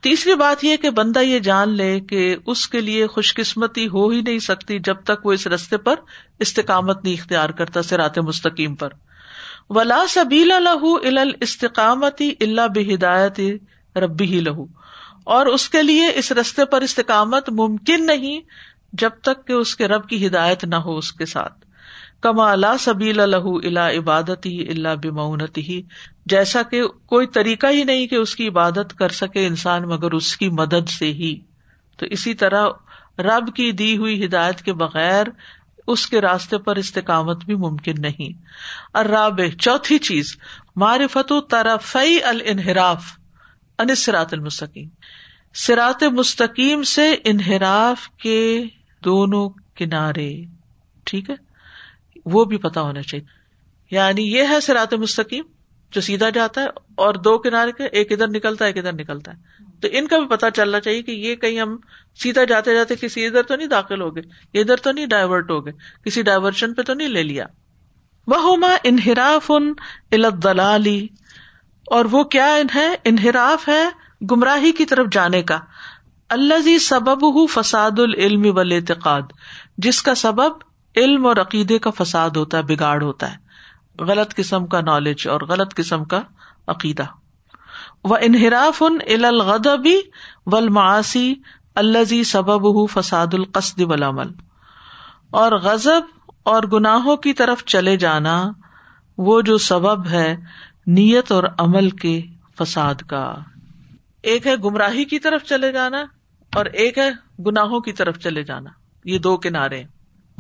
تیسری 0.02 0.36
بات 0.36 0.64
یہ 0.64 0.78
کہ 0.78 0.90
بندہ 0.90 1.20
یہ 1.20 1.40
جان 1.40 1.70
لے 1.70 2.00
کہ 2.00 2.36
اس 2.46 2.68
کے 2.68 2.82
لیے 2.82 3.08
خوش 3.08 3.34
قسمتی 3.34 3.88
ہو 3.88 4.10
ہی 4.10 4.22
نہیں 4.22 4.40
سکتی 4.40 4.80
جب 4.80 4.96
تک 5.04 5.26
وہ 5.26 5.34
اس 5.34 5.48
رستے 5.48 5.78
پر 5.78 5.96
استقامت 6.40 7.04
نہیں 7.04 7.14
اختیار 7.14 7.50
کرتا 7.50 7.82
سرات 7.82 8.18
مستقیم 8.18 8.76
پر۔ 8.76 8.90
ولا 9.70 10.04
سبیل 10.10 10.48
لہو 10.48 10.96
ال 10.96 11.32
استقامتی 11.42 12.34
اللہ 12.42 12.68
بہدایت 12.76 13.40
ربی 13.98 14.26
ہی 14.26 14.40
لہو۔ 14.40 14.66
اور 15.24 15.46
اس 15.46 15.70
کے 15.70 15.82
لیے 15.82 16.12
اس 16.16 16.32
رستے 16.32 16.66
پر 16.66 16.82
استقامت 16.82 17.50
ممکن 17.50 18.06
نہیں 18.06 18.42
جب 18.94 19.10
تک 19.22 19.48
کہ 19.48 19.54
اس 19.54 19.76
کے 19.76 19.88
رب 19.88 20.10
کی 20.10 20.28
ہدایت 20.28 20.64
نہ 20.64 20.76
ہو 20.76 20.98
اس 20.98 21.14
کے 21.14 21.26
ساتھ۔ 21.26 21.63
کما 22.24 22.52
اللہ 22.52 22.78
سبیل 22.80 23.20
الہ 23.20 23.68
الا 23.68 23.90
عبادت 23.92 24.46
ہی 24.46 24.70
اللہ 24.70 24.96
بمونت 25.04 25.58
ہی 25.58 25.82
جیسا 26.26 26.64
کہ 26.64 26.88
کوئی 26.88 27.28
طریقہ 27.28 27.68
ہی 27.68 27.84
نہیں 27.84 28.08
کہ 28.08 28.16
اس 28.16 28.36
کی 28.36 28.48
عبادت 28.48 28.94
کر 28.98 29.10
سکے 29.10 29.48
انسان 29.48 29.84
مگر 29.84 30.12
اس 30.12 30.38
کی 30.38 30.50
مدد 30.50 30.90
سے 30.90 31.06
ہی۔ 31.06 31.40
تو 31.98 32.06
اسی 32.06 32.34
طرح 32.34 32.68
رب 33.20 33.56
کی 33.56 33.72
دی 33.72 33.98
ہوئی 33.98 34.26
ہدایت 34.26 34.62
کے 34.62 34.74
بغیر 34.74 35.26
اس 35.88 36.08
کے 36.08 36.22
راستے 36.22 36.58
پر 36.58 36.76
استقامت 36.76 37.46
بھی 37.46 37.56
ممکن 37.56 37.96
نہیں۔ 37.98 38.44
اور 38.94 39.06
راب 39.06 39.40
چوتھی 39.60 39.98
چیز، 39.98 40.38
معرفت 40.76 41.32
و 41.32 41.42
طرفی 41.42 42.24
الانحراف 42.24 43.04
انسرات 43.80 44.34
المستقیم۔ 44.34 44.90
سرات 45.54 46.04
مستقیم 46.04 46.84
سے 46.84 47.16
انحراف 47.24 48.10
کے 48.10 48.64
دونوں 49.06 49.50
کنارے۔ 49.76 50.44
ٹھیک 51.04 51.30
ہے؟ 51.30 51.53
وہ 52.26 52.46
بھی 52.46 52.58
پتا 52.58 52.82
ہونا 52.82 53.02
چاہیے۔ 53.02 53.26
یعنی 53.92 54.34
یہ 54.34 54.44
ہے 54.50 54.60
سرات 54.60 54.94
مستقیم 54.94 55.44
جو 55.92 56.02
سیدھا 56.02 56.30
جاتا 56.30 56.62
ہے 56.62 56.68
اور 56.96 57.14
دو 57.14 57.38
کنارے 57.38 57.72
کے 57.72 57.84
ایک 57.84 58.12
ادھر 58.12 58.28
نکلتا 58.28 58.66
ہے، 58.66 58.70
ایک 58.70 58.78
ادھر 58.78 58.94
نکلتا 58.94 59.32
ہے۔ 59.32 59.38
تو 59.82 59.88
ان 59.92 60.08
کا 60.08 60.20
بھی 60.20 60.28
پتا 60.28 60.52
چلنا 60.52 60.80
چاہیے 60.80 61.02
کہ 61.02 61.12
یہ 61.12 61.36
کہیں 61.36 61.60
ہم 61.60 61.78
سیدھا 62.16 62.44
جاتے 62.44 62.76
جاتے 62.76 62.96
کسی 62.96 63.26
ادھر 63.26 63.42
تو 63.42 63.56
نہیں 63.56 63.68
داخل 63.68 64.02
ہو 64.02 64.16
گئے 64.16 64.60
ادھر 64.60 64.76
تو 64.76 64.92
نہیں 64.92 65.06
ڈائیورٹ 65.06 65.52
ہو 65.52 65.66
گئے، 65.66 65.74
کسی 66.06 66.22
ڈائیورشن 66.22 66.74
پہ 66.74 66.82
تو 66.82 66.94
نہیں 66.94 67.08
لے 67.08 67.24
لیا۔ 67.24 67.46
وہ 68.28 68.66
انحراف 68.84 69.52
ان 69.52 69.74
دلالی 70.44 71.08
اور 71.86 72.06
وہ 72.06 72.24
کیا 72.24 72.58
ہے؟ 72.76 72.96
انحراف 73.04 73.70
ہے 73.70 73.90
گمراہی 74.32 74.72
کی 74.72 74.86
طرف 74.86 75.08
جانے 75.12 75.44
کا۔ 75.44 75.60
اللہ 76.30 76.60
زی 76.60 76.80
سبب 76.80 77.44
ہُ 77.44 77.48
فساد 77.54 78.00
العلم 78.00 78.58
اعتقاد 78.58 79.22
جس 79.78 80.02
کا 80.02 80.16
سبب 80.16 80.52
علم 80.96 81.26
اور 81.26 81.38
عقیدے 81.38 81.80
کا 81.80 81.90
فساد 81.90 82.30
ہوتا 82.30 82.58
ہے، 82.58 82.64
بگاڑ 82.64 83.04
ہوتا 83.04 83.34
ہے۔ 83.34 83.44
غلط 84.00 84.36
قسم 84.36 84.66
کا 84.66 84.82
نالج 84.82 85.28
اور 85.28 85.42
غلط 85.42 85.76
قسم 85.76 86.04
کا 86.04 86.22
عقیدہ۔ 86.68 87.04
وہ 88.04 88.18
انحراف 88.22 88.84
ان 88.84 89.26
الغدبی 89.26 89.96
ولماسی 90.46 91.36
الزی 91.76 92.24
سبب 92.24 92.84
ہُ 92.84 92.88
فساد 92.94 93.34
القصد 93.34 93.82
ولامل 93.82 94.28
اور 95.30 95.52
غزب 95.52 96.32
اور 96.44 96.64
گناہوں 96.64 97.18
کی 97.18 97.34
طرف 97.34 97.66
چلے 97.66 97.98
جانا 97.98 98.52
وہ 99.18 99.42
جو 99.42 99.58
سبب 99.58 100.08
ہے 100.08 100.36
نیت 100.88 101.32
اور 101.32 101.44
عمل 101.58 101.90
کے 101.90 102.22
فساد 102.60 102.96
کا۔ 102.96 103.36
ایک 104.24 104.48
ہے 104.48 104.56
گمراہی 104.56 105.06
کی 105.06 105.20
طرف 105.20 105.44
چلے 105.44 105.72
جانا 105.72 106.04
اور 106.56 106.66
ایک 106.66 106.98
ہے 106.98 107.10
گناہوں 107.46 107.80
کی 107.80 107.94
طرف 107.94 108.18
چلے 108.20 108.44
جانا۔ 108.44 108.70
یہ 109.06 109.20
دو 109.20 109.38
کنارے 109.38 109.84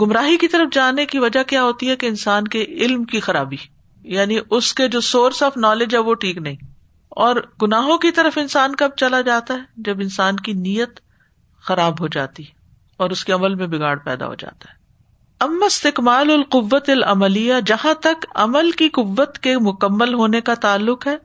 گمراہی 0.01 0.37
کی 0.37 0.47
طرف 0.47 0.73
جانے 0.73 1.05
کی 1.05 1.19
وجہ 1.19 1.43
کیا 1.43 1.63
ہوتی 1.63 1.89
ہے 1.89 1.95
کہ 1.95 2.05
انسان 2.05 2.47
کے 2.47 2.63
علم 2.63 3.03
کی 3.03 3.19
خرابی 3.19 3.55
یعنی 4.03 4.39
اس 4.49 4.73
کے 4.73 4.87
جو 4.87 5.01
سورس 5.01 5.43
آف 5.43 5.57
نالج 5.57 5.95
ہے 5.95 5.99
وہ 5.99 6.13
ٹھیک 6.13 6.37
نہیں۔ 6.37 6.55
اور 7.09 7.35
گناہوں 7.61 7.97
کی 7.97 8.11
طرف 8.11 8.37
انسان 8.37 8.75
کب 8.75 8.89
چلا 8.97 9.21
جاتا 9.21 9.53
ہے؟ 9.53 9.59
جب 9.77 9.99
انسان 9.99 10.35
کی 10.35 10.53
نیت 10.53 10.99
خراب 11.61 12.01
ہو 12.01 12.07
جاتی 12.07 12.43
اور 12.97 13.09
اس 13.09 13.25
کے 13.25 13.33
عمل 13.33 13.55
میں 13.55 13.67
بگاڑ 13.67 13.97
پیدا 13.97 14.27
ہو 14.27 14.35
جاتا 14.35 14.71
ہے۔ 14.71 14.75
ام 15.39 15.63
استقمال 15.63 16.29
القوت 16.29 16.89
العملیہ، 16.89 17.53
جہاں 17.65 17.93
تک 17.93 18.25
عمل 18.35 18.71
کی 18.71 18.89
قوت 18.89 19.39
کے 19.39 19.57
مکمل 19.57 20.13
ہونے 20.13 20.41
کا 20.41 20.53
تعلق 20.53 21.07
ہے، 21.07 21.17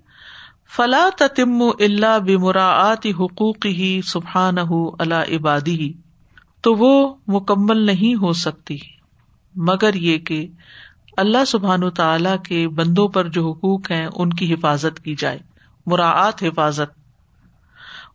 فلا 0.76 1.09
تتم 1.16 1.62
اللہ 1.62 2.18
بمراعت 2.18 3.07
حقوق 3.07 3.66
ہی 3.66 4.00
سبحان 4.07 4.54
اللہ 4.98 5.14
عبادی 5.14 5.81
ہی 5.81 5.92
تو 6.61 6.75
وہ 6.75 7.14
مکمل 7.27 7.79
نہیں 7.79 8.14
ہو 8.14 8.33
سکتی۔ 8.33 8.79
مگر 9.57 9.94
یہ 9.94 10.18
کہ 10.18 10.49
اللہ 11.16 11.44
سبحان 11.47 11.90
تعالی 11.90 12.31
کے 12.49 12.68
بندوں 12.68 13.09
پر 13.09 13.29
جو 13.29 13.53
حقوق 13.53 13.90
ہیں، 13.90 14.07
ان 14.14 14.31
کی 14.31 14.55
حفاظت 14.55 15.05
کی 15.05 15.14
جائے 15.14 15.38
مراعت 15.87 16.42
حفاظت۔ 16.42 16.99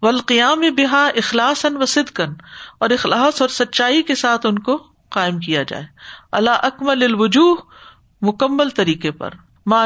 والقیام 0.02 0.60
بحا 0.78 1.08
اخلاص 1.08 1.66
و 1.82 1.86
صدقن 1.86 2.34
اور 2.80 2.90
اخلاص 2.90 3.42
اور 3.42 3.50
سچائی 3.50 4.04
کے 4.04 4.16
ساتھ 4.16 4.46
ان 4.46 4.60
کو 4.60 4.84
قائم 5.10 5.40
کیا 5.40 5.64
جائے۔ 5.64 5.84
اللہ 6.32 6.50
اکمل 6.50 7.04
الوجوہ 7.04 7.56
مکمل 8.22 8.70
طریقے 8.70 9.12
پر۔ 9.12 9.30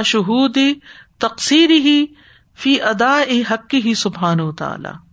شہودی 0.05 0.73
تقسیر 1.17 1.69
ہی 1.69 2.05
فی 2.55 2.81
ادا 2.81 3.21
حق 3.49 3.73
ہی 3.73 3.93
سبحان 3.93 4.39
و 4.39 4.51
تعالی۔ 4.51 5.06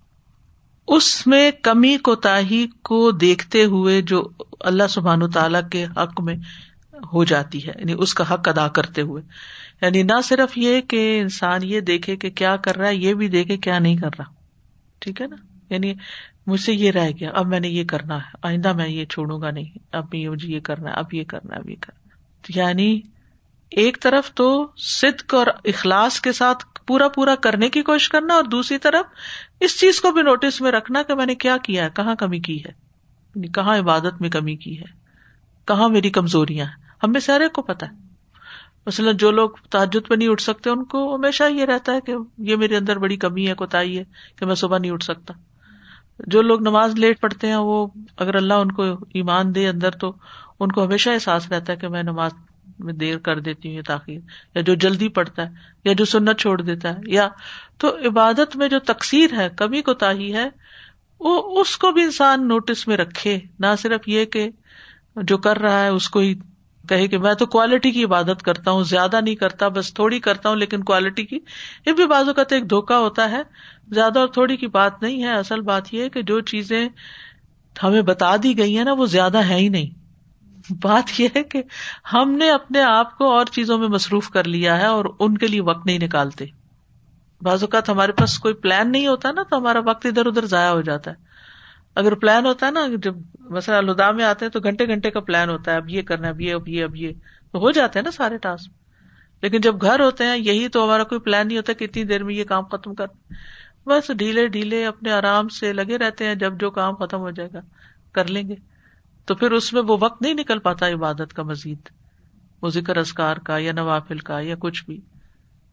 اس 0.86 1.26
میں 1.26 1.50
کمی 1.62 1.96
کو 1.96 2.14
تاہی 2.14 2.66
کو 2.82 3.10
دیکھتے 3.10 3.64
ہوئے 3.64 4.02
جو 4.02 4.28
اللہ 4.60 4.86
سبحان 4.90 5.30
تعالی 5.30 5.58
کے 5.70 5.84
حق 5.84 6.20
میں 6.20 6.34
ہو 7.12 7.24
جاتی 7.24 7.66
ہے 7.66 7.72
یعنی 7.78 7.94
اس 7.98 8.14
کا 8.14 8.34
حق 8.34 8.48
ادا 8.48 8.68
کرتے 8.68 9.02
ہوئے۔ 9.02 9.22
یعنی 9.82 10.02
نہ 10.02 10.20
صرف 10.24 10.58
یہ 10.58 10.80
کہ 10.80 11.20
انسان 11.20 11.60
یہ 11.62 11.80
دیکھے 11.80 12.16
کہ 12.16 12.30
کیا 12.30 12.56
کر 12.56 12.76
رہا 12.76 12.88
ہے، 12.88 12.94
یہ 12.94 13.14
بھی 13.14 13.28
دیکھے 13.28 13.56
کیا 13.56 13.78
نہیں 13.78 13.96
کر 13.96 14.10
رہا۔ 14.18 14.24
ٹھیک 14.98 15.22
ہے 15.22 15.26
نا؟ 15.26 15.36
یعنی 15.70 15.94
مجھ 16.46 16.60
سے 16.60 16.72
یہ 16.74 16.90
رہ 16.90 17.10
گیا، 17.20 17.30
اب 17.34 17.46
میں 17.46 17.60
نے 17.60 17.68
یہ 17.68 17.84
کرنا 17.84 18.16
ہے، 18.16 18.36
آئندہ 18.42 18.72
میں 18.72 18.88
یہ 18.88 19.04
چھوڑوں 19.04 19.40
گا 19.40 19.50
نہیں، 19.50 19.78
اب 19.92 20.14
مجھے 20.14 20.48
یہ 20.48 20.60
کرنا 20.60 20.90
ہے، 20.90 20.94
اب 20.94 21.14
یہ 21.14 21.24
کرنا 21.24 21.54
ہے، 21.54 21.60
اب 21.60 21.70
یہ 21.70 21.76
کرنا 21.80 22.08
ہے۔ 22.08 22.14
یعنی 22.60 23.00
ایک 23.70 23.98
طرف 24.02 24.34
تو 24.34 24.66
صدق 24.76 25.34
اور 25.34 25.46
اخلاص 25.64 26.20
کے 26.20 26.32
ساتھ 26.32 26.73
پورا 26.86 27.08
پورا 27.08 27.34
کرنے 27.34 27.68
کی 27.68 27.82
کوشش 27.82 28.08
کرنا 28.08 28.34
اور 28.34 28.44
دوسری 28.44 28.78
طرف 28.78 29.06
اس 29.60 29.80
چیز 29.80 30.00
کو 30.00 30.10
بھی 30.10 30.22
نوٹس 30.22 30.60
میں 30.60 30.72
رکھنا 30.72 31.02
کہ 31.02 31.14
میں 31.14 31.26
نے 31.26 31.34
کیا 31.34 31.56
کیا 31.56 31.84
ہے، 31.84 31.88
کہاں 31.94 32.14
کمی 32.14 32.38
کی 32.40 32.64
ہے؟ 32.64 32.70
یعنی 33.34 33.48
کہاں 33.48 33.78
عبادت 33.78 34.20
میں 34.20 34.30
کمی 34.30 34.56
کی 34.56 34.80
ہے؟ 34.80 34.84
کہاں 35.64 35.88
میری 35.88 36.10
کمزوریاں 36.10 36.66
ہیں؟ 36.66 36.72
ہمیں 37.02 37.20
سارے 37.20 37.48
کو 37.48 37.62
پتا 37.62 37.86
ہے۔ 37.86 37.92
مثلاً 38.86 39.16
جو 39.16 39.30
لوگ 39.30 39.50
تعجد 39.70 40.08
پہ 40.08 40.14
نہیں 40.14 40.28
اٹھ 40.28 40.42
سکتے، 40.42 40.70
ان 40.70 40.84
کو 40.84 41.16
ہمیشہ 41.16 41.44
یہ 41.50 41.64
رہتا 41.64 41.92
ہے 41.92 42.00
کہ 42.00 42.14
یہ 42.38 42.56
میرے 42.56 42.76
اندر 42.76 42.98
بڑی 42.98 43.16
کمی 43.16 43.48
ہے 43.48 43.54
کوتا 43.54 43.80
ہے 43.80 44.04
کہ 44.36 44.46
میں 44.46 44.54
صبح 44.54 44.78
نہیں 44.78 44.92
اٹھ 44.92 45.04
سکتا۔ 45.04 45.34
جو 46.26 46.42
لوگ 46.42 46.60
نماز 46.60 46.94
لیٹ 46.94 47.20
پڑھتے 47.20 47.46
ہیں، 47.46 47.56
وہ 47.56 47.86
اگر 48.16 48.34
اللہ 48.34 48.54
ان 48.54 48.72
کو 48.72 48.82
ایمان 48.92 49.54
دے 49.54 49.68
اندر 49.68 49.90
تو 49.90 50.12
ان 50.60 50.72
کو 50.72 50.84
ہمیشہ 50.84 51.10
احساس 51.10 51.52
رہتا 51.52 51.72
ہے 51.72 51.78
کہ 51.78 51.88
میں 51.88 52.02
نماز 52.02 52.30
میں 52.78 52.92
دیر 52.92 53.18
کر 53.18 53.38
دیتی 53.38 53.68
ہوں 53.68 53.76
یا 53.76 53.82
تاخیر، 53.86 54.20
یا 54.54 54.60
جو 54.60 54.74
جلدی 54.74 55.08
پڑتا 55.08 55.42
ہے، 55.42 55.50
یا 55.84 55.92
جو 55.92 56.04
سنت 56.04 56.38
چھوڑ 56.38 56.60
دیتا 56.60 56.94
ہے، 56.94 57.00
یا 57.06 57.28
تو 57.78 57.96
عبادت 58.08 58.56
میں 58.56 58.68
جو 58.68 58.78
تقسیر 58.78 59.30
ہے، 59.36 59.48
کمی 59.56 59.82
کو 59.82 59.94
تاہی 59.94 60.34
ہے، 60.34 60.48
وہ 61.20 61.60
اس 61.60 61.76
کو 61.76 61.92
بھی 61.92 62.02
انسان 62.02 62.48
نوٹس 62.48 62.88
میں 62.88 62.96
رکھے، 62.96 63.38
نہ 63.58 63.66
صرف 63.78 64.08
یہ 64.08 64.24
کہ 64.24 64.50
جو 65.16 65.38
کر 65.38 65.58
رہا 65.58 65.82
ہے 65.82 65.88
اس 65.88 66.08
کو 66.10 66.20
ہی 66.20 66.34
کہے 66.88 67.08
کہ 67.08 67.18
میں 67.18 67.34
تو 67.34 67.46
کوالٹی 67.46 67.90
کی 67.90 68.04
عبادت 68.04 68.42
کرتا 68.42 68.70
ہوں، 68.70 68.84
زیادہ 68.84 69.20
نہیں 69.20 69.34
کرتا، 69.34 69.68
بس 69.68 69.94
تھوڑی 69.94 70.18
کرتا 70.20 70.48
ہوں، 70.48 70.56
لیکن 70.56 70.82
کوالٹی 70.82 71.26
کی۔ 71.26 71.38
یہ 71.86 71.92
بھی 71.92 72.06
بازو 72.06 72.34
کا 72.34 72.42
تو 72.42 72.54
ایک 72.54 72.70
دھوکا 72.70 72.98
ہوتا 72.98 73.30
ہے، 73.30 73.42
زیادہ 73.88 74.18
اور 74.18 74.28
تھوڑی 74.28 74.56
کی 74.56 74.66
بات 74.66 75.02
نہیں 75.02 75.22
ہے، 75.22 75.34
اصل 75.34 75.60
بات 75.60 75.94
یہ 75.94 76.08
کہ 76.08 76.22
جو 76.22 76.40
چیزیں 76.40 76.88
ہمیں 77.82 78.02
بتا 78.02 78.36
دی 78.36 78.58
گئی 78.58 78.76
ہیں 78.76 78.84
نا، 78.84 78.92
وہ 78.92 79.06
زیادہ 79.06 79.38
ہے 79.38 79.54
ہی 79.54 79.68
نہیں۔ 79.68 80.03
بات 80.70 81.20
یہ 81.20 81.28
ہے 81.36 81.42
کہ 81.42 81.62
ہم 82.12 82.30
نے 82.30 82.50
اپنے 82.50 82.82
آپ 82.82 83.18
کو 83.18 83.30
اور 83.30 83.46
چیزوں 83.46 83.78
میں 83.78 83.88
مصروف 83.88 84.30
کر 84.30 84.44
لیا 84.44 84.80
ہے 84.80 84.86
اور 84.86 85.04
ان 85.18 85.38
کے 85.38 85.46
لیے 85.46 85.60
وقت 85.60 85.86
نہیں 85.86 85.98
نکالتے۔ 85.98 86.44
بعض 87.42 87.62
اوقات 87.62 87.88
ہمارے 87.88 88.12
پاس 88.12 88.38
کوئی 88.38 88.54
پلان 88.54 88.92
نہیں 88.92 89.06
ہوتا 89.06 89.32
نا، 89.32 89.42
تو 89.42 89.56
ہمارا 89.56 89.78
وقت 89.86 90.06
ادھر 90.06 90.26
ادھر 90.26 90.46
ضائع 90.46 90.70
ہو 90.70 90.80
جاتا 90.80 91.10
ہے۔ 91.10 91.16
اگر 91.94 92.14
پلان 92.14 92.46
ہوتا 92.46 92.66
ہے 92.66 92.70
نا، 92.70 92.80
جب 93.02 93.14
مثلا 93.40 93.76
الدا 93.76 94.10
میں 94.10 94.24
آتے 94.24 94.44
ہیں 94.44 94.52
تو 94.52 94.60
گھنٹے 94.60 94.86
گھنٹے 94.86 95.10
کا 95.10 95.20
پلان 95.20 95.50
ہوتا 95.50 95.72
ہے، 95.72 95.76
اب 95.76 95.88
یہ 95.88 96.02
کرنا 96.02 96.28
اب 96.28 96.40
یہ 96.40 96.54
اب 96.54 96.68
یہ 96.68 96.84
اب 96.84 96.96
یہ۔ 96.96 97.12
تو 97.52 97.58
ہو 97.58 97.70
جاتے 97.70 97.98
ہیں 97.98 98.04
نا 98.04 98.10
سارے 98.10 98.38
ٹاسک 98.38 98.70
لیکن 99.42 99.60
جب 99.60 99.82
گھر 99.82 100.00
ہوتے 100.00 100.24
ہیں، 100.24 100.38
یہی 100.38 100.68
تو 100.68 100.84
ہمارا 100.84 101.04
کوئی 101.04 101.20
پلان 101.20 101.48
نہیں 101.48 101.56
ہوتا 101.56 101.72
کہ 101.72 101.84
اتنی 101.84 102.04
دیر 102.04 102.24
میں 102.24 102.34
یہ 102.34 102.44
کام 102.44 102.64
ختم 102.64 102.94
کر۔ 102.94 103.06
بس 103.86 104.10
ڈھیلے 104.18 104.46
ڈھیلے 104.46 104.86
اپنے 104.86 105.12
آرام 105.12 105.48
سے 105.48 105.72
لگے 105.72 105.98
رہتے 105.98 106.26
ہیں، 106.26 106.34
جب 106.34 106.60
جو 106.60 106.70
کام 106.70 106.94
ختم 106.94 107.18
ہو 107.18 107.30
جائے 107.30 107.48
گا، 107.54 107.60
کر 108.12 108.26
لیں 108.26 108.48
گے۔ 108.48 108.73
تو 109.26 109.34
پھر 109.34 109.50
اس 109.50 109.72
میں 109.72 109.82
وہ 109.82 109.96
وقت 110.00 110.22
نہیں 110.22 110.34
نکل 110.34 110.58
پاتا 110.58 110.88
عبادت 110.88 111.32
کا 111.32 111.42
مزید، 111.42 111.88
وہ 112.62 112.68
ذکر 112.68 112.96
ازکار 112.96 113.36
کا 113.36 113.58
یا 113.58 113.72
نوافل 113.72 114.18
کا 114.18 114.40
یا 114.40 114.54
کچھ 114.58 114.84
بھی۔ 114.84 115.00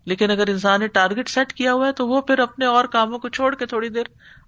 لیکن 0.06 0.32
اگر 0.32 0.50
انسان 0.50 0.80
نے 0.80 0.88
ٹارگیٹ 0.88 1.30
سیٹ 1.30 1.54
کیا 1.54 1.74
ہوا 1.74 1.88
ہے 1.88 1.92
تو 1.92 2.08
وہ 2.08 2.22
پھر 2.22 2.40
اپنے 2.40 2.66
اور 2.66 2.86
کاموں 2.86 3.20
کو 3.20 3.30
چھوڑ 3.30 3.56
کے 3.56 3.66
تھوڑی 3.66 3.90
دیر 3.90 4.04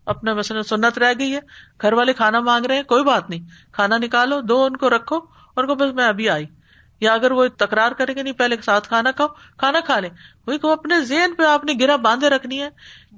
اپنا 0.05 0.33
مثلاً 0.33 0.61
سنت 0.61 0.97
رہ 0.97 1.13
گئی 1.19 1.33
ہے۔ 1.33 1.39
گھر 1.81 1.93
والے 1.93 2.13
کھانا 2.13 2.39
مانگ 2.39 2.65
رہے 2.65 2.75
ہیں، 2.75 2.83
کوئی 2.83 3.03
بات 3.03 3.29
نہیں۔ 3.29 3.39
کھانا 3.71 3.97
نکالو، 3.97 4.41
دو 4.41 4.63
ان 4.63 4.77
کو 4.77 4.89
رکھو 4.89 5.17
اور 5.53 5.63
کو 5.63 5.75
بس 5.75 5.93
میں 5.93 6.05
ابھی 6.05 6.29
آئی۔ 6.29 6.45
یا 6.99 7.13
اگر 7.13 7.31
وہ 7.31 7.47
تکرار 7.57 7.91
کریں 7.91 8.15
گے، 8.15 8.23
نہیں 8.23 8.33
پہلے 8.33 8.55
ساتھ 8.63 8.87
کھانا 8.87 9.11
کھاؤ، 9.11 9.27
کھانا 9.57 9.79
کھا 9.79 9.99
لیں۔ 9.99 10.09
وہی 10.47 10.57
کو 10.57 10.71
اپنے 10.71 11.01
زین 11.01 11.35
پہ 11.35 11.43
آپ 11.43 11.65
نے 11.65 11.73
گرا 11.79 11.95
باندھے 11.95 12.29
رکھنی 12.29 12.61
ہے 12.61 12.69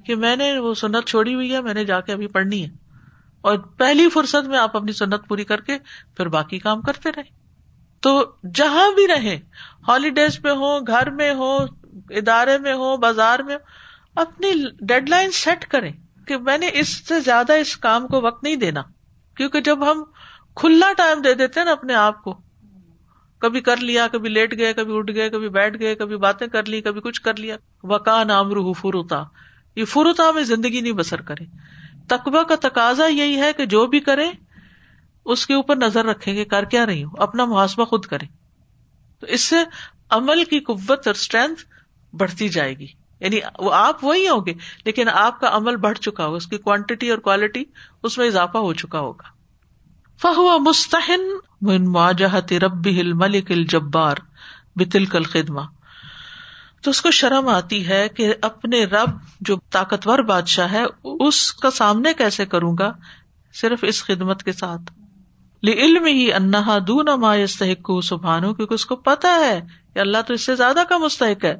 کہ 0.05 0.15
میں 0.15 0.35
نے 0.35 0.59
وہ 0.59 0.73
سنت 0.73 1.07
چھوڑی 1.07 1.35
ہوئی 1.35 1.53
ہے، 1.53 1.61
میں 1.61 1.73
نے 1.73 1.85
جا 1.85 2.01
کے 2.01 2.13
ابھی 2.13 2.27
پڑھنی 2.27 2.65
ہے۔ 2.65 2.84
اور 3.45 3.57
پہلی 3.57 4.09
فرصت 4.09 4.47
میں 4.47 4.59
آپ 4.59 4.77
اپنی 4.77 4.91
سنت 4.91 5.27
پوری 5.27 5.43
کر 5.43 5.61
کے 5.61 5.77
پھر 6.17 6.27
باقی 6.27 6.59
کام 6.59 6.81
کرتے 6.81 7.09
رہے 7.15 7.23
تو 7.99 8.31
جہاں 8.53 8.91
بھی 8.91 9.07
رہے 9.07 9.39
ہالیڈیز 9.87 10.41
پہ 10.41 10.49
ہو 10.49 10.79
گھر 10.79 11.09
میں 11.09 11.33
ہو 11.33 11.57
ادارے 12.09 12.57
میں 12.57 12.73
ہو 12.73 12.97
بازار 12.97 13.39
میں 13.39 13.55
ہو 13.55 14.19
اپنی 14.21 14.47
ڈیڈ 14.81 15.09
لائن 15.09 15.31
سیٹ 15.31 15.65
کریں 15.65 15.91
کہ 16.27 16.37
میں 16.37 16.57
نے 16.57 16.69
اس 16.73 17.07
سے 17.07 17.19
زیادہ 17.19 17.53
اس 17.53 17.77
کام 17.77 18.07
کو 18.07 18.21
وقت 18.21 18.43
نہیں 18.43 18.55
دینا۔ 18.55 18.81
کیونکہ 19.37 19.61
جب 19.61 19.91
ہم 19.91 20.03
کھلا 20.55 20.93
ٹائم 20.97 21.21
دے 21.21 21.33
دیتے 21.33 21.59
ہیں 21.59 21.65
نا 21.65 21.71
اپنے 21.71 21.93
آپ 21.93 22.23
کو، 22.23 22.41
کبھی 23.39 23.61
کر 23.61 23.77
لیا، 23.77 24.07
کبھی 24.07 24.29
لیٹ 24.29 24.57
گئے، 24.57 24.73
کبھی 24.73 24.97
اٹھ 24.97 25.11
گئے، 25.11 25.29
کبھی 25.29 25.49
بیٹھ 25.49 25.79
گئے، 25.79 25.95
کبھی 25.95 26.17
باتیں 26.17 26.47
کر 26.47 26.65
لی، 26.65 26.81
کبھی 26.81 27.01
کچھ 27.01 27.21
کر 27.21 27.35
لیا۔ 27.35 27.57
وکا 27.83 28.23
نام 28.23 28.49
روح 28.49 28.73
فروتا، 28.81 29.23
یہ 29.75 29.85
فروتا 29.85 30.31
میں 30.31 30.43
زندگی 30.43 30.81
نہیں 30.81 30.93
بسر 30.93 31.21
کرے۔ 31.21 31.74
تقبہ 32.07 32.43
کا 32.43 32.55
تقاضا 32.61 33.05
یہی 33.05 33.41
ہے 33.41 33.53
کہ 33.53 33.65
جو 33.65 33.85
بھی 33.85 33.99
کرے، 33.99 34.31
اس 35.25 35.47
کے 35.47 35.53
اوپر 35.53 35.75
نظر 35.75 36.05
رکھیں 36.05 36.35
گے 36.35 36.45
کر 36.45 36.63
کیا 36.63 36.85
رہی 36.85 37.03
ہوں، 37.03 37.11
اپنا 37.17 37.45
محاسبہ 37.45 37.85
خود 37.85 38.05
کرے 38.05 38.25
تو 39.19 39.27
اس 39.27 39.41
سے 39.41 39.55
عمل 40.09 40.43
کی 40.43 40.59
قوت 40.59 41.07
اور 41.07 41.15
اسٹرینتھ 41.15 41.65
بڑھتی 42.15 42.49
جائے 42.49 42.77
گی۔ 42.77 42.87
یعنی 43.19 43.39
وہ 43.59 43.73
آپ 43.73 44.03
وہی 44.03 44.29
ہوں 44.29 44.45
گے، 44.45 44.53
لیکن 44.85 45.09
آپ 45.09 45.39
کا 45.39 45.49
عمل 45.51 45.75
بڑھ 45.75 45.97
چکا 45.97 46.25
ہوگا، 46.25 46.37
اس 46.37 46.47
کی 46.47 46.57
کوانٹٹی 46.57 47.09
اور 47.09 47.17
کوالٹی 47.17 47.63
اس 48.03 48.17
میں 48.17 48.27
اضافہ 48.27 48.57
ہو 48.57 48.73
چکا 48.73 48.99
ہوگا۔ 48.99 49.35
فہو 50.21 50.59
مستحن 50.59 51.21
مواجہت 51.85 52.53
رب 52.53 52.87
ہل 52.87 53.13
ملک 53.13 53.51
الجبار 53.51 54.15
بتل 54.75 55.05
کل 55.05 55.23
خدمہ 55.23 55.61
تو 56.85 56.91
اس 56.91 57.01
کو 57.01 57.11
شرم 57.11 57.47
آتی 57.47 57.87
ہے 57.87 58.09
کہ 58.09 58.33
اپنے 58.41 58.83
رب 58.83 59.09
جو 59.41 59.57
طاقتور 59.71 60.19
بادشاہ 60.19 60.71
ہے، 60.71 60.83
اس 61.03 61.53
کا 61.53 61.71
سامنے 61.71 62.13
کیسے 62.13 62.45
کروں 62.45 62.75
گا؟ 62.79 62.93
صرف 63.53 63.79
اس 63.81 64.03
خدمت 64.03 64.43
کے 64.43 64.51
ساتھ۔ 64.51 64.91
علم 65.63 66.05
ہی 66.05 66.33
انہا 66.33 66.77
دون 66.87 67.05
ما 67.19 67.35
یستحق 67.35 67.91
سبحانو 68.03 68.53
کیونکہ 68.53 68.73
اس 68.73 68.85
کو 68.85 68.95
پتا 68.95 69.35
ہے 69.35 69.61
کہ 69.93 69.99
اللہ 69.99 70.17
تو 70.27 70.33
اس 70.33 70.45
سے 70.45 70.55
زیادہ 70.55 70.79
کا 70.89 70.97
مستحق 70.97 71.45
ہے۔ 71.45 71.55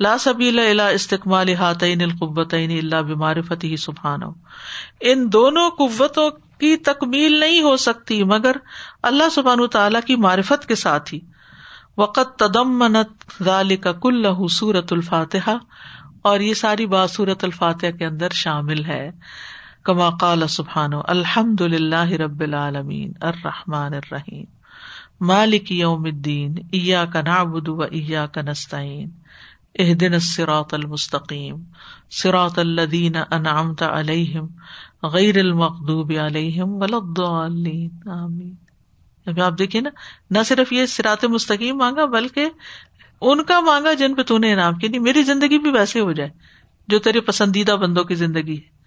لا 0.00 0.18
سبیل 0.18 0.58
الا 0.58 0.88
استقمال 0.88 1.54
ہاتین 1.54 2.02
القوتین 2.02 2.70
الا 2.70 3.00
بمعرفت 3.00 3.64
ہی 3.64 3.76
سبحانو 3.76 4.30
ان 5.00 5.32
دونوں 5.32 5.70
قوتوں 5.70 6.30
کی 6.30 6.76
تکمیل 6.76 7.40
نہیں 7.40 7.62
ہو 7.62 7.76
سکتی، 7.76 8.24
مگر 8.24 8.56
اللہ 9.02 9.28
سبحان 9.32 9.66
تعالیٰ 9.66 10.00
کی 10.06 10.16
معرفت 10.16 10.68
کے 10.68 10.74
ساتھ 10.74 11.14
ہی۔ 11.14 11.20
وقت 11.96 12.38
تدمنت 12.38 13.42
ذالک 13.44 13.88
کلہ 14.02 14.46
سورت 14.46 14.92
الفاتحہ 14.92 15.58
اور 16.22 16.40
یہ 16.40 16.54
ساری 16.54 16.86
بات 16.86 17.10
سورت 17.10 17.44
الفاتحہ 17.44 17.90
کے 17.90 18.06
اندر 18.06 18.28
شامل 18.30 18.84
ہے۔ 18.84 19.10
کما 19.82 20.10
قال 20.10 20.46
سبحان 20.48 20.90
الحمد 21.04 21.60
للہ 21.60 22.10
رب 22.12 22.40
العالمین، 22.40 23.12
الرحمٰن 23.20 23.94
الرحیم، 23.94 24.44
مالک 25.20 25.72
یوم 25.72 26.04
الدین 26.04 26.54
ایا 26.70 27.04
کا 27.04 27.20
نابود 27.20 27.68
و 27.68 27.82
ایا 27.82 28.26
کا 28.26 28.42
نستعین 28.42 29.10
اح 29.78 29.92
دن 30.00 30.18
سراۃ 30.18 30.72
المستقیم 30.72 31.56
سراۃ 32.10 32.56
الدین 32.56 33.16
انعمت 33.30 33.82
علیہم، 33.82 34.46
غیر 35.02 35.38
المقوب 35.38 36.12
علیہم 36.24 36.68
ولدین 36.68 38.08
آمین۔ 38.08 38.69
یعنی 39.26 39.40
ابھی 39.40 39.42
آپ 39.42 39.58
دیکھیے 39.58 39.82
نا، 39.82 39.90
نہ 40.30 40.38
صرف 40.46 40.72
یہ 40.72 40.86
سرات 40.86 41.24
مستقیم 41.24 41.76
مانگا، 41.76 42.04
بلکہ 42.04 42.48
ان 43.20 43.44
کا 43.44 43.60
مانگا 43.60 43.92
جن 43.92 44.14
پہ 44.14 44.22
تو 44.22 44.38
نے 44.38 44.52
انعام 44.52 44.74
کی 44.74 44.88
نہیں، 44.88 45.00
میری 45.00 45.22
زندگی 45.22 45.58
بھی 45.58 45.70
ویسے 45.70 46.00
ہو 46.00 46.12
جائے، 46.12 46.30
جو 46.88 46.98
تیرے 46.98 47.20
پسندیدہ 47.20 47.72
بندوں 47.72 48.04
کی 48.04 48.14
زندگی 48.14 48.56
ہے۔ 48.56 48.80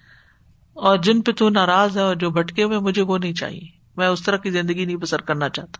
اور 0.73 0.97
جن 0.97 1.21
پہ 1.21 1.31
تو 1.31 1.49
ناراض 1.49 1.97
ہے 1.97 2.01
اور 2.01 2.15
جو 2.15 2.29
بھٹکے 2.29 2.63
ہوئے، 2.63 2.79
مجھے 2.79 3.01
وہ 3.01 3.17
نہیں 3.17 3.33
چاہیے۔ 3.33 3.83
میں 3.97 4.07
اس 4.07 4.23
طرح 4.23 4.37
کی 4.37 4.49
زندگی 4.51 4.85
نہیں 4.85 4.95
بسر 4.95 5.21
کرنا 5.21 5.49
چاہتا۔ 5.49 5.77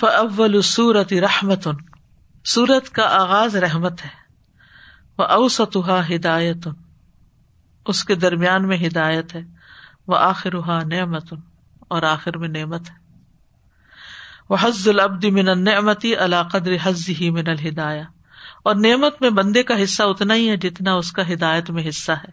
فأول 0.00 0.54
السورة 0.54 1.18
رحمة۔ 1.20 1.72
سورت 2.44 2.90
کا 2.90 3.02
آغاز 3.02 3.56
رحمت 3.56 4.04
ہے۔ 4.04 4.08
وہ 5.18 5.24
اوسطها 5.24 6.14
ہدایت۔ 6.14 6.68
اس 7.86 8.04
کے 8.04 8.14
درمیان 8.14 8.68
میں 8.68 8.76
ہدایت 8.86 9.34
ہے۔ 9.34 9.40
وہ 10.06 10.16
آخر 10.16 10.84
نعمت۔ 10.84 11.34
اور 11.88 12.02
آخر 12.02 12.38
میں 12.38 12.48
نعمت 12.48 12.90
ہے۔ 12.90 12.94
وہ 14.50 14.56
حز 14.62 14.88
العبد 14.88 15.24
من 15.24 15.64
نعمتی 15.64 16.16
اللہ 16.16 16.42
قدر 16.52 16.72
حز 16.86 17.08
ہی 17.08 17.30
من 17.30 17.44
الہدایا 17.46 18.02
اور 18.62 18.74
نعمت 18.74 19.22
میں 19.22 19.30
بندے 19.30 19.62
کا 19.62 19.82
حصہ 19.82 20.02
اتنا 20.02 20.34
ہی 20.34 20.50
ہے 20.50 20.56
جتنا 20.56 20.92
اس 20.92 21.12
کا 21.12 21.32
ہدایت 21.32 21.70
میں 21.70 21.88
حصہ 21.88 22.12
ہے۔ 22.12 22.32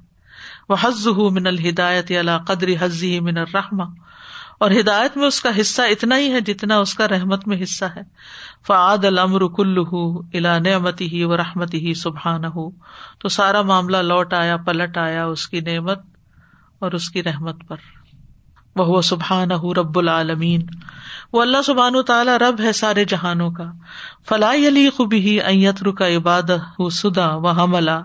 وہ 0.69 0.75
حز 0.83 1.07
من 1.07 1.47
الہدایت 1.47 2.11
اللہ 2.19 2.37
قدر 2.47 2.67
حز 2.81 3.03
ہی 3.03 3.19
من 3.19 3.37
الرحمہ 3.37 3.83
اور 4.57 4.71
ہدایت 4.71 5.17
میں 5.17 5.27
اس 5.27 5.41
کا 5.41 5.49
حصہ 5.61 5.81
اتنا 5.81 6.17
ہی 6.17 6.31
ہے 6.31 6.41
جتنا 6.41 6.77
اس 6.77 6.93
کا 6.93 7.07
رحمت 7.07 7.47
میں 7.47 7.63
حصہ 7.63 7.85
ہے۔ 7.85 8.01
فعاد 8.67 9.05
المر 9.05 9.47
کل 9.47 9.77
الا 10.33 10.57
نعمتی 10.57 11.11
ہی 11.11 11.23
و 11.23 11.37
رحمتی 11.37 11.87
ہی 11.87 11.93
سبحان 11.93 12.45
ہو 12.45 12.69
تو 13.19 13.29
سارا 13.29 13.61
معاملہ 13.61 13.97
لوٹ 13.97 14.33
آیا، 14.33 14.57
پلٹ 14.57 14.97
آیا 14.97 15.25
اس 15.25 15.47
کی 15.47 15.59
نعمت 15.59 15.99
اور 16.79 16.91
اس 16.91 17.09
کی 17.09 17.23
رحمت 17.23 17.67
پر۔ 17.67 17.75
وہ 18.75 19.01
سبحان 19.01 19.51
رب 19.51 19.99
العالمین۔ 19.99 20.61
وہ 21.33 21.41
اللہ 21.41 21.61
سبحان 21.65 21.95
و 21.95 22.01
تعالیٰ 22.01 22.37
رب 22.37 22.61
ہے 22.61 22.73
سارے 22.73 23.05
جہانوں 23.05 23.51
کا۔ 23.51 23.63
فلاح 24.29 24.53
علی 24.53 24.89
خوبی 24.89 25.41
ایتر 25.41 25.91
کا 25.91 26.07
عباد 26.07 26.79
سدا 26.91 27.35
و 27.35 27.47
حملہ۔ 27.47 28.03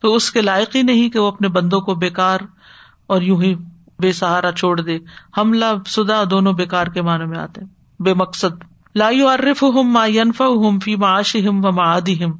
تو 0.00 0.14
اس 0.14 0.30
کے 0.30 0.40
لائق 0.40 0.76
ہی 0.76 0.82
نہیں 0.82 1.10
کہ 1.10 1.18
وہ 1.18 1.28
اپنے 1.28 1.48
بندوں 1.48 1.80
کو 1.80 1.94
بےکار 1.94 2.38
اور 3.06 3.22
یوں 3.22 3.42
ہی 3.42 3.54
بے 4.02 4.12
سہارا 4.12 4.52
چھوڑ 4.52 4.80
دے۔ 4.80 4.98
حملہ 5.38 5.64
سدا 5.86 6.22
دونوں 6.30 6.52
بےکار 6.52 6.86
کے 6.86 7.02
معنی 7.02 7.24
میں 7.24 7.38
آتے 7.38 7.60
بے 8.00 8.14
مقصد۔ 8.14 8.64
لائی 8.94 9.22
عرف 9.22 9.62
ہم 9.62 9.92
ما 9.92 10.06
ینف 10.06 10.40
ہم 10.40 10.78
فی 10.78 10.96
معاش 10.96 11.36
ہم 11.36 11.64
و 11.64 11.72
معادی 11.72 12.24
ہم 12.24 12.30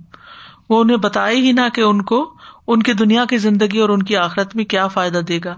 وہ 0.70 0.80
انہیں 0.80 0.96
بتائے 0.96 1.36
ہی 1.36 1.52
نہ 1.52 1.68
کہ 1.74 1.80
ان 1.80 2.02
کو 2.02 2.34
ان 2.66 2.82
کی 2.82 2.92
دنیا 2.92 3.24
کی 3.24 3.36
زندگی 3.36 3.78
اور 3.78 3.88
ان 3.88 4.02
کی 4.02 4.16
آخرت 4.16 4.56
میں 4.56 4.64
کیا 4.64 4.86
فائدہ 4.86 5.18
دے 5.18 5.38
گا۔ 5.44 5.54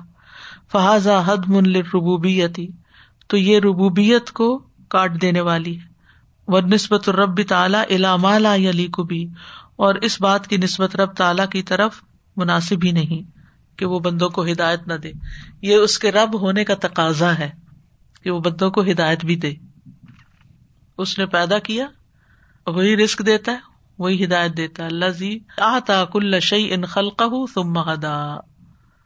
فہذا 0.73 1.23
حد 1.27 1.47
من 1.47 1.77
ربوبیتی 1.77 2.69
تو 3.29 3.37
یہ 3.37 3.59
ربوبیت 3.59 4.31
کو 4.31 4.63
کاٹ 4.89 5.23
دینے 5.23 5.41
والی 5.41 5.77
ہے۔ 5.77 5.87
وہ 6.49 6.61
نسبت 6.61 7.09
رب 7.09 7.41
تعلیٰ 7.49 7.83
علام 7.91 8.27
علی 8.27 8.87
کو 8.87 9.03
بھی 9.03 9.29
اور 9.77 9.95
اس 9.95 10.21
بات 10.21 10.47
کی 10.47 10.57
نسبت 10.57 10.97
رب 10.97 11.13
تعلیٰ 11.13 11.49
کی 11.49 11.63
طرف 11.63 12.03
مناسب 12.37 12.77
ہی 12.85 12.93
نہیں۔ 12.93 13.34
کہ 13.77 13.87
وہ 13.87 13.99
بندوں 13.99 14.29
کو 14.29 14.45
ہدایت 14.45 14.87
نہ 14.87 14.95
دے۔ 14.95 15.13
یہ 15.63 15.77
اس 15.77 15.99
کے 15.99 16.13
رب 16.13 16.41
ہونے 16.41 16.65
کا 16.65 16.75
تقاضا 16.75 17.39
ہے 17.39 17.51
کہ 18.23 18.31
وہ 18.31 18.41
بندوں 18.41 18.71
کو 18.71 18.83
ہدایت 18.83 19.25
بھی 19.25 19.37
دے۔ 19.37 19.55
اس 20.99 21.19
نے 21.19 21.27
پیدا 21.27 21.59
کیا، 21.59 21.87
وہی 22.67 22.97
رسک 22.97 23.27
دیتا 23.27 23.53
ہے، 23.53 23.57
وہی 23.99 24.25
ہدایت 24.25 24.57
دیتا 24.57 24.83
ہے۔ 24.83 24.89
اللہ 24.89 25.09
زی 25.09 25.39
آتا 25.59 26.05
کل 26.05 26.41
شعی 26.41 26.73
ان 26.73 26.85
خلقہ 26.85 27.25
ثم 27.55 27.79
ہدا۔ 27.79 28.37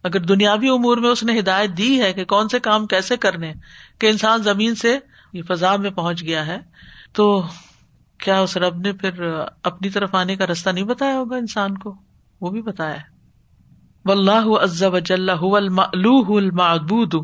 اگر 0.02 0.20
دنیاوی 0.20 0.68
امور 0.68 0.96
میں 0.96 1.10
اس 1.10 1.22
نے 1.24 1.38
ہدایت 1.38 1.70
دی 1.78 2.00
ہے 2.00 2.12
کہ 2.12 2.24
کون 2.24 2.48
سے 2.48 2.60
کام 2.60 2.86
کیسے 2.86 3.16
کرنے، 3.16 3.52
کہ 3.98 4.06
انسان 4.06 4.42
زمین 4.42 4.74
سے 4.74 4.98
یہ 5.32 5.42
فضا 5.42 5.76
میں 5.76 5.90
پہنچ 5.90 6.22
گیا 6.22 6.46
ہے، 6.46 6.58
تو 7.12 7.46
کیا 8.18 8.40
اس 8.40 8.56
رب 8.56 8.76
نے 8.76 8.92
پھر 8.92 9.12
اپنی 9.62 9.90
طرف 9.90 10.14
آنے 10.14 10.36
کا 10.36 10.46
رستہ 10.46 10.70
نہیں 10.70 10.84
بتایا 10.84 11.18
ہوگا 11.18 11.36
انسان 11.36 11.78
کو؟ 11.78 11.94
وہ 12.40 12.50
بھی 12.50 12.62
بتایا 12.62 12.96
و 12.96 13.17
اللہ 14.10 14.48
عز 14.62 14.82
وجل 14.82 15.30
هو 15.30 15.56
المألوہ 15.56 16.36
المعبود. 16.36 17.14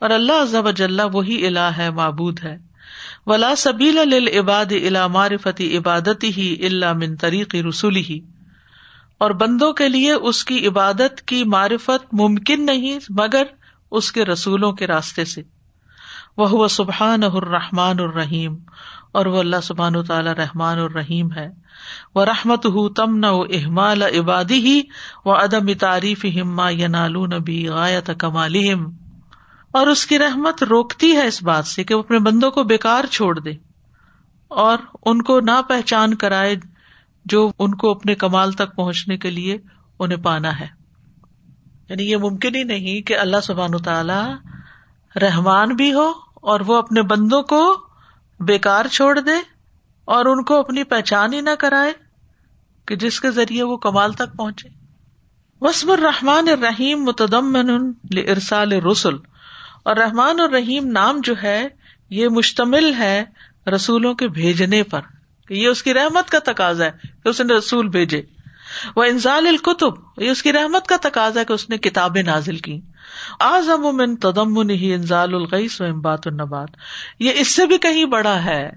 اور 0.00 0.10
اللہ 0.10 0.42
عز 0.42 0.54
وجل 0.54 1.00
وہی 1.12 1.46
الہ 1.46 1.68
ہے، 1.76 1.90
معبود 1.90 2.40
ہے. 2.44 2.58
ولا 3.26 3.54
سبیل 3.56 3.94
للعباد 3.94 4.72
الى 4.72 4.98
معرفت 5.10 5.60
عبادتی 5.60 6.30
ہی 6.36 6.66
اللہ 6.66 6.92
من 6.92 7.16
طریق 7.16 7.54
رسولی 7.68 8.00
ہی 8.00 8.20
اور 9.18 9.30
بندوں 9.30 9.72
کے 9.72 9.88
لیے 9.88 10.12
اس 10.12 10.44
کی 10.44 10.66
عبادت 10.66 11.22
کی 11.22 11.44
معرفت 11.44 12.14
ممکن 12.14 12.66
نہیں، 12.66 12.98
مگر 13.10 13.42
اس 13.90 14.12
کے 14.12 14.24
رسولوں 14.24 14.72
کے 14.72 14.86
راستے 14.86 15.24
سے. 15.24 15.42
وہ 16.36 16.68
سبحان 16.68 17.22
الرحمان 17.22 18.00
الرحیم. 18.00 18.56
اور 19.16 19.26
وہ 19.26 19.38
اللہ 19.38 19.56
سبحان 19.62 20.04
تعالی 20.04 20.30
رحمان 20.30 20.78
الرحیم 20.78 21.32
ہے۔ 21.32 21.48
وہ 22.14 22.24
رحمت 22.24 22.66
ہُ 22.66 22.94
تم 22.96 23.18
نہ 23.18 23.26
احمال 23.26 24.02
عبادی 24.02 24.54
ہی 24.54 24.82
و 25.24 25.32
ادم 25.32 25.72
تعریف 25.72 26.24
ہما 26.24 26.70
ینالو 26.70 27.26
نبی 27.26 27.68
غایت 27.68 28.10
کمال 28.18 28.56
اور 29.72 29.86
اس 29.86 30.06
کی 30.06 30.18
رحمت 30.18 30.62
روکتی 30.62 31.12
ہے 31.12 31.26
اس 31.26 31.42
بات 31.42 31.66
سے 31.66 31.84
کہ 31.84 31.94
وہ 31.94 32.00
اپنے 32.00 32.18
بندوں 32.18 32.50
کو 32.50 32.62
بےکار 32.62 33.04
چھوڑ 33.04 33.38
دے 33.38 33.50
اور 34.48 34.78
ان 35.04 35.22
کو 35.22 35.40
نہ 35.40 35.62
پہچان 35.68 36.14
کرائے 36.14 36.54
جو 37.24 37.50
ان 37.58 37.74
کو 37.74 37.90
اپنے 37.90 38.14
کمال 38.14 38.52
تک 38.52 38.76
پہنچنے 38.76 39.16
کے 39.16 39.30
لیے 39.30 39.58
انہیں 39.98 40.18
پانا 40.18 40.60
ہے۔ 40.60 40.66
یعنی 41.88 42.10
یہ 42.10 42.16
ممکن 42.16 42.54
ہی 42.54 42.62
نہیں 42.62 43.02
کہ 43.02 43.18
اللہ 43.18 43.40
سبحان 43.42 43.78
تعالی 43.78 44.50
رحمان 45.20 45.68
بھی 45.68 45.92
ہو 45.92 46.12
اور 46.34 46.60
وہ 46.60 46.76
اپنے 46.76 47.02
بندوں 47.02 47.42
کو 47.42 47.85
بےکار 48.40 48.86
چھوڑ 48.86 49.20
دے 49.20 49.34
اور 50.04 50.26
ان 50.26 50.44
کو 50.44 50.58
اپنی 50.58 50.84
پہچان 50.84 51.32
ہی 51.32 51.40
نہ 51.40 51.50
کرائے 51.58 51.92
کہ 52.86 52.96
جس 52.96 53.20
کے 53.20 53.30
ذریعے 53.30 53.62
وہ 53.62 53.76
کمال 53.76 54.12
تک 54.12 54.36
پہنچے۔ 54.36 54.68
وسم 55.60 55.90
الرحمان 55.90 56.48
الرحیم 56.48 57.04
متدمن 57.04 57.92
ارسال 58.12 58.72
رسول 58.72 59.18
اور 59.82 59.96
رحمان 59.96 60.40
اور 60.40 60.48
رحیم 60.48 60.86
نام 60.86 61.20
جو 61.22 61.34
ہے، 61.42 61.68
یہ 62.10 62.28
مشتمل 62.28 62.94
ہے 62.94 63.24
رسولوں 63.74 64.14
کے 64.14 64.28
بھیجنے 64.28 64.82
پر، 64.82 65.00
کہ 65.48 65.54
یہ 65.54 65.68
اس 65.68 65.82
کی 65.82 65.94
رحمت 65.94 66.30
کا 66.30 66.38
تقاضا 66.44 66.84
ہے 66.84 66.90
کہ 67.24 67.28
اس 67.28 67.40
نے 67.40 67.54
رسول 67.54 67.88
بھیجے۔ 67.88 68.22
وہ 68.96 69.04
انزال 69.04 69.46
القتب 69.46 70.22
یہ 70.22 70.30
اس 70.30 70.42
کی 70.42 70.52
رحمت 70.52 70.86
کا 70.86 70.96
تقاضا 71.02 71.40
ہے 71.40 71.44
کہ 71.44 71.52
اس 71.52 71.70
نے 71.70 71.78
کتابیں 71.78 72.22
نازل 72.22 72.56
کی 72.56 72.80
آزم 73.40 73.86
من 73.96 74.16
تدمن 74.16 74.70
ہی 74.70 74.94
انزال 74.94 75.34
الغیس 75.34 75.80
و 75.80 75.84
امبات 75.84 76.26
النبات. 76.26 76.68
یہ 77.18 77.32
اس 77.34 77.54
سے 77.54 77.66
بھی 77.66 77.78
کہیں 77.78 78.04
بڑا 78.04 78.44
ہے 78.44 78.70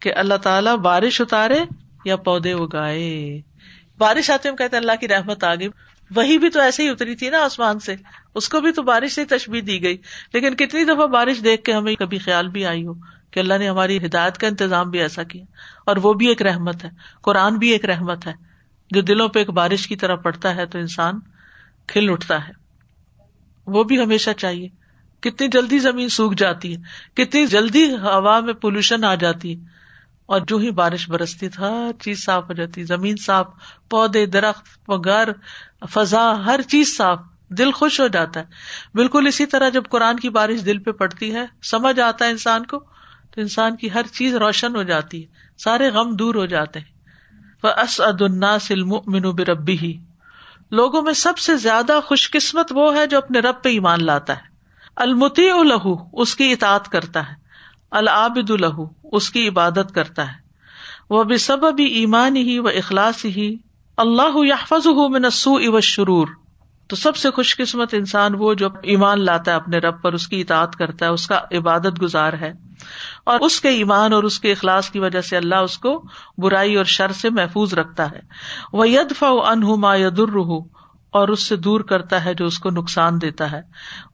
کہ 0.00 0.14
اللہ 0.14 0.34
تعالیٰ 0.34 0.76
بارش 0.76 1.20
اتارے 1.20 1.60
یا 2.04 2.16
پودے 2.16 2.52
اگائے. 2.52 3.40
بارش 3.98 4.30
آتے 4.30 4.48
ہم 4.48 4.56
کہتے 4.56 4.76
اللہ 4.76 4.92
کی 5.00 5.08
رحمت 5.08 5.44
آ 5.44 5.54
گئی 5.54 5.68
وہی 6.10 6.38
بھی 6.38 6.50
تو 6.50 6.60
ایسے 6.60 6.82
ہی 6.82 6.88
اتری 6.88 7.14
تھی 7.14 7.28
نا 7.30 7.38
آسمان 7.38 7.78
سے. 7.78 7.96
اس 8.34 8.48
کو 8.48 8.60
بھی 8.60 8.72
تو 8.72 8.82
بارش 8.82 9.12
سے 9.12 9.24
تشبیح 9.24 9.62
دی 9.66 9.82
گئی. 9.82 9.96
لیکن 10.34 10.56
کتنی 10.56 10.84
دفعہ 10.84 11.06
بارش 11.06 11.44
دیکھ 11.44 11.64
کے 11.64 11.72
ہمیں 11.72 11.94
کبھی 11.94 12.18
خیال 12.18 12.48
بھی 12.48 12.66
آئی 12.66 12.86
ہو 12.86 12.94
کہ 13.30 13.40
اللہ 13.40 13.58
نے 13.58 13.68
ہماری 13.68 13.96
ہدایت 14.06 14.38
کا 14.38 14.46
انتظام 14.46 14.90
بھی 14.90 15.00
ایسا 15.00 15.22
کیا. 15.22 15.44
اور 15.86 15.96
وہ 15.96 16.12
بھی 16.14 16.26
ایک 16.26 16.42
رحمت 16.42 16.84
ہے. 16.84 16.90
قرآن 17.22 17.58
بھی 17.58 17.68
ایک 17.68 17.84
رحمت 17.84 18.26
ہے. 18.26 18.32
جو 18.90 19.00
دلوں 19.00 19.28
پہ 19.28 19.38
ایک 19.38 19.50
بارش 19.50 19.86
کی 19.86 19.96
طرح 19.96 20.14
پڑتا 20.14 20.56
ہے 20.56 20.66
تو 20.66 20.78
انسان 20.78 21.20
کھل 21.86 22.10
اٹھتا 22.10 22.48
ہے. 22.48 22.59
وہ 23.70 23.84
بھی 23.84 24.02
ہمیشہ 24.02 24.30
چاہیے۔ 24.36 24.68
کتنی 25.20 25.48
جلدی 25.48 25.78
زمین 25.78 26.08
سوکھ 26.08 26.36
جاتی 26.36 26.76
ہے، 26.76 26.80
کتنی 27.14 27.46
جلدی 27.46 27.90
ہوا 27.90 28.40
میں 28.40 28.54
پولوشن 28.54 29.04
آ 29.04 29.14
جاتی 29.14 29.56
ہے۔ 29.56 29.80
اور 30.26 30.40
جو 30.40 30.56
ہی 30.56 30.70
بارش 30.70 31.10
برستی 31.10 31.48
تھا 31.48 31.68
ہر 31.68 32.02
چیز 32.02 32.24
صاف 32.24 32.44
ہو 32.48 32.52
جاتی، 32.52 32.84
زمین 32.84 33.16
صاف، 33.16 33.46
پودے، 33.90 34.26
درخت 34.26 34.90
گھر 35.04 35.28
فضا، 35.90 36.44
ہر 36.44 36.60
چیز 36.68 36.96
صاف، 36.96 37.20
دل 37.48 37.72
خوش 37.72 38.00
ہو 38.00 38.06
جاتا 38.06 38.40
ہے۔ 38.40 38.44
بالکل 38.94 39.26
اسی 39.26 39.46
طرح 39.46 39.68
جب 39.68 39.82
قرآن 39.90 40.16
کی 40.16 40.28
بارش 40.28 40.66
دل 40.66 40.78
پہ 40.78 40.90
پڑتی 40.90 41.34
ہے، 41.34 41.46
سمجھ 41.62 42.00
آتا 42.00 42.24
ہے 42.24 42.30
انسان 42.30 42.66
کو، 42.66 42.78
تو 43.30 43.40
انسان 43.40 43.76
کی 43.76 43.90
ہر 43.90 44.02
چیز 44.12 44.34
روشن 44.34 44.76
ہو 44.76 44.82
جاتی 44.82 45.22
ہے، 45.22 45.26
سارے 45.58 45.88
غم 45.88 46.16
دور 46.16 46.34
ہو 46.34 46.46
جاتے 46.46 46.78
ہیں۔ 46.78 47.00
وہ 47.64 49.32
بربی 49.32 49.78
ہی 49.78 49.98
لوگوں 50.70 51.02
میں 51.02 51.12
سب 51.12 51.38
سے 51.38 51.56
زیادہ 51.56 52.00
خوش 52.06 52.30
قسمت 52.30 52.72
وہ 52.74 52.94
ہے 52.94 53.06
جو 53.06 53.18
اپنے 53.18 53.38
رب 53.38 53.54
پہ 53.62 53.68
ایمان 53.68 54.04
لاتا 54.04 54.36
ہے۔ 54.36 54.42
المتی 54.96 55.50
الہو 55.50 55.96
اس 56.12 56.36
کی 56.36 56.52
اطاعت 56.52 56.88
کرتا 56.88 57.28
ہے۔ 57.28 57.34
العابد 57.90 58.50
الہو 58.50 58.86
اس 59.12 59.30
کی 59.30 59.48
عبادت 59.48 59.94
کرتا 59.94 60.32
ہے۔ 60.32 60.36
وہ 61.10 61.24
بے 61.24 61.36
سبب 61.36 61.78
ایمان 61.78 62.36
ہی 62.36 62.58
و 62.58 62.68
اخلاص 62.68 63.24
ہی 63.24 63.56
اللہ 63.96 64.46
یافز 64.46 64.86
من 64.86 65.24
و 65.54 65.80
شرور 65.80 66.26
تو 66.90 66.96
سب 66.96 67.16
سے 67.16 67.30
خوش 67.30 67.56
قسمت 67.56 67.94
انسان 67.94 68.32
وہ 68.38 68.54
جو 68.54 68.68
ایمان 68.82 69.24
لاتا 69.24 69.50
ہے 69.50 69.56
اپنے 69.56 69.78
رب 69.78 70.02
پر، 70.02 70.12
اس 70.12 70.28
کی 70.28 70.40
اطاعت 70.40 70.76
کرتا 70.76 71.06
ہے، 71.06 71.10
اس 71.10 71.26
کا 71.26 71.40
عبادت 71.52 72.02
گزار 72.02 72.32
ہے۔ 72.32 72.52
اور 73.24 73.40
اس 73.40 73.60
کے 73.60 73.68
ایمان 73.68 74.12
اور 74.12 74.22
اس 74.22 74.40
کے 74.40 74.52
اخلاص 74.52 74.90
کی 74.90 74.98
وجہ 74.98 75.20
سے 75.20 75.36
اللہ 75.36 75.54
اس 75.54 75.78
کو 75.78 76.04
برائی 76.38 76.76
اور 76.76 76.84
شر 76.84 77.12
سے 77.12 77.30
محفوظ 77.30 77.74
رکھتا 77.74 78.10
ہے۔ 78.10 78.20
وہ 78.72 78.88
ید 78.88 79.12
انہما 79.20 79.96
یدر 79.96 80.36
اور 81.10 81.28
اس 81.28 81.42
سے 81.42 81.56
دور 81.56 81.80
کرتا 81.80 82.24
ہے 82.24 82.34
جو 82.34 82.46
اس 82.46 82.58
کو 82.58 82.70
نقصان 82.70 83.20
دیتا 83.20 83.52
ہے۔ 83.52 83.60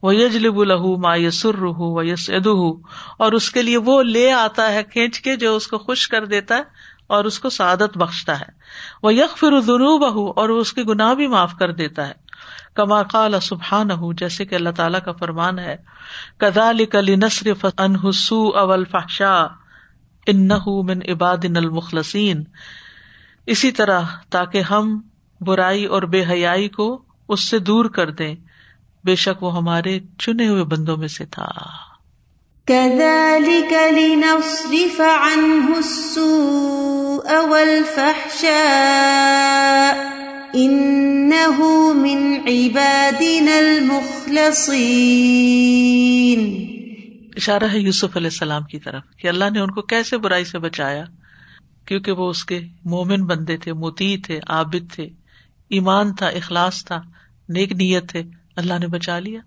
وہ 0.02 0.16
یجلب 0.16 0.58
الہ 0.58 0.98
ما 0.98 1.16
یسر 1.16 1.62
و 1.62 2.02
یس 2.02 2.30
اور 3.18 3.32
اس 3.32 3.50
کے 3.50 3.62
لیے 3.62 3.76
وہ 3.76 4.02
لے 4.02 4.32
آتا 4.32 4.72
ہے 4.72 4.82
کھینچ 4.82 5.20
کے 5.20 5.36
جو 5.36 5.56
اس 5.56 5.66
کو 5.66 5.78
خوش 5.78 6.08
کر 6.08 6.24
دیتا 6.24 6.56
ہے 6.56 6.62
اور 7.06 7.24
اس 7.24 7.38
کو 7.38 7.50
سعادت 7.50 7.98
بخشتا 7.98 8.40
ہے۔ 8.40 8.52
وہ 9.02 9.14
یک 9.14 9.38
فر 9.38 9.52
اور 9.52 10.48
وہ 10.48 10.60
اس 10.60 10.72
کے 10.72 10.82
گناہ 10.82 11.14
بھی 11.14 11.26
معاف 11.26 11.52
کر 11.58 11.72
دیتا 11.72 12.08
ہے۔ 12.08 12.25
کما 12.76 13.02
قال 13.02 13.40
سبحان 13.40 13.88
جیسے 14.16 14.44
کہ 14.44 14.54
اللہ 14.54 14.70
تعالیٰ 14.70 15.00
کا 15.04 15.12
فرمان 15.12 15.58
ہے 15.58 15.76
کدال 16.36 16.84
کلی 16.84 17.16
نصر 17.16 17.66
انحسو 17.78 18.56
اول 18.56 18.84
فحشا 18.84 19.46
ان 20.26 20.48
من 20.66 20.98
عباد 21.08 21.44
المخلسین 21.44 22.44
اسی 23.46 23.72
طرح، 23.72 24.00
تاکہ 24.30 24.60
ہم 24.60 25.00
برائی 25.40 25.84
اور 25.84 26.02
بے 26.02 26.24
حیائی 26.30 26.68
کو 26.68 27.02
اس 27.28 27.48
سے 27.48 27.58
دور 27.58 27.84
کر 27.84 28.10
دیں، 28.10 28.34
بے 29.04 29.14
شک 29.14 29.42
وہ 29.42 29.56
ہمارے 29.56 29.98
چنے 30.18 30.48
ہوئے 30.48 30.64
بندوں 30.64 30.96
میں 30.96 31.08
سے 31.08 31.26
تھا۔ 31.26 31.48
كذلك 32.66 33.72
لنصرف 33.92 35.00
عنه 35.00 35.76
السوء 35.76 37.48
والفحشاء۔ 37.48 40.15
اشارہ 47.36 47.64
ہے 47.72 47.78
یوسف 47.78 48.16
علیہ 48.16 48.26
السلام 48.26 48.62
کی 48.62 48.78
طرف 48.78 49.02
کہ 49.16 49.28
اللہ 49.28 49.44
نے 49.52 49.60
ان 49.60 49.70
کو 49.70 49.82
کیسے 49.82 50.18
برائی 50.18 50.44
سے 50.44 50.58
بچایا؟ 50.58 51.04
کیونکہ 51.86 52.12
وہ 52.12 52.30
اس 52.30 52.44
کے 52.44 52.60
مومن 52.84 53.24
بندے 53.24 53.56
تھے 53.56 53.72
موتی 53.72 54.16
تھے 54.16 54.40
عابد 54.48 54.94
تھے 54.94 55.04
ایمان 55.68 56.14
تھا 56.14 56.26
اخلاص 56.26 56.84
تھا 56.84 57.02
نیک 57.48 57.72
نیت 57.72 58.08
تھے 58.08 58.22
اللہ 58.56 58.74
نے 58.80 58.86
بچا 58.86 59.18
لیا۔ 59.18 59.40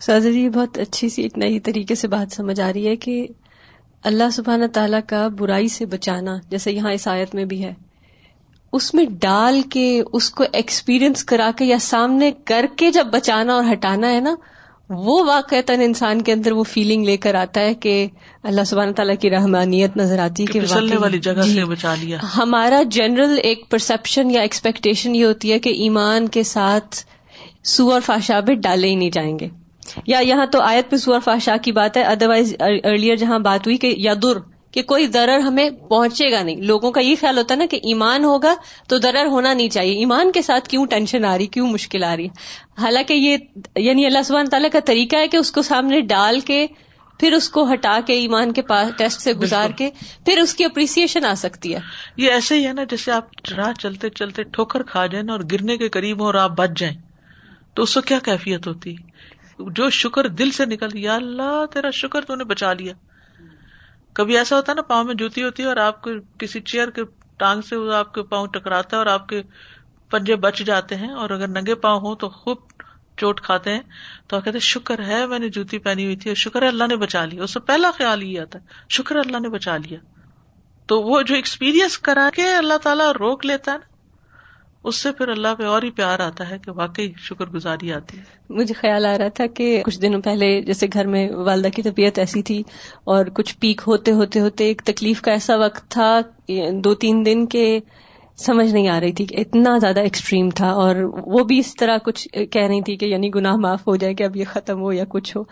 سازا 0.00 0.30
جی 0.30 0.48
بہت 0.48 0.78
اچھی 0.78 1.08
سی 1.08 1.22
ایک 1.22 1.38
نئی 1.38 1.60
طریقے 1.60 1.94
سے 1.94 2.08
بات 2.08 2.32
سمجھ 2.32 2.60
آ 2.60 2.72
رہی 2.72 2.88
ہے 2.88 2.96
کہ 2.96 3.26
اللہ 4.02 4.30
سبحانہ 4.32 4.66
تعالیٰ 4.66 5.00
کا 5.06 5.28
برائی 5.28 5.68
سے 5.68 5.86
بچانا 5.86 6.36
جیسے 6.50 6.72
یہاں 6.72 6.92
اس 6.92 7.08
آیت 7.08 7.34
میں 7.34 7.44
بھی 7.44 7.64
ہے۔ 7.64 7.91
اس 8.72 8.94
میں 8.94 9.04
ڈال 9.20 9.62
کے 9.62 10.02
اس 10.12 10.30
کو 10.30 10.44
ایکسپیرئنس 10.52 11.24
کرا 11.24 11.50
کے 11.56 11.64
یا 11.64 11.78
سامنے 11.80 12.32
کر 12.44 12.66
کے 12.76 12.90
جب 12.90 13.06
بچانا 13.06 13.54
اور 13.54 13.64
ہٹانا 13.72 14.12
ہے 14.12 14.20
نا 14.20 14.34
وہ 14.90 15.24
واقع 15.24 15.54
انسان 15.68 16.22
کے 16.22 16.32
اندر 16.32 16.52
وہ 16.52 16.64
فیلنگ 16.64 17.04
لے 17.04 17.16
کر 17.16 17.34
آتا 17.34 17.60
ہے 17.60 17.74
کہ 17.74 18.06
اللہ 18.42 18.64
سبحانہ 18.66 18.92
تعالیٰ 18.92 19.14
کی 19.20 19.30
رحمانیت 19.30 19.96
نظر 19.96 20.18
آتی 20.18 20.42
ہے 20.42 20.52
کہ 20.52 20.60
والی 20.98 21.18
جگہ 21.18 21.42
سے 21.42 21.64
بچا 21.64 21.94
لیا۔ 22.00 22.18
ہمارا 22.36 22.82
جنرل 22.82 23.38
ایک 23.42 23.70
پرسپشن 23.70 24.30
یا 24.30 24.40
ایکسپیکٹیشن 24.40 25.14
یہ 25.14 25.24
ہوتی 25.24 25.52
ہے 25.52 25.58
کہ 25.58 25.68
ایمان 25.68 26.28
کے 26.28 26.42
ساتھ 26.42 26.96
سو 27.64 27.92
اور 27.92 28.00
فاشابت 28.00 28.62
ڈالے 28.62 28.88
ہی 28.88 28.94
نہیں 28.94 29.10
جائیں 29.10 29.38
گے۔ 29.38 29.48
یا 30.06 30.18
یہاں 30.18 30.46
تو 30.46 30.60
آیت 30.60 30.90
پہ 30.90 30.96
سو 30.96 31.12
اور 31.12 31.20
فاشا 31.24 31.56
کی 31.56 31.72
بات 31.72 31.96
ہے 31.96 32.02
ادروائز 32.02 32.54
ارلیئر 32.84 33.16
جہاں 33.16 33.38
بات 33.38 33.66
ہوئی 33.66 33.76
کہ 33.76 33.94
یادر 33.96 34.51
کہ 34.72 34.82
کوئی 34.82 35.06
درر 35.06 35.38
ہمیں 35.38 35.70
پہنچے 35.70 36.30
گا 36.30 36.42
نہیں۔ 36.42 36.56
لوگوں 36.56 36.90
کا 36.90 37.00
یہ 37.00 37.14
خیال 37.20 37.38
ہوتا 37.38 37.54
ہے 37.54 37.58
نا 37.58 37.66
کہ 37.70 37.76
ایمان 37.76 38.24
ہوگا 38.24 38.54
تو 38.88 38.98
درر 38.98 39.26
ہونا 39.26 39.54
نہیں 39.54 39.68
چاہیے۔ 39.68 39.98
ایمان 39.98 40.32
کے 40.32 40.42
ساتھ 40.42 40.68
کیوں 40.68 40.86
ٹینشن 40.86 41.24
آ 41.24 41.38
رہی 41.38 41.46
کیوں 41.46 41.68
مشکل 41.68 42.04
آ 42.04 42.16
رہی؟ 42.16 42.26
حالانکہ 42.78 43.14
یہ 43.14 43.36
یعنی 43.76 44.06
اللہ 44.06 44.22
سبحانہ 44.24 44.48
تعالیٰ 44.48 44.70
کا 44.72 44.78
طریقہ 44.84 45.16
ہے 45.16 45.28
کہ 45.28 45.36
اس 45.36 45.52
کو 45.52 45.62
سامنے 45.62 46.00
ڈال 46.00 46.40
کے 46.40 46.66
پھر 47.20 47.32
اس 47.32 47.48
کو 47.48 47.72
ہٹا 47.72 48.00
کے 48.06 48.12
ایمان 48.12 48.52
کے 48.52 48.62
پاس 48.62 48.90
ٹیسٹ 48.98 49.20
سے 49.20 49.32
گزار 49.32 49.70
کے 49.70 49.90
پھر 50.24 50.38
اس 50.38 50.54
کی 50.54 50.64
اپریسیشن 50.64 51.24
آ 51.24 51.34
سکتی 51.34 51.74
ہے۔ 51.74 51.80
یہ 52.16 52.30
ایسے 52.30 52.54
ہی 52.54 52.66
ہے 52.66 52.72
نا 52.72 52.84
جیسے 52.84 53.12
آپ 53.12 53.24
راہ 53.56 53.72
چلتے 53.72 54.10
چلتے 54.10 54.42
ٹھوکر 54.42 54.82
کھا 54.82 55.06
جائیں 55.06 55.30
اور 55.30 55.40
گرنے 55.52 55.76
کے 55.76 55.88
قریب 55.88 56.20
ہو 56.20 56.26
اور 56.26 56.34
آپ 56.34 56.50
بچ 56.50 56.70
جائیں 56.76 56.96
تو 57.74 57.82
اس 57.82 57.94
کو 57.94 58.00
کیا 58.00 58.18
کیفیت 58.18 58.66
ہوتی؟ 58.66 58.94
جو 59.58 59.90
شکر 59.90 60.28
دل 60.28 60.50
سے 60.50 60.66
نکل 60.66 60.88
یا 60.94 61.14
اللہ 61.14 61.64
تیرا 61.72 61.90
شکر 61.90 62.20
تو 62.20 62.34
نے 62.34 62.44
بچا 62.44 62.72
لیا۔ 62.72 62.92
کبھی 64.12 64.38
ایسا 64.38 64.56
ہوتا 64.56 64.72
ہے 64.72 64.74
نا 64.74 64.82
پاؤں 64.82 65.04
میں 65.04 65.14
جوتی 65.14 65.44
ہوتی 65.44 65.62
ہے 65.62 65.68
اور 65.68 65.76
آپ 65.76 66.02
کو 66.02 66.10
کسی 66.38 66.60
چیئر 66.60 66.90
کے 66.90 67.02
ٹانگ 67.36 67.62
سے 67.62 67.76
آپ 67.94 68.14
کے 68.14 68.22
پاؤں 68.22 68.46
ٹکراتا 68.46 68.96
ہے 68.96 68.98
اور 68.98 69.06
آپ 69.06 69.28
کے 69.28 69.42
پنجے 70.10 70.36
بچ 70.36 70.58
جاتے 70.58 70.96
ہیں 70.96 71.10
اور 71.10 71.30
اگر 71.30 71.48
ننگے 71.48 71.74
پاؤں 71.74 72.00
ہوں 72.00 72.16
تو 72.16 72.28
خوب 72.28 72.58
چوٹ 73.16 73.40
کھاتے 73.40 73.74
ہیں 73.74 73.80
تو 74.26 74.40
کہتے 74.40 74.58
شکر 74.58 75.04
ہے 75.06 75.26
میں 75.26 75.38
نے 75.38 75.48
جوتی 75.48 75.78
پہنی 75.78 76.04
ہوئی 76.04 76.16
تھی 76.16 76.30
اور 76.30 76.36
شکر 76.36 76.62
ہے 76.62 76.68
اللہ 76.68 76.84
نے 76.88 76.96
بچا 76.96 77.24
لیا۔ 77.24 77.42
اس 77.42 77.52
سے 77.52 77.60
پہلا 77.60 77.90
خیال 77.90 78.22
یہ 78.22 78.40
آتا 78.40 78.58
ہے، 78.58 78.64
شکر 78.90 79.16
اللہ 79.16 79.40
نے 79.40 79.48
بچا 79.48 79.76
لیا۔ 79.76 79.98
تو 80.86 81.02
وہ 81.02 81.22
جو 81.22 81.34
ایکسپیرئنس 81.34 81.98
کرا 81.98 82.30
کے 82.34 82.54
اللہ 82.54 82.78
تعالیٰ 82.82 83.12
روک 83.12 83.46
لیتا 83.46 83.72
ہے 83.72 83.76
نا 83.76 83.91
اس 84.84 84.96
سے 84.96 85.12
پھر 85.12 85.28
اللہ 85.28 85.48
پہ 85.58 85.64
اور 85.64 85.82
ہی 85.82 85.90
پیار 85.90 86.18
آتا 86.18 86.50
ہے 86.50 86.56
کہ 86.58 86.70
واقعی 86.70 87.12
شکر 87.18 87.46
گزاری 87.46 87.92
آتی 87.92 88.18
ہے۔ 88.18 88.22
مجھے 88.50 88.74
خیال 88.74 89.06
آ 89.06 89.18
رہا 89.18 89.28
تھا 89.28 89.46
کہ 89.46 89.82
کچھ 89.84 90.00
دنوں 90.02 90.22
پہلے 90.22 90.60
جیسے 90.62 90.86
گھر 90.92 91.06
میں 91.06 91.30
والدہ 91.30 91.68
کی 91.68 91.82
طبیعت 91.82 92.18
ایسی 92.18 92.42
تھی 92.42 92.62
اور 93.04 93.26
کچھ 93.26 93.56
پیک 93.58 93.82
ہوتے 93.86 94.12
ہوتے 94.12 94.40
ہوتے 94.40 94.64
ایک 94.64 94.82
تکلیف 94.84 95.22
کا 95.22 95.30
ایسا 95.32 95.56
وقت 95.56 95.90
تھا 95.90 96.20
دو 96.72 96.94
تین 96.94 97.26
دن 97.26 97.46
کے 97.46 97.80
سمجھ 98.36 98.74
نہیں 98.74 98.88
آ 98.88 99.00
رہی 99.00 99.12
تھی 99.12 99.26
کہ 99.26 99.40
اتنا 99.40 99.78
زیادہ 99.78 100.00
ایکسٹریم 100.00 100.48
تھا 100.50 100.70
اور 100.70 100.96
وہ 101.26 101.44
بھی 101.44 101.58
اس 101.58 101.76
طرح 101.76 101.98
کچھ 101.98 102.28
کہہ 102.28 102.66
رہی 102.66 102.82
تھی 102.82 102.96
کہ 102.96 103.04
یعنی 103.04 103.30
گناہ 103.34 103.56
معاف 103.56 103.86
ہو 103.86 103.96
جائے 103.96 104.14
کہ 104.14 104.22
اب 104.22 104.36
یہ 104.36 104.44
ختم 104.48 104.80
ہو 104.80 104.92
یا 104.92 105.04
کچھ 105.08 105.36
ہو۔ 105.36 105.42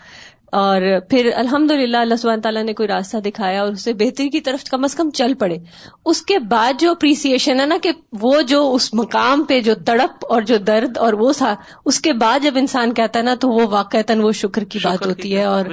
اور 0.53 0.83
پھر 1.11 1.31
الحمد 1.35 1.71
للہ 1.71 1.97
اللہ 1.97 2.15
سبحانہ 2.15 2.41
تعالیٰ 2.41 2.63
نے 2.63 2.73
کوئی 2.75 2.89
راستہ 2.89 3.17
دکھایا 3.17 3.63
اور 3.63 3.73
اسے 3.73 3.93
بہتری 3.93 4.29
کی 4.29 4.41
طرف 4.41 4.65
کم 4.65 4.85
از 4.85 4.95
کم 4.95 5.11
چل 5.11 5.35
پڑے۔ 5.35 5.57
اس 6.05 6.23
کے 6.23 6.39
بعد 6.39 6.73
جو 6.81 6.91
اپریسیشن 6.91 7.61
ہے 7.61 7.67
نا 7.67 7.77
کہ 7.83 7.91
وہ 8.21 8.43
جو 8.43 8.75
اس 8.75 8.95
مقام 8.95 9.45
پہ 9.45 9.61
جو 9.61 9.75
تڑپ 9.75 10.27
اور 10.31 10.43
جو 10.43 10.57
درد 10.57 10.99
اور 10.99 11.13
وہ 11.13 11.33
تھا 11.39 11.55
اس 11.87 12.01
کے 12.01 12.13
بعد 12.13 12.41
جب 12.43 12.53
انسان 12.57 12.95
کہتا 12.95 13.19
ہے 13.19 13.25
نا 13.25 13.35
تو 13.35 13.49
وہ 13.49 13.67
واقع 13.71 13.97
وہ 14.17 14.33
شکر 14.33 14.65
کی 14.65 14.79
بات 14.83 15.07
ہوتی 15.07 15.37
ہے 15.37 15.45
اور 15.45 15.65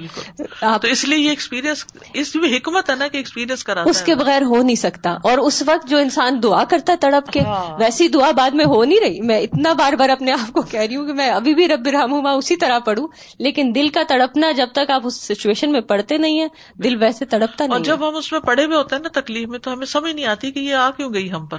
آپ 0.61 0.81
تو 0.81 0.87
اس 0.87 1.07
لیے 1.07 1.19
یہ 1.19 1.29
ایکسپیرینس 1.29 1.85
اس 2.13 2.35
میں 2.35 2.57
حکمت 2.57 2.89
ہے 2.89 2.95
نا 2.95 3.07
کہ 3.07 3.17
ایکسپیرینس 3.17 3.63
کرا 3.63 3.83
اس 3.85 4.01
کے 4.01 4.15
بغیر 4.15 4.41
ہو 4.41 4.61
نہیں 4.63 4.75
سکتا۔ 4.75 5.17
اور 5.23 5.37
اس 5.37 5.63
وقت 5.65 5.89
جو 5.89 5.97
انسان 5.97 6.43
دعا 6.43 6.63
کرتا 6.63 6.93
ہے 6.93 6.97
تڑپ 6.97 7.31
کے 7.31 7.39
ہاں۔ 7.39 7.79
ویسی 7.79 8.07
دعا 8.07 8.31
بعد 8.31 8.51
میں 8.51 8.65
ہو 8.65 8.83
نہیں 8.83 8.99
رہی۔ 8.99 9.21
میں 9.21 9.39
اتنا 9.39 9.73
بار 9.73 9.93
بار 9.93 10.09
اپنے 10.09 10.31
آپ 10.31 10.53
کو 10.53 10.61
کہہ 10.61 10.79
رہی 10.79 10.95
ہوں 10.95 11.07
کہ 11.07 11.13
میں 11.13 11.29
ابھی 11.29 11.55
بھی 11.55 11.67
رب 11.67 11.87
رحم 11.87 12.27
اسی 12.27 12.55
طرح 12.55 12.79
پڑھوں 12.79 13.07
لیکن 13.39 13.71
دل 13.75 13.87
کا 13.87 14.01
تڑپنا 14.07 14.51
جب 14.51 14.66
تک 14.67 14.91
آپ 14.91 15.01
اس 15.03 15.21
سچویشن 15.21 15.71
میں 15.71 15.81
پڑھتے 15.81 16.17
نہیں 16.17 16.39
ہیں 16.39 16.47
دل 16.83 16.95
ویسے 17.01 17.25
تڑپتا 17.25 17.65
نہیں 17.65 17.77
اور 17.77 17.85
جب 17.85 18.09
ہم 18.09 18.15
اس 18.15 18.31
میں 18.31 18.39
پڑے 18.39 18.65
ہوئے 18.65 18.77
ہوتے 18.77 18.95
ہیں 18.95 19.03
نا 19.03 19.19
تکلیف 19.19 19.49
میں 19.49 19.59
تو 19.59 19.73
ہمیں 19.73 19.85
سمجھ 19.85 20.13
نہیں 20.13 20.25
آتی 20.25 20.51
کہ 20.51 20.59
یہ 20.59 20.75
آ 20.75 20.89
کیوں 20.89 21.13
گئی 21.13 21.31
ہم 21.31 21.45
پر۔ 21.45 21.57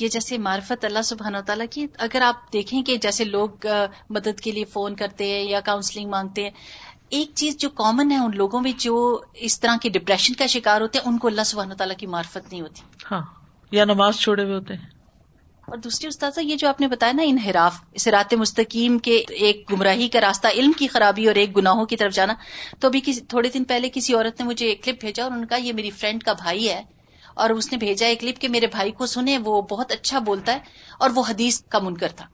یہ 0.00 0.08
جیسے 0.08 0.38
معرفت 0.38 0.84
اللہ 0.84 1.02
سبحانہ 1.02 1.36
تعالیٰ 1.46 1.66
کی 1.70 1.86
اگر 1.98 2.22
آپ 2.22 2.52
دیکھیں 2.52 2.82
کہ 2.82 2.96
جیسے 2.96 3.24
لوگ 3.24 3.66
مدد 4.10 4.40
کے 4.40 4.52
لیے 4.52 4.64
فون 4.64 4.94
کرتے 4.94 5.24
ہیں 5.24 5.42
یا 5.42 5.60
کاؤنسلنگ 5.60 6.10
مانگتے 6.10 6.42
ہیں 6.42 6.50
ایک 7.08 7.30
چیز 7.34 7.56
جو 7.56 7.70
کامن 7.70 8.10
ہے 8.10 8.16
ان 8.16 8.30
لوگوں 8.34 8.60
میں 8.60 8.72
جو 8.78 9.20
اس 9.34 9.60
طرح 9.60 9.76
کے 9.82 9.88
ڈپریشن 9.88 10.34
کا 10.34 10.46
شکار 10.46 10.80
ہوتے 10.80 10.98
ہیں 10.98 11.08
ان 11.08 11.18
کو 11.18 11.28
اللہ 11.28 11.44
سبحانہ 11.44 11.74
تعالیٰ 11.74 11.96
کی 11.96 12.06
معرفت 12.06 12.52
نہیں 12.52 12.60
ہوتی۔ 12.60 12.82
ہاں 13.10 13.22
یا 13.72 13.84
نماز 13.84 14.16
چھوڑے 14.16 14.44
ہوئے 14.44 14.54
ہوتے 14.54 14.74
ہیں۔ 14.74 14.95
اور 15.66 15.78
دوسری 15.78 16.08
استاذہ، 16.08 16.40
یہ 16.40 16.56
جو 16.56 16.68
آپ 16.68 16.80
نے 16.80 16.88
بتایا 16.88 17.12
نا 17.12 17.22
انحراف 17.26 17.80
اسرات 17.92 18.34
مستقیم 18.34 18.98
کے 18.98 19.24
ایک 19.28 19.72
گمراہی 19.72 20.08
کا 20.08 20.20
راستہ، 20.20 20.48
علم 20.48 20.72
کی 20.72 20.86
خرابی 20.86 21.26
اور 21.26 21.34
ایک 21.34 21.56
گناہوں 21.56 21.84
کی 21.84 21.96
طرف 21.96 22.12
جانا۔ 22.14 22.34
تو 22.80 22.88
ابھی 22.88 23.00
تھوڑے 23.20 23.48
دن 23.48 23.64
پہلے 23.64 23.90
کسی 23.94 24.14
عورت 24.14 24.40
نے 24.40 24.46
مجھے 24.46 24.66
ایک 24.66 24.84
کلپ 24.84 25.00
بھیجا 25.00 25.22
اور 25.22 25.32
ان 25.32 25.46
کا 25.46 25.56
یہ 25.56 25.72
میری 25.72 25.90
فرینڈ 25.90 26.22
کا 26.22 26.32
بھائی 26.32 26.68
ہے۔ 26.68 26.82
اور 27.34 27.50
اس 27.50 27.72
نے 27.72 27.78
بھیجا 27.78 28.06
ایک 28.06 28.20
کلپ 28.20 28.40
کہ 28.40 28.48
میرے 28.48 28.66
بھائی 28.66 28.90
کو 28.90 29.06
سنے 29.06 29.38
وہ 29.38 29.62
بہت 29.62 29.92
اچھا 29.92 30.18
بولتا 30.18 30.52
ہے 30.52 30.58
اور 30.98 31.10
وہ 31.14 31.22
حدیث 31.28 31.60
کا 31.60 31.78
منکر 31.78 32.08
تھا۔ 32.08 32.26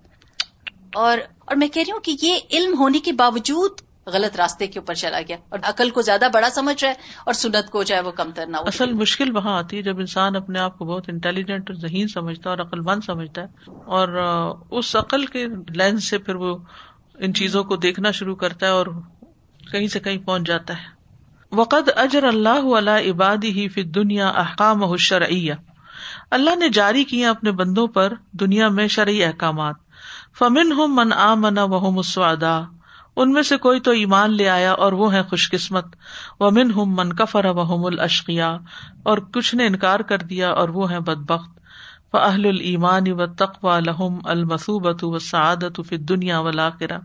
اور 0.94 1.18
اور 1.38 1.56
میں 1.56 1.68
کہہ 1.68 1.82
رہی 1.86 1.92
ہوں 1.92 2.00
کہ 2.00 2.16
یہ 2.22 2.38
علم 2.50 2.78
ہونے 2.78 2.98
کے 2.98 3.12
باوجود 3.12 3.70
غلط 4.07 4.36
راستے 4.36 4.66
کے 4.66 4.78
اوپر 4.78 4.94
چلا 4.94 5.20
گیا 5.28 5.36
اور 5.48 5.59
عقل 5.62 5.90
کو 5.90 6.03
زیادہ 6.03 6.28
بڑا 6.34 6.50
سمجھ 6.50 6.84
رہا 6.84 6.92
ہے 6.92 6.96
اور 7.26 7.34
سنت 7.34 7.70
کو 7.70 7.82
چاہے 7.82 8.00
وہ 8.00 8.11
کم 8.11 8.30
ترنا 8.30 8.59
اصل 8.59 8.92
مشکل 8.92 9.36
وہاں 9.36 9.59
آتی 9.59 9.76
ہے 9.76 9.82
جب 9.82 9.98
انسان 9.98 10.36
اپنے 10.36 10.59
آپ 10.59 10.78
کو 10.78 10.84
بہت 10.84 11.09
انٹیلیجنٹ 11.09 11.70
اور 11.70 11.74
ذہین 11.74 12.09
سمجھتا 12.09 12.50
ہے 12.50 12.57
اور 12.57 12.66
عقل 12.66 12.80
مند 12.80 13.00
سمجھتا 13.07 13.42
ہے 13.42 13.46
اور 13.84 14.09
اس 14.70 14.96
عقل 14.96 15.26
کے 15.26 15.46
لینس 15.76 16.05
سے 16.05 16.18
پھر 16.18 16.34
وہ 16.34 16.59
ان 17.18 17.34
چیزوں 17.34 17.64
کو 17.64 17.76
دیکھنا 17.76 18.11
شروع 18.11 18.34
کرتا 18.34 18.66
ہے 18.66 18.70
اور 18.70 18.86
کہیں 19.72 19.86
سے 19.86 20.00
کہیں 20.00 20.18
پہنچ 20.18 20.46
جاتا 20.46 20.74
ہے۔ 20.74 21.03
وقد 21.53 21.88
اجر 21.96 22.24
اللہ 22.24 22.78
علیہ 22.78 23.12
عبادی 23.12 23.50
ہی 23.50 23.68
فی 23.68 23.82
دنیا 23.82 24.28
احکام 24.28 24.96
شرعیہ 24.96 25.55
اللہ 26.30 26.57
نے 26.57 26.68
جاری 26.68 27.05
کیا 27.05 27.30
اپنے 27.30 27.50
بندوں 27.50 27.86
پر 27.86 28.12
دنیا 28.32 28.68
میں 28.68 28.88
شرعی 28.88 29.24
احکامات۔ 29.24 29.74
فمن 30.38 30.72
ہوں 30.72 30.88
من 30.88 31.12
آ 31.12 31.34
منا 31.34 31.64
وہ 31.64 31.90
مسوادا 31.90 32.61
ان 33.16 33.32
میں 33.32 33.42
سے 33.42 33.56
کوئی 33.56 33.80
تو 33.80 33.90
ایمان 33.90 34.30
لے 34.30 34.48
آیا 34.48 34.72
اور 34.72 34.92
وہ 34.92 35.14
ہے 35.14 35.22
خوش 35.22 35.50
قسمت 35.50 35.84
و 36.40 36.50
من 36.50 36.70
ہم 36.70 36.94
من 36.94 37.14
کفر 37.14 37.46
وحم 37.46 37.84
الشقیا 37.84 38.58
اور 39.02 39.18
کچھ 39.18 39.54
نے 39.54 39.66
انکار 39.66 40.00
کر 40.00 40.18
دیا 40.18 40.50
اور 40.50 40.68
وہ 40.68 40.90
ہے 40.90 41.00
بد 41.00 41.16
بخت 41.16 41.50
و 42.12 42.18
اہل 42.18 42.46
المان 42.46 43.12
و 43.12 43.26
تقوا 43.26 43.80
لہم 43.80 44.18
المسوبت 44.24 45.04
و 45.04 45.18
سعادت 45.18 45.80
فی 45.88 45.96
دنیا 45.96 46.40
و 46.40 46.50
لاقرا 46.50 46.98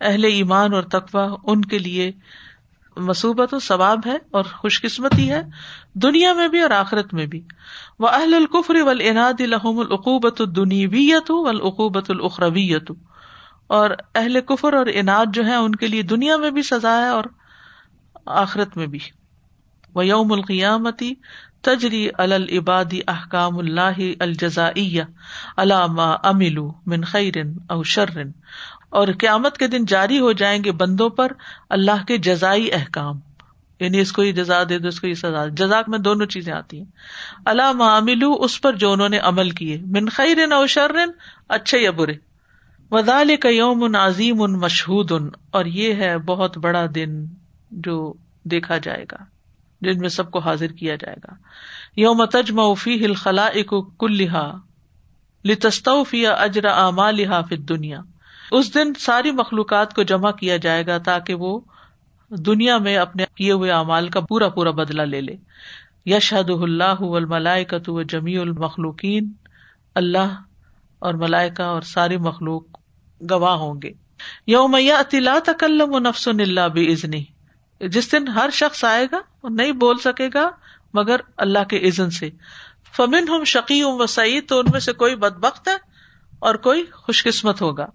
اہل 0.00 0.24
ایمان 0.24 0.74
اور 0.74 0.82
تقوا 0.82 1.36
ان 1.44 1.64
کے 1.64 1.78
لیے 1.78 2.12
مصوبت 2.96 3.54
و 3.54 3.58
ثواب 3.58 4.00
ہے 4.06 4.16
اور 4.30 4.44
خوش 4.44 4.82
قسمتی 4.82 5.30
ہے 5.30 5.42
دنیا 5.92 6.32
میں 6.32 6.48
بھی 6.48 6.60
اور 6.60 6.70
آخرت 6.70 7.14
میں 7.14 7.26
بھی۔ 7.26 7.40
وہ 7.98 8.08
اہل 8.08 8.34
القفر 8.34 8.74
ولاد 8.74 9.40
الحم 9.40 9.78
العقوبت 9.78 10.40
الدنیویت 10.40 11.30
والعقوبت 11.30 12.10
الخرویت 12.10 12.92
اور 13.72 13.90
اہل 14.14 14.40
کفر 14.40 14.72
اور 14.72 14.86
انعد 14.92 15.26
جو 15.32 15.46
ہے 15.46 15.54
ان 15.54 15.74
کے 15.74 15.86
لیے 15.86 16.02
دنیا 16.02 16.36
میں 16.36 16.50
بھی 16.50 16.62
سزا 16.62 17.02
ہے 17.02 17.08
اور 17.08 17.24
آخرت 18.26 18.76
میں 18.76 18.86
بھی۔ 18.86 18.98
وہ 19.94 20.06
یوم 20.06 20.32
القیامتی 20.32 21.14
تجری 21.60 22.08
العبادی 22.18 23.00
احکام 23.08 23.58
اللہ 23.58 23.98
الجزا 24.20 24.70
علامہ 25.56 26.16
املو 26.22 26.72
من 26.86 27.04
خیرن 27.04 27.52
او 27.68 27.82
شرن 27.82 28.30
اور 28.90 29.08
قیامت 29.18 29.58
کے 29.58 29.66
دن 29.66 29.84
جاری 29.84 30.20
ہو 30.20 30.32
جائیں 30.32 30.64
گے 30.64 30.72
بندوں 30.72 31.10
پر 31.10 31.32
اللہ 31.70 32.04
کے 32.08 32.18
جزائی 32.18 32.72
احکام۔ 32.72 33.20
یعنی 33.80 34.00
اس 34.00 34.12
کو 34.12 34.22
یہ 34.22 34.32
جزا 34.32 34.62
دے 34.68 34.78
دو، 34.78 34.88
اس 34.88 35.00
کو 35.00 35.06
یہ 35.06 35.14
سزا 35.14 35.46
جزاک 35.46 35.88
میں 35.88 35.98
دونوں 35.98 36.26
چیزیں 36.26 36.52
آتی 36.52 36.78
ہیں۔ 36.78 36.86
علامہ 37.46 37.84
املو 37.84 38.32
اس 38.32 38.60
پر 38.60 38.72
جو 38.72 38.92
انہوں 38.92 39.08
نے 39.08 39.18
عمل 39.18 39.50
کیے۔ 39.50 39.80
من 39.86 40.08
خیرن 40.08 40.52
او 40.52 40.66
شرن 40.66 41.10
اچھے 41.48 41.78
یا 41.78 41.90
برے؟ 41.90 42.31
ودال 42.92 43.36
کا 43.36 43.48
یوم 43.48 43.84
ان 43.84 43.94
عظیم 43.94 44.42
ان 44.42 44.52
مشہور 44.52 45.04
ان 45.10 45.28
اور 45.50 45.64
یہ 45.64 45.94
ہے 45.94 46.18
بہت 46.18 46.58
بڑا 46.58 46.86
دن 46.94 47.24
جو 47.70 48.12
دیکھا 48.44 48.78
جائے 48.78 49.04
گا، 49.12 49.16
جن 49.80 49.98
میں 49.98 50.08
سب 50.08 50.30
کو 50.30 50.38
حاضر 50.38 50.66
کیا 50.66 50.94
جائے 50.94 51.16
گا۔ 51.16 51.34
یوم 51.96 52.24
تجما 52.24 52.74
فی 52.74 53.04
ہل 53.04 53.14
خلا 53.14 53.46
اک 53.46 53.74
کلحا 53.98 54.50
لتستوفیا 55.44 56.32
اجرا 56.32 56.86
اما 56.86 57.10
فت 57.40 57.68
دنیا 57.68 58.00
اس 58.50 58.74
دن 58.74 58.94
ساری 58.94 59.30
مخلوقات 59.30 59.94
کو 59.94 60.02
جمع 60.02 60.30
کیا 60.30 60.56
جائے 60.56 60.86
گا 60.86 60.98
تاکہ 60.98 61.34
وہ 61.34 61.60
دنیا 62.30 62.78
میں 62.78 62.96
اپنے 62.96 63.24
کیے 63.34 63.52
ہوئے 63.52 63.70
اعمال 63.70 64.08
کا 64.08 64.20
پورا 64.20 64.48
پورا 64.48 64.70
بدلا 64.70 65.04
لے 65.04 65.20
لے۔ 65.20 65.36
یشد 66.06 66.50
اللہ 66.50 67.00
الملائکت 67.00 67.88
و 67.88 68.02
جمی 68.02 68.36
المخلوقین، 68.38 69.32
اللہ 69.94 70.40
اور 70.98 71.14
ملائکا 71.14 71.64
اور 71.64 71.82
ساری 71.82 72.16
مخلوق 72.16 72.71
گواہ 73.30 73.54
ہوں 73.54 73.74
گے۔ 73.82 73.90
یوم 74.46 74.74
اطلاع 74.74 75.38
تکلم 75.44 75.94
و 75.94 75.98
نفس 75.98 76.28
اللہ 76.28 76.68
بھی 76.68 76.92
ازنی 76.92 77.24
جس 77.80 78.12
دن 78.12 78.28
ہر 78.28 78.50
شخص 78.52 78.84
آئے 78.84 79.06
گا، 79.12 79.18
وہ 79.42 79.48
نہیں 79.48 79.72
بول 79.72 79.98
سکے 79.98 80.28
گا 80.34 80.50
مگر 80.94 81.16
اللہ 81.36 81.64
کے 81.64 81.88
عزن 81.88 82.10
سے۔ 82.10 82.30
فمن 82.96 83.28
ہم 83.28 83.44
شکی 83.44 83.82
ہوں 83.82 83.98
و 83.98 84.06
سعید، 84.06 84.48
تو 84.48 84.58
ان 84.58 84.66
میں 84.72 84.80
سے 84.80 84.92
کوئی 84.92 85.16
بد 85.16 85.36
بخت 85.36 85.68
ہے 85.68 85.76
اور 86.38 86.54
کوئی 86.54 86.84
خوش 86.92 87.24
قسمت 87.24 87.62
ہوگا۔ 87.62 87.86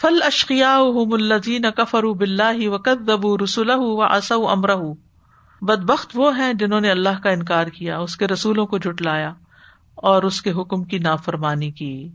فل 0.00 0.22
اشقیا 0.22 0.76
الزین 0.76 1.62
کفر 1.76 2.02
بلّہ 2.02 2.68
و 2.68 2.76
قدبو 2.76 3.38
رسول 3.38 3.70
و 3.70 4.02
اص 4.02 4.32
امرہ۔ 4.32 4.76
بد 5.62 5.84
بخت 5.84 6.10
وہ 6.14 6.38
ہیں 6.38 6.52
جنہوں 6.52 6.80
نے 6.80 6.90
اللہ 6.90 7.20
کا 7.22 7.30
انکار 7.30 7.66
کیا، 7.66 7.98
اس 7.98 8.16
کے 8.16 8.26
رسولوں 8.26 8.66
کو 8.66 8.78
جٹلایا 8.78 9.32
اور 9.94 10.22
اس 10.22 10.42
کے 10.42 10.52
حکم 10.52 10.84
کی 10.84 10.98
نافرمانی 10.98 11.70
کی۔ 11.70 12.08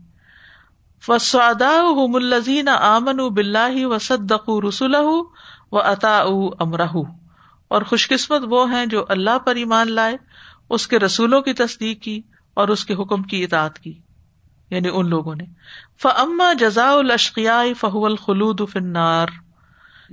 فسادا 1.06 1.80
الزین 2.14 2.68
آمن 2.68 3.16
بلّہ 3.16 3.86
و 3.86 3.98
صدق 3.98 4.50
رسول 4.68 4.94
و 5.72 5.78
عطا 5.78 6.18
امرہ 6.58 6.88
اور 7.68 7.82
خوش 7.82 8.08
قسمت 8.08 8.40
وہ 8.50 8.72
ہیں 8.72 8.86
جو 8.86 9.04
اللہ 9.08 9.38
پر 9.38 9.54
ایمان 9.54 9.92
لائے، 9.92 10.16
اس 10.70 10.86
کے 10.86 10.98
رسولوں 10.98 11.42
کی 11.42 11.52
تصدیق 11.52 12.02
کی 12.02 12.20
اور 12.54 12.68
اس 12.68 12.84
کے 12.84 12.94
حکم 12.94 13.22
کی 13.22 13.44
اطاعت 13.44 13.78
کی 13.78 13.98
یعنی 14.70 14.88
ان 14.92 15.08
لوگوں 15.08 15.34
نے۔ 15.34 15.44
فما 16.02 16.52
جزا 16.52 16.90
الشقیا 16.90 17.62
فہو 17.80 18.06
الخلود 18.06 18.60
فنار 18.72 19.26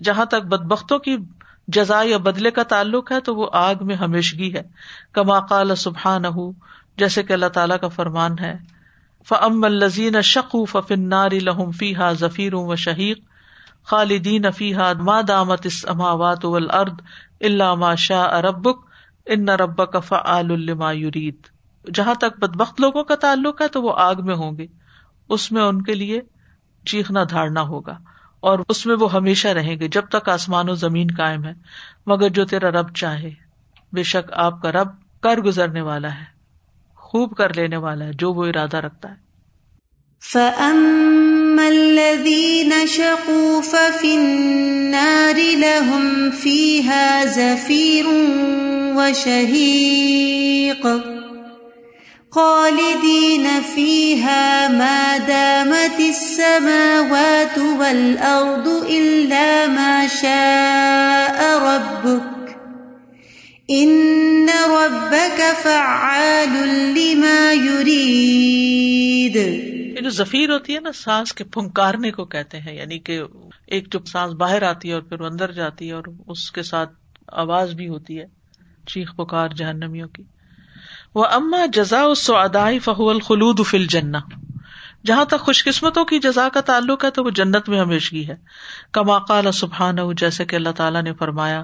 جہاں 0.04 0.26
تک 0.26 0.46
بد 0.46 0.64
بختوں 0.64 1.00
کی 1.00 1.18
جزا 1.68 2.02
یا 2.04 2.18
بدلے 2.18 2.52
کا 2.52 2.64
تعلق 2.64 3.12
ہے، 3.12 3.20
تو 3.20 3.36
وہ 3.36 3.50
آگ 3.54 3.76
میں 3.82 3.96
ہمیشگی 3.96 4.56
ہے۔ 4.56 4.62
کما 5.12 5.40
قال 5.40 5.76
سبحان 5.76 6.24
جیسے 6.98 7.24
کہ 7.24 7.34
اللہ 7.34 7.46
تعالیٰ 7.46 7.80
کا 7.80 7.88
فرمان 7.88 8.32
ہے 8.40 8.75
فم 9.28 9.64
الزین 9.64 10.22
شق 10.22 10.56
ففن 10.72 11.08
ناری 11.10 11.40
لہم 11.40 11.72
فی 11.72 11.96
ہا 11.96 12.12
ظفیر 12.12 12.54
و 12.54 12.76
شہیق 12.76 13.20
خالدین 13.86 14.52
فیحا 14.52 14.92
ما 14.94 15.20
دامت 15.28 15.66
اس 15.66 15.86
اماوات 15.88 16.46
ارد 16.46 17.02
اللہ 17.42 17.74
ما 17.76 17.94
شاہ 17.96 18.28
اربک 18.28 18.86
ان 19.28 19.50
رب 19.50 19.92
کفا 19.92 20.38
الما 20.38 20.92
یورید 20.92 21.48
جہاں 21.96 22.14
تک 22.14 22.40
بد 22.40 22.56
بخت 22.56 22.82
لوگوں 22.82 23.04
کا 23.04 23.16
تعلق 23.16 23.62
ہے 23.62 23.68
تو 23.68 23.82
وہ 23.82 23.94
آگ 23.98 24.26
میں 24.26 24.36
ہوں 24.36 24.58
گے 24.58 24.68
اس 25.30 25.52
میں 25.52 25.62
ان 25.62 25.82
کے 25.82 25.94
لیے 25.94 26.22
چیخنا 26.86 27.24
دھاڑنا 27.24 27.62
ہوگا 27.62 27.98
اور 28.40 28.60
اس 28.70 28.86
میں 28.86 28.96
وہ 28.96 29.14
ہمیشہ 29.14 29.48
رہیں 29.48 29.76
گے 29.80 29.88
جب 29.88 30.10
تک 30.10 30.30
آسمان 30.30 30.70
و 30.70 30.76
زمین 30.76 31.08
قائم 31.18 31.46
ہے 31.46 31.54
مگر 32.08 32.30
جو 32.30 32.46
تیرا 32.46 32.72
رب 32.72 32.94
چاہے 32.96 33.30
بے 33.94 34.04
شک 34.04 34.32
آپ 34.32 34.62
کا 34.62 34.72
رب 34.72 34.88
کر 35.24 35.38
گزرنے 35.38 35.82
والا 35.82 36.14
ہے 36.16 36.35
خوب 37.06 37.38
کر 37.38 37.54
لینے 37.54 37.78
والا 37.78 38.06
ہے، 38.06 38.12
جو 38.14 38.34
وہ 38.34 38.46
ارادہ 38.46 38.78
رکھتا 38.78 39.10
ہے۔ 39.10 39.26
خالدين 52.36 53.46
فيها 53.74 54.68
ما 54.70 55.18
دامت 55.28 56.00
السماوات 56.00 57.58
والأرض 57.58 58.68
إلا 58.90 59.66
ما 59.68 60.06
شاء 60.22 61.42
ربك 61.60 62.35
إن 63.72 64.50
ربك 64.70 65.64
فعال 65.64 66.70
لما 66.70 67.52
يريد۔ 67.52 69.36
جو 70.04 70.10
ظفیر 70.10 70.50
ہوتی 70.50 70.76
ہے 70.76 70.80
نا، 70.80 70.92
سانس 70.92 71.34
کے 71.34 71.44
پھنکارنے 71.44 72.12
کو 72.12 72.26
کہتے 72.26 72.60
ہیں 72.60 72.76
یعنی 72.76 73.00
کہ 73.00 73.22
ایک 73.68 73.94
جو 73.94 74.00
سانس 74.06 74.34
باہر 74.34 74.62
آتی 74.62 74.90
ہے 74.90 74.94
اور 74.94 75.02
پھر 75.02 75.20
اندر 75.20 75.52
جاتی 75.52 75.88
ہے 75.88 75.94
اور 75.94 76.04
اس 76.28 76.52
کے 76.52 76.64
ساتھ 76.64 76.90
آواز 77.28 77.72
بھی 77.72 77.88
ہوتی 77.88 78.20
ہے، 78.20 78.26
چیخ 78.88 79.16
پکار 79.16 79.50
جہنمیوں 79.50 80.08
کی۔ 80.08 80.24
وہ 81.16 81.26
اما 81.26 81.66
جزا 81.74 82.04
ادائی 82.28 82.80
فہو 82.80 83.10
الخلود 83.10 83.60
فل 83.66 83.86
جنا 83.86 84.20
جہاں 85.06 85.26
تک 85.26 85.40
خوش 85.40 85.64
قسمتوں 85.64 86.06
کی 86.06 86.20
جزا 86.20 86.50
کا 86.50 86.62
تعلق 86.62 87.06
ہے 87.06 87.12
تو 87.12 87.24
وہ 87.24 87.30
جنت 87.30 87.70
میں 87.70 87.80
ہمیشگی 87.80 88.28
ہے۔ 88.28 88.36
کما 88.92 89.20
قال 89.20 89.52
سبحان 89.52 89.96
جیسے 90.18 90.46
کہ 90.46 90.56
اللہ 90.56 90.70
تعالیٰ 90.70 91.04
نے 91.04 91.14
فرمایا 91.14 91.64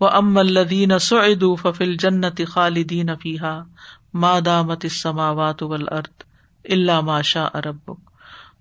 وہ 0.00 0.08
ام 0.08 0.38
الدین 0.38 0.98
سعد 0.98 1.44
ففل 1.62 1.96
جنت 1.96 2.40
خالدین 2.48 3.10
فیحا 3.22 3.62
مادامت 4.14 4.80
السماوات 4.82 5.62
والارض 5.62 6.22
اللہ 6.64 7.00
ماشا 7.00 7.48
ارب 7.54 7.92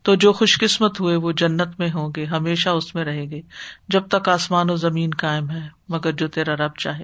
تو 0.01 0.15
جو 0.15 0.33
خوش 0.33 0.59
قسمت 0.59 0.99
ہوئے 0.99 1.15
وہ 1.15 1.31
جنت 1.31 1.79
میں 1.79 1.89
ہوں 1.93 2.09
گے، 2.15 2.25
ہمیشہ 2.25 2.69
اس 2.69 2.95
میں 2.95 3.05
رہیں 3.05 3.31
گے، 3.31 3.41
جب 3.89 4.07
تک 4.07 4.29
آسمان 4.29 4.69
و 4.69 4.75
زمین 4.75 5.09
قائم 5.09 5.49
ہے، 5.49 5.67
مگر 5.89 6.11
جو 6.11 6.27
تیرا 6.27 6.55
رب 6.55 6.77
چاہے۔ 6.77 7.03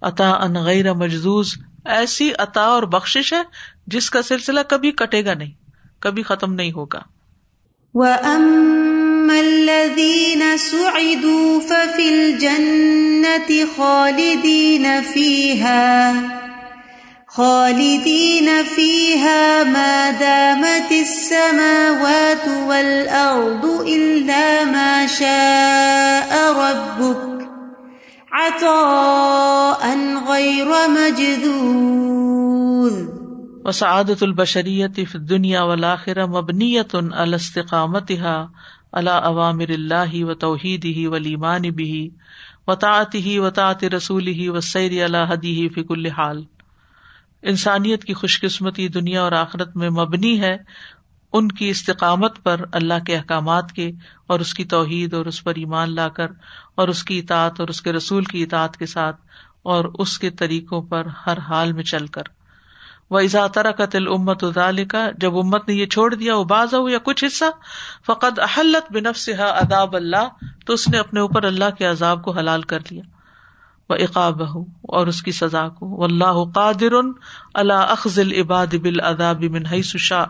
عطا 0.00 0.30
ان 0.30 0.54
غیر 0.54 0.92
مجزوز 0.92 1.54
ایسی 1.84 2.30
عطا 2.38 2.62
اور 2.62 2.82
بخش 2.82 3.32
ہے 3.32 3.42
جس 3.86 4.10
کا 4.10 4.22
سلسلہ 4.22 4.60
کبھی 4.68 4.90
کٹے 4.90 5.24
گا 5.24 5.34
نہیں۔ 5.34 5.61
کبھی 6.02 6.22
ختم 6.22 6.54
نہیں 6.54 6.72
ہوگا۔ 6.72 7.00
الذين 9.32 10.42
سعدوا 10.58 11.60
ففي 11.68 12.08
الجنة 12.08 13.50
خالدين 13.76 14.86
فيها 15.12 16.12
خالدين 17.36 18.48
فيها 18.74 19.62
ما 19.64 20.10
دامت 20.20 20.92
السماوات 20.92 22.48
وسعادت 33.64 34.22
البشریت 34.22 34.96
فی 34.96 35.18
الدنیا 35.18 35.62
والآخرہ 35.62 36.26
مبنیت 36.26 36.94
على 36.94 37.34
استقامتها 37.34 38.46
على 38.92 39.10
اوامر 39.10 39.68
اللہ 39.68 40.24
و 40.24 40.34
توحید 40.34 40.84
ہی 40.84 41.06
ولیمان 41.06 41.62
بھی 41.62 42.10
وطاعت 42.66 43.14
ہی 43.14 43.38
وطاعت 43.38 43.84
رسول 43.84 44.26
ہی 44.26 44.48
و 44.48 44.60
سیر 44.60 45.04
اللہ 45.04 45.32
ہی 45.42 45.68
فی 45.68 45.82
کل 45.82 46.06
حال۔ 46.06 46.42
انسانیت 47.42 48.04
کی 48.04 48.14
خوش 48.14 48.40
قسمتی 48.40 48.88
دنیا 48.88 49.22
اور 49.22 49.32
آخرت 49.32 49.76
میں 49.76 49.90
مبنی 49.90 50.40
ہے 50.40 50.56
ان 51.32 51.48
کی 51.52 51.68
استقامت 51.68 52.42
پر 52.42 52.64
اللہ 52.72 53.04
کے 53.06 53.16
احکامات 53.16 53.72
کے 53.72 53.90
اور 54.26 54.40
اس 54.40 54.54
کی 54.54 54.64
توحید 54.64 55.14
اور 55.14 55.26
اس 55.26 55.44
پر 55.44 55.54
ایمان 55.54 55.94
لا 55.94 56.08
کر 56.08 56.30
اور 56.74 56.88
اس 56.88 57.04
کی 57.04 57.18
اطاعت 57.18 57.60
اور 57.60 57.68
اس 57.68 57.82
کے 57.82 57.92
رسول 57.92 58.24
کی 58.24 58.42
اطاعت 58.42 58.76
کے 58.76 58.86
ساتھ 58.86 59.16
اور 59.62 59.84
اس 59.84 60.18
کے 60.18 60.30
طریقوں 60.30 60.82
پر 60.82 61.06
ہر 61.26 61.38
حال 61.38 61.72
میں 61.72 61.84
چل 61.84 62.06
کر۔ 62.06 62.22
وہ 63.12 63.20
ازا 63.20 63.46
قتل 63.76 64.08
امت 64.08 64.44
کا 64.90 65.10
جب 65.18 65.38
امت 65.38 65.68
نے 65.68 65.74
یہ 65.74 65.86
چھوڑ 65.86 66.14
دیا، 66.14 66.36
وہ 66.36 66.44
باز 66.44 66.74
ہو 66.74 66.88
یا 66.88 66.98
کچھ 67.02 67.24
حصہ 67.24 67.44
فقط 68.06 68.40
احلت 68.40 68.92
بنف 68.92 69.18
سے 69.18 69.32
اداب 69.32 69.96
اللہ 69.96 70.28
تو 70.66 70.72
اس 70.72 70.88
نے 70.88 70.98
اپنے 70.98 71.20
اوپر 71.20 71.44
اللہ 71.44 71.70
کے 71.78 71.86
عذاب 71.86 72.22
کو 72.22 72.30
حلال 72.30 72.62
کر 72.62 72.78
لیا 72.90 73.02
وہ 73.90 73.94
اقاب 73.94 74.54
ہو 74.54 74.64
اور 74.82 75.06
اس 75.06 75.22
کی 75.22 75.32
سزا 75.32 75.68
کو۔ 75.68 76.04
اللہ 76.04 76.44
قادر 76.54 76.92
اللہ 77.54 77.72
اخذ 77.72 78.18
العباد 78.18 78.74
بل 78.74 79.00
اداب 79.00 79.42
منہئی 79.42 79.82
سشا 79.82 80.24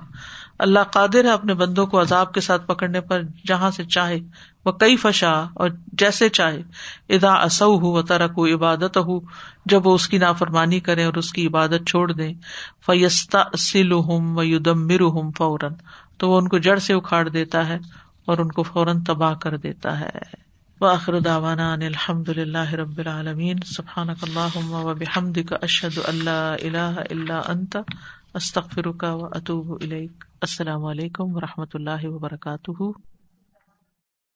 اللہ 0.63 0.81
قادر 0.93 1.25
ہے 1.25 1.31
اپنے 1.31 1.55
بندوں 1.55 1.87
کو 1.87 2.01
عذاب 2.01 2.35
کے 2.35 2.41
ساتھ 2.41 2.67
پکڑنے 2.67 3.01
پر 3.01 3.23
جہاں 3.47 3.71
سے 3.71 3.85
چاہے 3.85 4.19
وہ 4.65 4.73
کئی 4.73 4.97
فشا 4.97 5.33
اور 5.33 5.71
جیسے 5.93 6.29
چاہے 6.29 6.63
ادا 7.09 7.33
اصو 7.33 7.79
ہو 7.79 8.03
ترک 8.03 8.31
ہو 8.37 8.55
عبادت 8.55 8.97
ہو 8.97 9.21
جب 9.67 9.87
وہ 9.87 9.95
اس 9.95 10.09
کی 10.09 10.19
نافرمانی 10.19 10.81
کرے 10.81 11.05
اور 11.05 11.15
اس 11.15 11.33
کی 11.33 11.47
عبادت 11.47 11.89
چھوڑ 11.89 12.13
دے 12.13 12.33
فیستا 12.87 13.45
سل 13.59 13.93
ہم 13.93 14.39
و 14.39 14.45
یدم 14.45 14.87
مر 14.87 15.01
ہم 15.01 15.31
فوراً، 15.31 15.73
تو 16.17 16.31
وہ 16.31 16.39
ان 16.39 16.49
کو 16.49 16.59
جڑ 16.59 16.77
سے 16.77 16.95
اکھاڑ 16.95 17.29
دیتا 17.29 17.69
ہے 17.69 17.79
اور 18.25 18.39
ان 18.39 18.49
کو 18.49 18.63
فوراً 18.63 19.01
تباہ 19.01 19.35
کر 19.35 19.57
دیتا 19.57 20.01
ہے۔ 20.01 20.43
واخر 20.81 21.21
داوانا 21.21 21.73
الحمد 21.73 22.29
للہ 22.29 22.71
رب 22.71 22.99
العالمین۔ 22.99 23.57
سبحان 23.67 24.09
اللہ 24.11 24.75
و 24.75 24.95
بحمد 24.95 25.39
کا 25.49 25.57
اشد 25.63 25.99
اللہ 26.05 26.55
اللہ 26.63 27.01
اللہ 27.11 27.41
انت۔ 27.49 27.77
استخر 28.35 28.93
کا 28.93 29.15
و 29.15 29.25
اطوب 29.25 29.83
السلام 30.41 30.85
علیکم 30.85 31.37
و 31.37 31.41
رحمۃ 31.41 31.75
اللہ 31.75 32.05
وبرکاتہ. 32.05 32.83